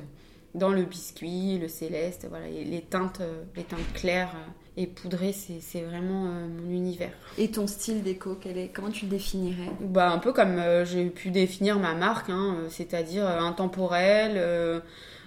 dans 0.54 0.70
le 0.70 0.84
biscuit, 0.84 1.58
le 1.58 1.68
céleste, 1.68 2.26
voilà, 2.28 2.46
les 2.46 2.82
teintes, 2.82 3.22
les 3.56 3.64
teintes 3.64 3.92
claires 3.94 4.34
et 4.76 4.86
poudré, 4.86 5.32
c'est 5.32 5.82
vraiment 5.82 6.26
euh, 6.26 6.48
mon 6.48 6.70
univers. 6.70 7.12
Et 7.38 7.50
ton 7.50 7.66
style 7.66 8.02
déco, 8.02 8.36
quel 8.40 8.58
est, 8.58 8.68
comment 8.68 8.90
tu 8.90 9.04
le 9.04 9.10
définirais? 9.12 9.70
Bah, 9.80 10.10
Un 10.10 10.18
peu 10.18 10.32
comme 10.32 10.58
euh, 10.58 10.84
j'ai 10.84 11.06
pu 11.06 11.30
définir 11.30 11.78
ma 11.78 11.94
marque, 11.94 12.28
hein, 12.30 12.56
euh, 12.58 12.68
c'est-à-dire 12.70 13.26
intemporel, 13.26 14.82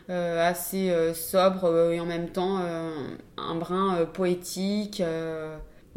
assez 0.10 1.13
sobre 1.13 1.91
et 1.91 2.00
en 2.00 2.06
même 2.06 2.30
temps 2.30 2.62
un 3.38 3.56
brin 3.56 4.06
poétique, 4.13 5.04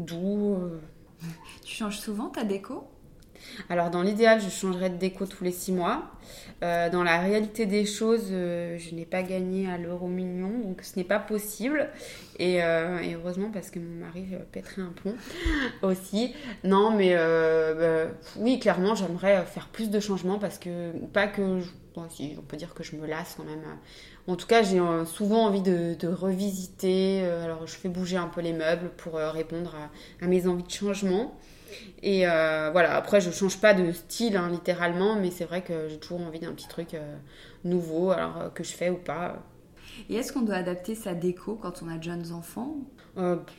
doux. 0.00 0.56
Tu 1.64 1.76
changes 1.76 2.00
souvent 2.00 2.28
ta 2.28 2.42
déco? 2.42 2.89
Alors 3.68 3.90
dans 3.90 4.02
l'idéal, 4.02 4.40
je 4.40 4.48
changerais 4.48 4.90
de 4.90 4.96
déco 4.96 5.26
tous 5.26 5.44
les 5.44 5.52
six 5.52 5.72
mois. 5.72 6.10
Euh, 6.62 6.90
dans 6.90 7.02
la 7.02 7.18
réalité 7.20 7.64
des 7.64 7.86
choses, 7.86 8.28
euh, 8.30 8.76
je 8.78 8.94
n'ai 8.94 9.06
pas 9.06 9.22
gagné 9.22 9.70
à 9.70 9.78
l'euro 9.78 10.08
million, 10.08 10.50
donc 10.62 10.82
ce 10.82 10.98
n'est 10.98 11.04
pas 11.04 11.18
possible. 11.18 11.88
Et, 12.38 12.62
euh, 12.62 12.98
heureusement 13.14 13.50
parce 13.50 13.70
que 13.70 13.78
mon 13.78 14.04
mari 14.04 14.26
pèterait 14.52 14.82
un 14.82 14.92
pont 15.02 15.14
aussi. 15.82 16.34
Non, 16.64 16.94
mais 16.94 17.14
bah, 17.14 18.10
oui, 18.36 18.58
clairement, 18.58 18.94
j'aimerais 18.94 19.44
faire 19.46 19.68
plus 19.68 19.90
de 19.90 20.00
changements 20.00 20.38
parce 20.38 20.58
que 20.58 20.92
pas 21.12 21.26
que, 21.28 21.60
on 21.96 22.42
peut 22.46 22.56
dire 22.56 22.74
que 22.74 22.82
je 22.82 22.96
me 22.96 23.06
lasse 23.06 23.34
quand 23.36 23.44
même. 23.44 23.64
En 24.26 24.36
tout 24.36 24.46
cas, 24.46 24.62
j'ai 24.62 24.80
souvent 25.06 25.46
envie 25.46 25.62
de, 25.62 25.96
revisiter. 26.06 27.22
alors, 27.22 27.66
je 27.66 27.74
fais 27.74 27.88
bouger 27.88 28.16
un 28.18 28.28
peu 28.28 28.42
les 28.42 28.52
meubles 28.52 28.90
pour 28.98 29.14
répondre 29.14 29.74
à, 30.20 30.26
mes 30.26 30.46
envies 30.46 30.62
de 30.62 30.70
changement. 30.70 31.38
Et 32.02 32.26
euh, 32.26 32.70
voilà, 32.72 32.96
après, 32.96 33.20
je 33.20 33.30
change 33.30 33.60
pas 33.60 33.74
de 33.74 33.92
style, 33.92 34.36
hein, 34.36 34.48
littéralement, 34.50 35.16
mais 35.16 35.30
c'est 35.30 35.44
vrai 35.44 35.62
que 35.62 35.88
j'ai 35.88 35.98
toujours 35.98 36.20
envie 36.20 36.40
d'un 36.40 36.52
petit 36.52 36.68
truc 36.68 36.94
euh, 36.94 37.16
nouveau, 37.64 38.10
alors 38.10 38.38
euh, 38.38 38.48
que 38.48 38.64
je 38.64 38.72
fais 38.72 38.90
ou 38.90 38.96
pas. 38.96 39.36
Et 40.08 40.16
est-ce 40.16 40.32
qu'on 40.32 40.42
doit 40.42 40.56
adapter 40.56 40.94
sa 40.94 41.14
déco 41.14 41.58
quand 41.60 41.82
on 41.82 41.88
a 41.88 41.98
de 41.98 42.02
jeunes 42.02 42.32
enfants? 42.32 42.76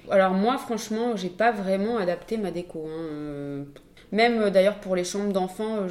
Alors 0.10 0.34
moi, 0.34 0.58
franchement, 0.58 1.16
j'ai 1.16 1.30
pas 1.30 1.52
vraiment 1.52 1.98
adapté 1.98 2.38
ma 2.38 2.52
déco. 2.52 2.88
Hein, 2.88 3.66
même 4.12 4.42
euh, 4.42 4.50
d'ailleurs 4.50 4.76
pour 4.76 4.96
les 4.96 5.04
chambres 5.04 5.32
d'enfants, 5.32 5.78
euh, 5.78 5.88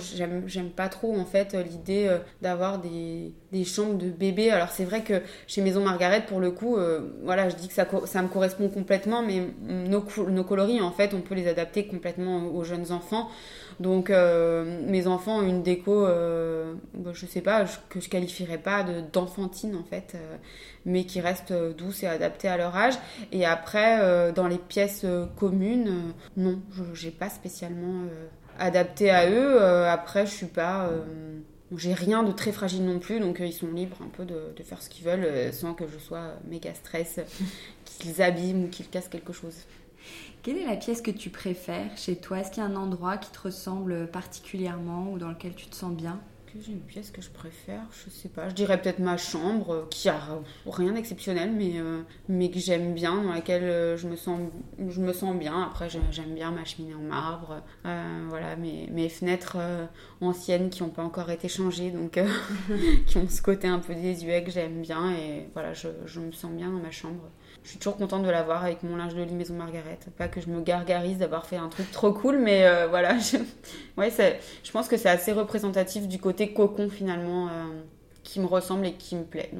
j'aime, 0.46 0.70
pas 0.70 0.88
trop 0.88 1.16
en 1.16 1.24
fait 1.24 1.54
euh, 1.54 1.62
l'idée 1.62 2.08
d'avoir 2.42 2.78
des, 2.78 3.32
chambres 3.64 3.96
de 3.96 4.10
bébés. 4.10 4.50
Alors 4.50 4.68
c'est 4.70 4.84
vrai 4.84 5.02
que 5.02 5.22
chez 5.46 5.62
Maison 5.62 5.82
Margaret, 5.82 6.24
pour 6.26 6.40
le 6.40 6.50
coup, 6.50 6.76
voilà, 7.22 7.48
je 7.48 7.56
dis 7.56 7.68
que 7.68 7.74
ça, 7.74 7.86
ça 8.06 8.22
me 8.22 8.28
correspond 8.28 8.68
complètement, 8.68 9.22
mais 9.22 9.42
nos, 9.62 10.00
coloris 10.44 10.80
en 10.80 10.92
fait, 10.92 11.14
on 11.14 11.20
peut 11.20 11.34
les 11.34 11.48
adapter 11.48 11.86
complètement 11.86 12.46
aux 12.46 12.64
jeunes 12.64 12.92
enfants. 12.92 13.28
Donc 13.80 14.10
mes 14.10 15.06
enfants 15.06 15.38
ont 15.38 15.48
une 15.48 15.62
déco, 15.62 16.06
bah, 16.94 17.10
je 17.12 17.26
sais 17.26 17.40
pas, 17.40 17.64
que 17.88 18.00
je 18.00 18.08
qualifierais 18.08 18.58
pas 18.58 18.82
de, 18.82 19.00
d'enfantine 19.12 19.76
en 19.76 19.84
fait 19.84 20.16
mais 20.84 21.04
qui 21.04 21.20
restent 21.20 21.50
euh, 21.50 21.72
douces 21.72 22.02
et 22.02 22.06
adaptées 22.06 22.48
à 22.48 22.56
leur 22.56 22.76
âge. 22.76 22.94
Et 23.32 23.44
après, 23.44 24.00
euh, 24.00 24.32
dans 24.32 24.46
les 24.46 24.58
pièces 24.58 25.02
euh, 25.04 25.26
communes, 25.38 26.12
non, 26.36 26.60
je 26.94 27.06
n'ai 27.06 27.12
pas 27.12 27.28
spécialement 27.28 28.04
adapté 28.58 29.10
à 29.10 29.30
eux. 29.30 29.60
après, 29.88 30.26
je 30.26 30.32
suis 30.32 30.46
pas 30.46 30.90
j'ai 31.76 31.94
rien 31.94 32.24
de 32.24 32.32
très 32.32 32.50
fragile 32.50 32.84
non 32.84 32.98
plus, 32.98 33.20
donc 33.20 33.38
ils 33.38 33.52
sont 33.52 33.70
libres 33.70 33.98
un 34.02 34.08
peu 34.08 34.24
de, 34.24 34.52
de 34.56 34.62
faire 34.64 34.82
ce 34.82 34.90
qu'ils 34.90 35.04
veulent 35.04 35.52
sans 35.52 35.72
que 35.72 35.84
je 35.86 35.98
sois 35.98 36.34
méga 36.48 36.74
stress, 36.74 37.20
qu'ils 37.84 38.20
abîment 38.20 38.64
ou 38.64 38.68
qu'ils 38.68 38.88
cassent 38.88 39.08
quelque 39.08 39.32
chose. 39.32 39.54
Quelle 40.42 40.58
est 40.58 40.66
la 40.66 40.76
pièce 40.76 41.00
que 41.00 41.12
tu 41.12 41.30
préfères 41.30 41.96
chez 41.96 42.16
toi? 42.16 42.40
Est-ce 42.40 42.50
qu'il 42.50 42.62
y 42.62 42.66
a 42.66 42.68
un 42.68 42.74
endroit 42.74 43.18
qui 43.18 43.30
te 43.30 43.38
ressemble 43.38 44.08
particulièrement 44.08 45.12
ou 45.12 45.18
dans 45.18 45.28
lequel 45.28 45.54
tu 45.54 45.66
te 45.66 45.76
sens 45.76 45.94
bien? 45.94 46.20
J'ai 46.59 46.72
une 46.72 46.80
pièce 46.80 47.11
que 47.11 47.22
je 47.22 47.30
préfère 47.30 47.82
Je 47.92 48.11
sais 48.11 48.28
pas. 48.28 48.48
Je 48.48 48.55
dirais 48.55 48.80
peut-être 48.80 48.98
ma 48.98 49.16
chambre, 49.16 49.74
euh, 49.74 49.86
qui 49.90 50.09
a 50.09 50.20
rien 50.66 50.92
d'exceptionnel, 50.92 51.53
mais, 51.53 51.74
euh, 51.76 52.03
mais 52.28 52.51
que 52.51 52.59
j'aime 52.59 52.94
bien, 52.94 53.22
dans 53.22 53.32
laquelle 53.32 53.64
euh, 53.64 53.96
je 53.96 54.09
me 54.09 54.16
sens, 54.16 54.40
je 54.78 55.01
me 55.01 55.12
sens 55.12 55.36
bien. 55.36 55.62
Après, 55.62 55.88
j'aime 55.88 56.34
bien 56.34 56.51
ma 56.51 56.64
cheminée 56.64 56.94
en 56.94 57.01
marbre. 57.01 57.62
voilà, 57.84 58.57
mes, 58.57 58.88
mes 58.90 59.09
fenêtres 59.09 59.59
anciennes 60.20 60.70
qui 60.70 60.82
n'ont 60.82 60.90
pas 60.90 61.05
encore 61.05 61.30
été 61.30 61.48
changées, 61.48 61.90
donc 61.90 62.18
qui 63.07 63.18
ont 63.18 63.28
ce 63.28 63.42
côté 63.42 63.68
un 63.68 63.78
peu 63.78 63.94
désuet 63.94 64.42
que 64.44 64.51
j'aime 64.51 64.82
bien. 64.82 65.12
Et 65.12 65.48
voilà, 65.53 65.72
je, 65.72 65.88
je 66.07 66.20
me 66.20 66.32
sens 66.32 66.51
bien 66.53 66.70
dans 66.70 66.80
ma 66.80 66.90
chambre 66.90 67.30
je 67.70 67.74
suis 67.74 67.78
toujours 67.78 67.98
contente 67.98 68.24
de 68.24 68.30
l'avoir 68.30 68.64
avec 68.64 68.82
mon 68.82 68.96
linge 68.96 69.14
de 69.14 69.22
lit 69.22 69.32
Maison 69.32 69.54
Margaret. 69.54 70.00
Pas 70.18 70.26
que 70.26 70.40
je 70.40 70.48
me 70.48 70.60
gargarise 70.60 71.18
d'avoir 71.18 71.46
fait 71.46 71.54
un 71.54 71.68
truc 71.68 71.88
trop 71.92 72.12
cool, 72.12 72.40
mais 72.40 72.66
euh, 72.66 72.88
voilà. 72.88 73.16
Je... 73.20 73.36
Ouais, 73.96 74.10
je 74.10 74.72
pense 74.72 74.88
que 74.88 74.96
c'est 74.96 75.08
assez 75.08 75.30
représentatif 75.30 76.08
du 76.08 76.18
côté 76.18 76.52
cocon 76.52 76.90
finalement 76.90 77.46
euh, 77.46 77.66
qui 78.24 78.40
me 78.40 78.46
ressemble 78.46 78.86
et 78.86 78.94
qui 78.94 79.14
me 79.14 79.22
plaît. 79.22 79.52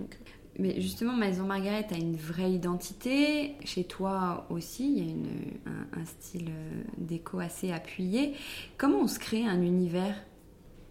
Mais 0.59 0.81
justement, 0.81 1.13
Maison 1.13 1.45
Margaret 1.45 1.87
a 1.93 1.95
une 1.95 2.17
vraie 2.17 2.51
identité. 2.51 3.55
Chez 3.65 3.85
toi 3.85 4.45
aussi, 4.51 4.91
il 4.91 4.99
y 4.99 5.09
a 5.09 5.13
une, 5.13 5.29
un, 5.67 6.01
un, 6.01 6.05
style 6.05 6.49
euh, 6.49 6.83
déco 6.99 7.39
assez 7.39 7.71
appuyé. 7.71 8.35
Comment 8.77 9.03
on 9.03 9.07
se 9.07 9.21
crée 9.21 9.47
un 9.47 9.63
univers? 9.63 10.17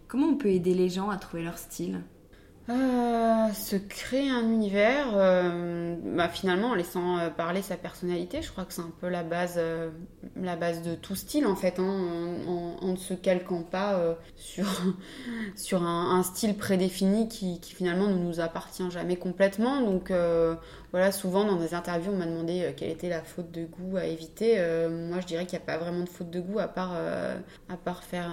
Comment 0.08 0.28
on 0.28 0.36
peut 0.36 0.48
aider 0.48 0.72
les 0.72 0.88
gens 0.88 1.10
à 1.10 1.18
trouver 1.18 1.42
leur 1.42 1.58
style? 1.58 2.00
Euh, 2.70 3.52
se 3.52 3.74
créer 3.74 4.30
un 4.30 4.42
univers, 4.42 5.08
euh, 5.14 5.96
bah, 6.14 6.28
finalement 6.28 6.68
en 6.68 6.74
laissant 6.74 7.18
euh, 7.18 7.28
parler 7.28 7.62
sa 7.62 7.76
personnalité, 7.76 8.42
je 8.42 8.52
crois 8.52 8.64
que 8.64 8.72
c'est 8.72 8.80
un 8.82 8.92
peu 9.00 9.08
la 9.08 9.24
base, 9.24 9.56
de 9.56 10.94
tout 10.94 11.16
style 11.16 11.46
en 11.46 11.56
fait, 11.56 11.80
hein, 11.80 12.36
en, 12.46 12.86
ne 12.86 12.96
se 12.96 13.14
calquant 13.14 13.62
pas 13.62 14.16
sur, 15.56 15.82
un, 15.82 16.22
style 16.22 16.56
prédéfini 16.56 17.28
qui, 17.28 17.58
qui, 17.60 17.74
finalement 17.74 18.06
ne 18.06 18.18
nous 18.18 18.38
appartient 18.38 18.88
jamais 18.90 19.16
complètement. 19.16 19.80
Donc 19.80 20.12
voilà, 20.92 21.10
souvent 21.10 21.44
dans 21.44 21.56
des 21.56 21.74
interviews 21.74 22.12
on 22.12 22.18
m'a 22.18 22.26
demandé 22.26 22.72
quelle 22.76 22.90
était 22.90 23.08
la 23.08 23.22
faute 23.22 23.50
de 23.50 23.64
goût 23.64 23.96
à 23.96 24.04
éviter. 24.04 24.56
moi 24.88 25.20
je 25.20 25.26
dirais 25.26 25.46
qu'il 25.46 25.58
n'y 25.58 25.64
a 25.64 25.66
pas 25.66 25.78
vraiment 25.78 26.04
de 26.04 26.08
faute 26.08 26.30
de 26.30 26.40
goût 26.40 26.60
à 26.60 26.68
part, 26.68 26.92
à 27.68 27.76
part 27.76 28.04
faire 28.04 28.30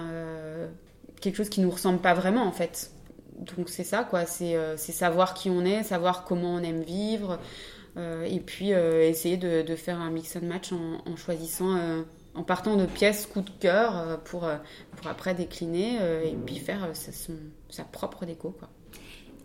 quelque 1.20 1.36
chose 1.36 1.48
qui 1.48 1.60
nous 1.60 1.70
ressemble 1.70 1.98
pas 1.98 2.14
vraiment 2.14 2.46
en 2.46 2.52
fait 2.52 2.92
donc 3.38 3.68
c'est 3.68 3.84
ça, 3.84 4.04
quoi. 4.04 4.24
Euh, 4.40 4.74
c'est 4.76 4.92
savoir 4.92 5.34
qui 5.34 5.50
on 5.50 5.64
est, 5.64 5.82
savoir 5.82 6.24
comment 6.24 6.54
on 6.54 6.62
aime 6.62 6.82
vivre, 6.82 7.38
euh, 7.96 8.24
et 8.24 8.40
puis 8.40 8.72
euh, 8.72 9.08
essayer 9.08 9.36
de, 9.36 9.76
faire 9.76 10.00
un 10.00 10.10
mix 10.10 10.36
and 10.36 10.46
match 10.46 10.72
en, 10.72 11.16
choisissant, 11.16 11.78
en 12.34 12.42
partant 12.42 12.76
de 12.76 12.86
pièces 12.86 13.26
coup 13.26 13.40
de 13.40 13.50
cœur 13.60 14.20
pour, 14.24 14.48
pour 14.96 15.06
après 15.08 15.34
décliner 15.34 15.96
et 16.24 16.36
puis 16.46 16.58
faire 16.58 16.88
sa, 16.94 17.12
sa 17.68 17.84
propre 17.84 18.24
déco, 18.24 18.50
quoi. 18.58 18.68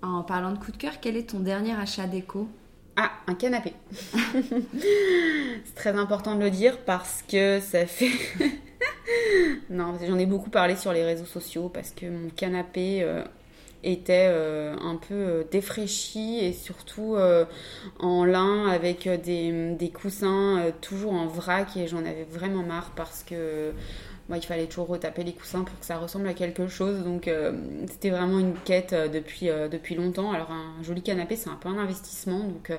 En 0.01 0.21
parlant 0.21 0.51
de 0.51 0.57
coup 0.57 0.73
de 0.73 0.77
cœur, 0.77 0.99
quel 0.99 1.15
est 1.15 1.29
ton 1.29 1.39
dernier 1.39 1.73
achat 1.73 2.07
déco? 2.07 2.49
Ah, 2.97 3.11
un 3.25 3.35
canapé. 3.35 3.73
c'est 4.13 5.75
très 5.75 5.97
important 5.97 6.35
de 6.35 6.41
le 6.41 6.51
dire 6.51 6.79
parce 6.79 7.23
que 7.25 7.61
ça 7.61 7.85
fait. 7.85 8.11
non, 9.69 9.97
j'en 10.05 10.19
ai 10.19 10.25
beaucoup 10.25 10.49
parlé 10.49 10.75
sur 10.75 10.91
les 10.91 11.05
réseaux 11.05 11.25
sociaux 11.25 11.69
parce 11.69 11.91
que 11.91 12.05
mon 12.05 12.29
canapé, 12.29 13.01
était 13.83 14.27
euh, 14.29 14.75
un 14.81 14.95
peu 14.95 15.13
euh, 15.13 15.43
défraîchi 15.51 16.39
et 16.39 16.53
surtout 16.53 17.15
euh, 17.15 17.45
en 17.99 18.25
lin 18.25 18.67
avec 18.67 19.07
des, 19.07 19.91
coussins 19.93 20.71
toujours 20.81 21.13
en 21.13 21.27
vrac 21.27 21.75
et 21.77 21.87
j'en 21.87 21.99
avais 21.99 22.25
vraiment 22.29 22.63
marre 22.63 22.91
parce 22.95 23.23
que 23.23 23.71
moi 24.29 24.37
il 24.37 24.45
fallait 24.45 24.65
toujours 24.65 24.87
retaper 24.87 25.23
les 25.23 25.33
coussins 25.33 25.63
pour 25.63 25.77
que 25.77 25.85
ça 25.85 25.97
ressemble 25.97 26.27
à 26.27 26.33
quelque 26.33 26.67
chose. 26.67 27.03
Donc 27.03 27.29
c'était 27.89 28.09
vraiment 28.09 28.39
une 28.39 28.55
quête 28.65 28.95
depuis, 28.95 29.95
longtemps. 29.95 30.31
Alors 30.31 30.51
un 30.51 30.81
joli 30.81 31.01
canapé 31.01 31.35
c'est 31.35 31.49
un 31.49 31.55
peu 31.55 31.69
un 31.69 31.77
investissement. 31.77 32.39
Donc, 32.39 32.71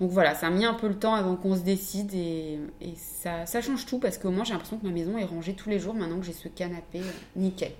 donc 0.00 0.10
voilà 0.10 0.34
ça 0.34 0.48
a 0.48 0.50
mis 0.50 0.64
un 0.64 0.74
peu 0.74 0.88
le 0.88 0.96
temps 0.96 1.14
avant 1.14 1.34
qu'on 1.36 1.56
se 1.56 1.62
décide 1.62 2.12
et, 2.14 2.58
et 2.80 2.94
ça, 2.96 3.46
ça 3.46 3.60
change 3.62 3.86
tout 3.86 3.98
parce 3.98 4.18
qu'au 4.18 4.30
moins 4.30 4.44
j'ai 4.44 4.52
l'impression 4.52 4.78
que 4.78 4.86
ma 4.86 4.92
maison 4.92 5.16
est 5.16 5.24
rangée 5.24 5.54
tous 5.54 5.70
les 5.70 5.78
jours 5.78 5.94
maintenant 5.94 6.20
que 6.20 6.26
j'ai 6.26 6.34
ce 6.34 6.48
canapé 6.48 7.00
nickel 7.34 7.72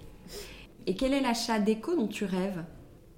et 0.87 0.95
quel 0.95 1.12
est 1.12 1.20
l'achat 1.20 1.59
déco 1.59 1.95
dont 1.97 2.09
tu 2.09 2.24
rêves 2.24 2.64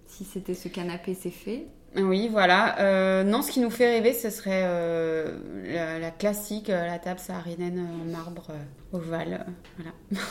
Si 0.06 0.24
c'était 0.24 0.54
ce 0.54 0.68
canapé, 0.68 1.14
c'est 1.14 1.30
fait? 1.30 1.66
Oui, 1.96 2.28
voilà. 2.28 2.80
Euh, 2.80 3.22
non, 3.22 3.42
ce 3.42 3.52
qui 3.52 3.60
nous 3.60 3.70
fait 3.70 3.88
rêver, 3.88 4.12
ce 4.12 4.28
serait 4.30 4.62
euh, 4.64 5.98
la, 6.00 6.10
classique, 6.10 6.68
euh, 6.68 6.86
la 6.86 6.98
table 6.98 7.20
saharinienne 7.20 7.78
en 7.78 8.10
marbre 8.10 8.48
ovale. 8.92 9.46
Voilà. 9.76 9.92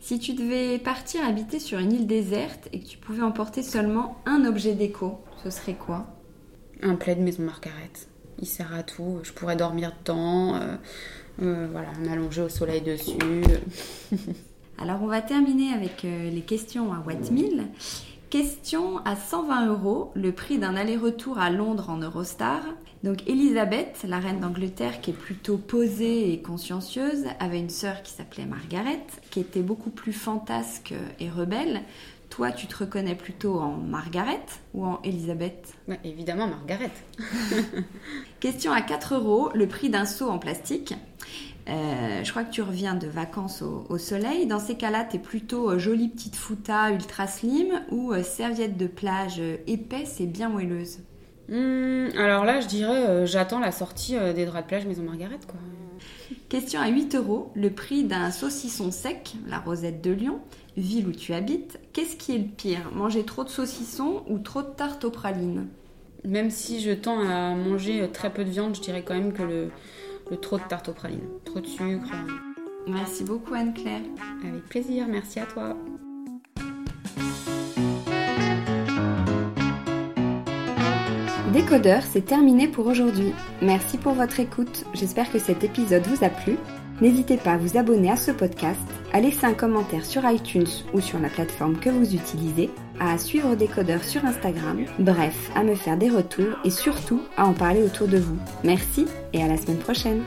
si 0.00 0.18
tu 0.18 0.34
devais 0.34 0.78
partir 0.78 1.24
habiter 1.24 1.60
sur 1.60 1.78
une 1.78 1.92
île 1.92 2.06
déserte 2.08 2.68
et 2.72 2.80
que 2.80 2.86
tu 2.86 2.98
pouvais 2.98 3.22
emporter 3.22 3.62
seulement 3.62 4.20
un 4.26 4.44
objet 4.44 4.74
déco, 4.74 5.20
ce 5.44 5.50
serait 5.50 5.74
quoi? 5.74 6.06
Un 6.82 6.96
plaid 6.96 7.20
maison 7.20 7.44
Margaret. 7.44 7.92
Il 8.40 8.48
sert 8.48 8.74
à 8.74 8.82
tout. 8.82 9.20
Je 9.22 9.32
pourrais 9.32 9.54
dormir 9.54 9.92
dedans. 10.00 10.58
voilà, 11.38 11.92
m'allonger 12.04 12.42
au 12.42 12.48
soleil 12.48 12.80
dessus. 12.80 13.18
Alors 14.78 15.02
on 15.02 15.06
va 15.06 15.20
terminer 15.20 15.72
avec 15.72 16.04
euh, 16.04 16.30
les 16.30 16.40
questions 16.40 16.92
à 16.92 16.98
Wattmill. 17.06 17.66
Question 18.30 18.98
à 19.04 19.14
120 19.14 19.66
euros, 19.66 20.10
le 20.14 20.32
prix 20.32 20.58
d'un 20.58 20.74
aller-retour 20.74 21.38
à 21.38 21.50
Londres 21.50 21.90
en 21.90 21.98
Eurostar. 21.98 22.62
Donc 23.04 23.28
Elisabeth, 23.28 24.04
la 24.08 24.18
reine 24.18 24.40
d'Angleterre 24.40 25.00
qui 25.00 25.10
est 25.10 25.14
plutôt 25.14 25.58
posée 25.58 26.32
et 26.32 26.40
consciencieuse, 26.40 27.26
avait 27.40 27.58
une 27.58 27.68
sœur 27.68 28.02
qui 28.02 28.12
s'appelait 28.12 28.46
Margaret, 28.46 29.04
qui 29.30 29.40
était 29.40 29.60
beaucoup 29.60 29.90
plus 29.90 30.14
fantasque 30.14 30.94
et 31.20 31.28
rebelle. 31.28 31.82
Toi, 32.30 32.50
tu 32.50 32.66
te 32.66 32.78
reconnais 32.78 33.14
plutôt 33.14 33.58
en 33.58 33.76
Margaret 33.76 34.40
ou 34.72 34.86
en 34.86 35.02
Elisabeth? 35.02 35.74
Évidemment, 36.02 36.46
Margaret. 36.46 36.90
Question 38.40 38.72
à 38.72 38.80
4 38.80 39.16
euros, 39.16 39.50
le 39.52 39.68
prix 39.68 39.90
d'un 39.90 40.06
seau 40.06 40.30
en 40.30 40.38
plastique. 40.38 40.94
Euh, 41.68 42.24
je 42.24 42.30
crois 42.30 42.42
que 42.42 42.50
tu 42.50 42.62
reviens 42.62 42.94
de 42.94 43.06
vacances 43.06 43.62
au, 43.62 43.98
soleil. 43.98 44.46
Dans 44.46 44.58
ces 44.58 44.76
cas-là, 44.76 45.04
tu 45.08 45.16
es 45.16 45.18
plutôt 45.18 45.70
euh, 45.70 45.78
jolie 45.78 46.08
petite 46.08 46.34
fouta 46.34 46.90
ultra 46.90 47.26
slim 47.26 47.82
ou 47.90 48.12
euh, 48.12 48.22
serviette 48.22 48.76
de 48.76 48.86
plage 48.86 49.40
épaisse 49.66 50.20
et 50.20 50.26
bien 50.26 50.48
moelleuse 50.48 50.98
hmm, 51.48 52.08
Alors 52.18 52.44
là, 52.44 52.60
je 52.60 52.66
dirais, 52.66 53.26
j'attends 53.26 53.60
la 53.60 53.70
sortie 53.70 54.16
des 54.34 54.44
draps 54.44 54.64
de 54.64 54.68
plage 54.68 54.86
Maison 54.86 55.04
Margaret. 55.04 55.38
Quoi. 55.46 55.60
Question 56.48 56.80
à 56.80 56.88
8 56.88 57.14
euros, 57.14 57.52
le 57.54 57.70
prix 57.70 58.04
d'un 58.04 58.30
saucisson 58.30 58.90
sec, 58.90 59.34
la 59.46 59.58
Rosette 59.58 60.02
de 60.02 60.10
Lyon, 60.10 60.40
ville 60.76 61.06
où 61.06 61.12
tu 61.12 61.32
habites, 61.32 61.78
qu'est-ce 61.92 62.16
qui 62.16 62.34
est 62.34 62.38
le 62.38 62.44
pire? 62.44 62.90
Manger 62.92 63.24
trop 63.24 63.44
de 63.44 63.48
saucisson 63.48 64.24
ou 64.28 64.38
trop 64.38 64.62
de 64.62 64.68
tarte 64.68 65.04
aux 65.04 65.10
pralines? 65.10 65.68
Même 66.24 66.50
si 66.50 66.80
je 66.80 66.90
tends 66.90 67.20
à 67.20 67.54
manger 67.54 68.08
très 68.12 68.32
peu 68.32 68.44
de 68.44 68.50
viande, 68.50 68.74
je 68.76 68.80
dirais 68.80 69.02
quand 69.02 69.14
même 69.14 69.32
que 69.32 69.42
le, 69.42 69.70
trop 70.36 70.58
de 70.58 70.64
tarte 70.64 70.88
aux 70.88 70.92
pralines. 70.92 71.28
Trop 71.44 71.60
de 71.60 71.66
sucre. 71.66 72.10
Merci 72.86 73.24
beaucoup 73.24 73.54
Anne-Claire. 73.54 74.02
Avec 74.46 74.64
plaisir, 74.64 75.06
merci 75.08 75.40
à 75.40 75.46
toi. 75.46 75.76
Décodeur, 81.52 82.02
c'est 82.02 82.24
terminé 82.24 82.66
pour 82.66 82.86
aujourd'hui. 82.86 83.32
Merci 83.60 83.98
pour 83.98 84.14
votre 84.14 84.40
écoute. 84.40 84.84
J'espère 84.94 85.30
que 85.30 85.38
cet 85.38 85.62
épisode 85.62 86.06
vous 86.06 86.24
a 86.24 86.30
plu. 86.30 86.56
N'hésitez 87.00 87.36
pas 87.36 87.52
à 87.52 87.56
vous 87.56 87.76
abonner 87.76 88.10
à 88.10 88.16
ce 88.16 88.30
podcast, 88.30 88.80
à 89.12 89.20
laisser 89.20 89.44
un 89.44 89.54
commentaire 89.54 90.04
sur 90.04 90.28
iTunes 90.28 90.68
ou 90.92 91.00
sur 91.00 91.18
la 91.18 91.28
plateforme 91.28 91.78
que 91.78 91.90
vous 91.90 92.14
utilisez, 92.14 92.70
à 93.00 93.18
suivre 93.18 93.54
Décodeur 93.56 94.04
sur 94.04 94.24
Instagram, 94.24 94.84
bref, 94.98 95.50
à 95.54 95.64
me 95.64 95.74
faire 95.74 95.96
des 95.96 96.10
retours 96.10 96.58
et 96.64 96.70
surtout 96.70 97.22
à 97.36 97.46
en 97.46 97.54
parler 97.54 97.82
autour 97.82 98.08
de 98.08 98.18
vous. 98.18 98.38
Merci 98.62 99.06
et 99.32 99.42
à 99.42 99.48
la 99.48 99.56
semaine 99.56 99.78
prochaine. 99.78 100.22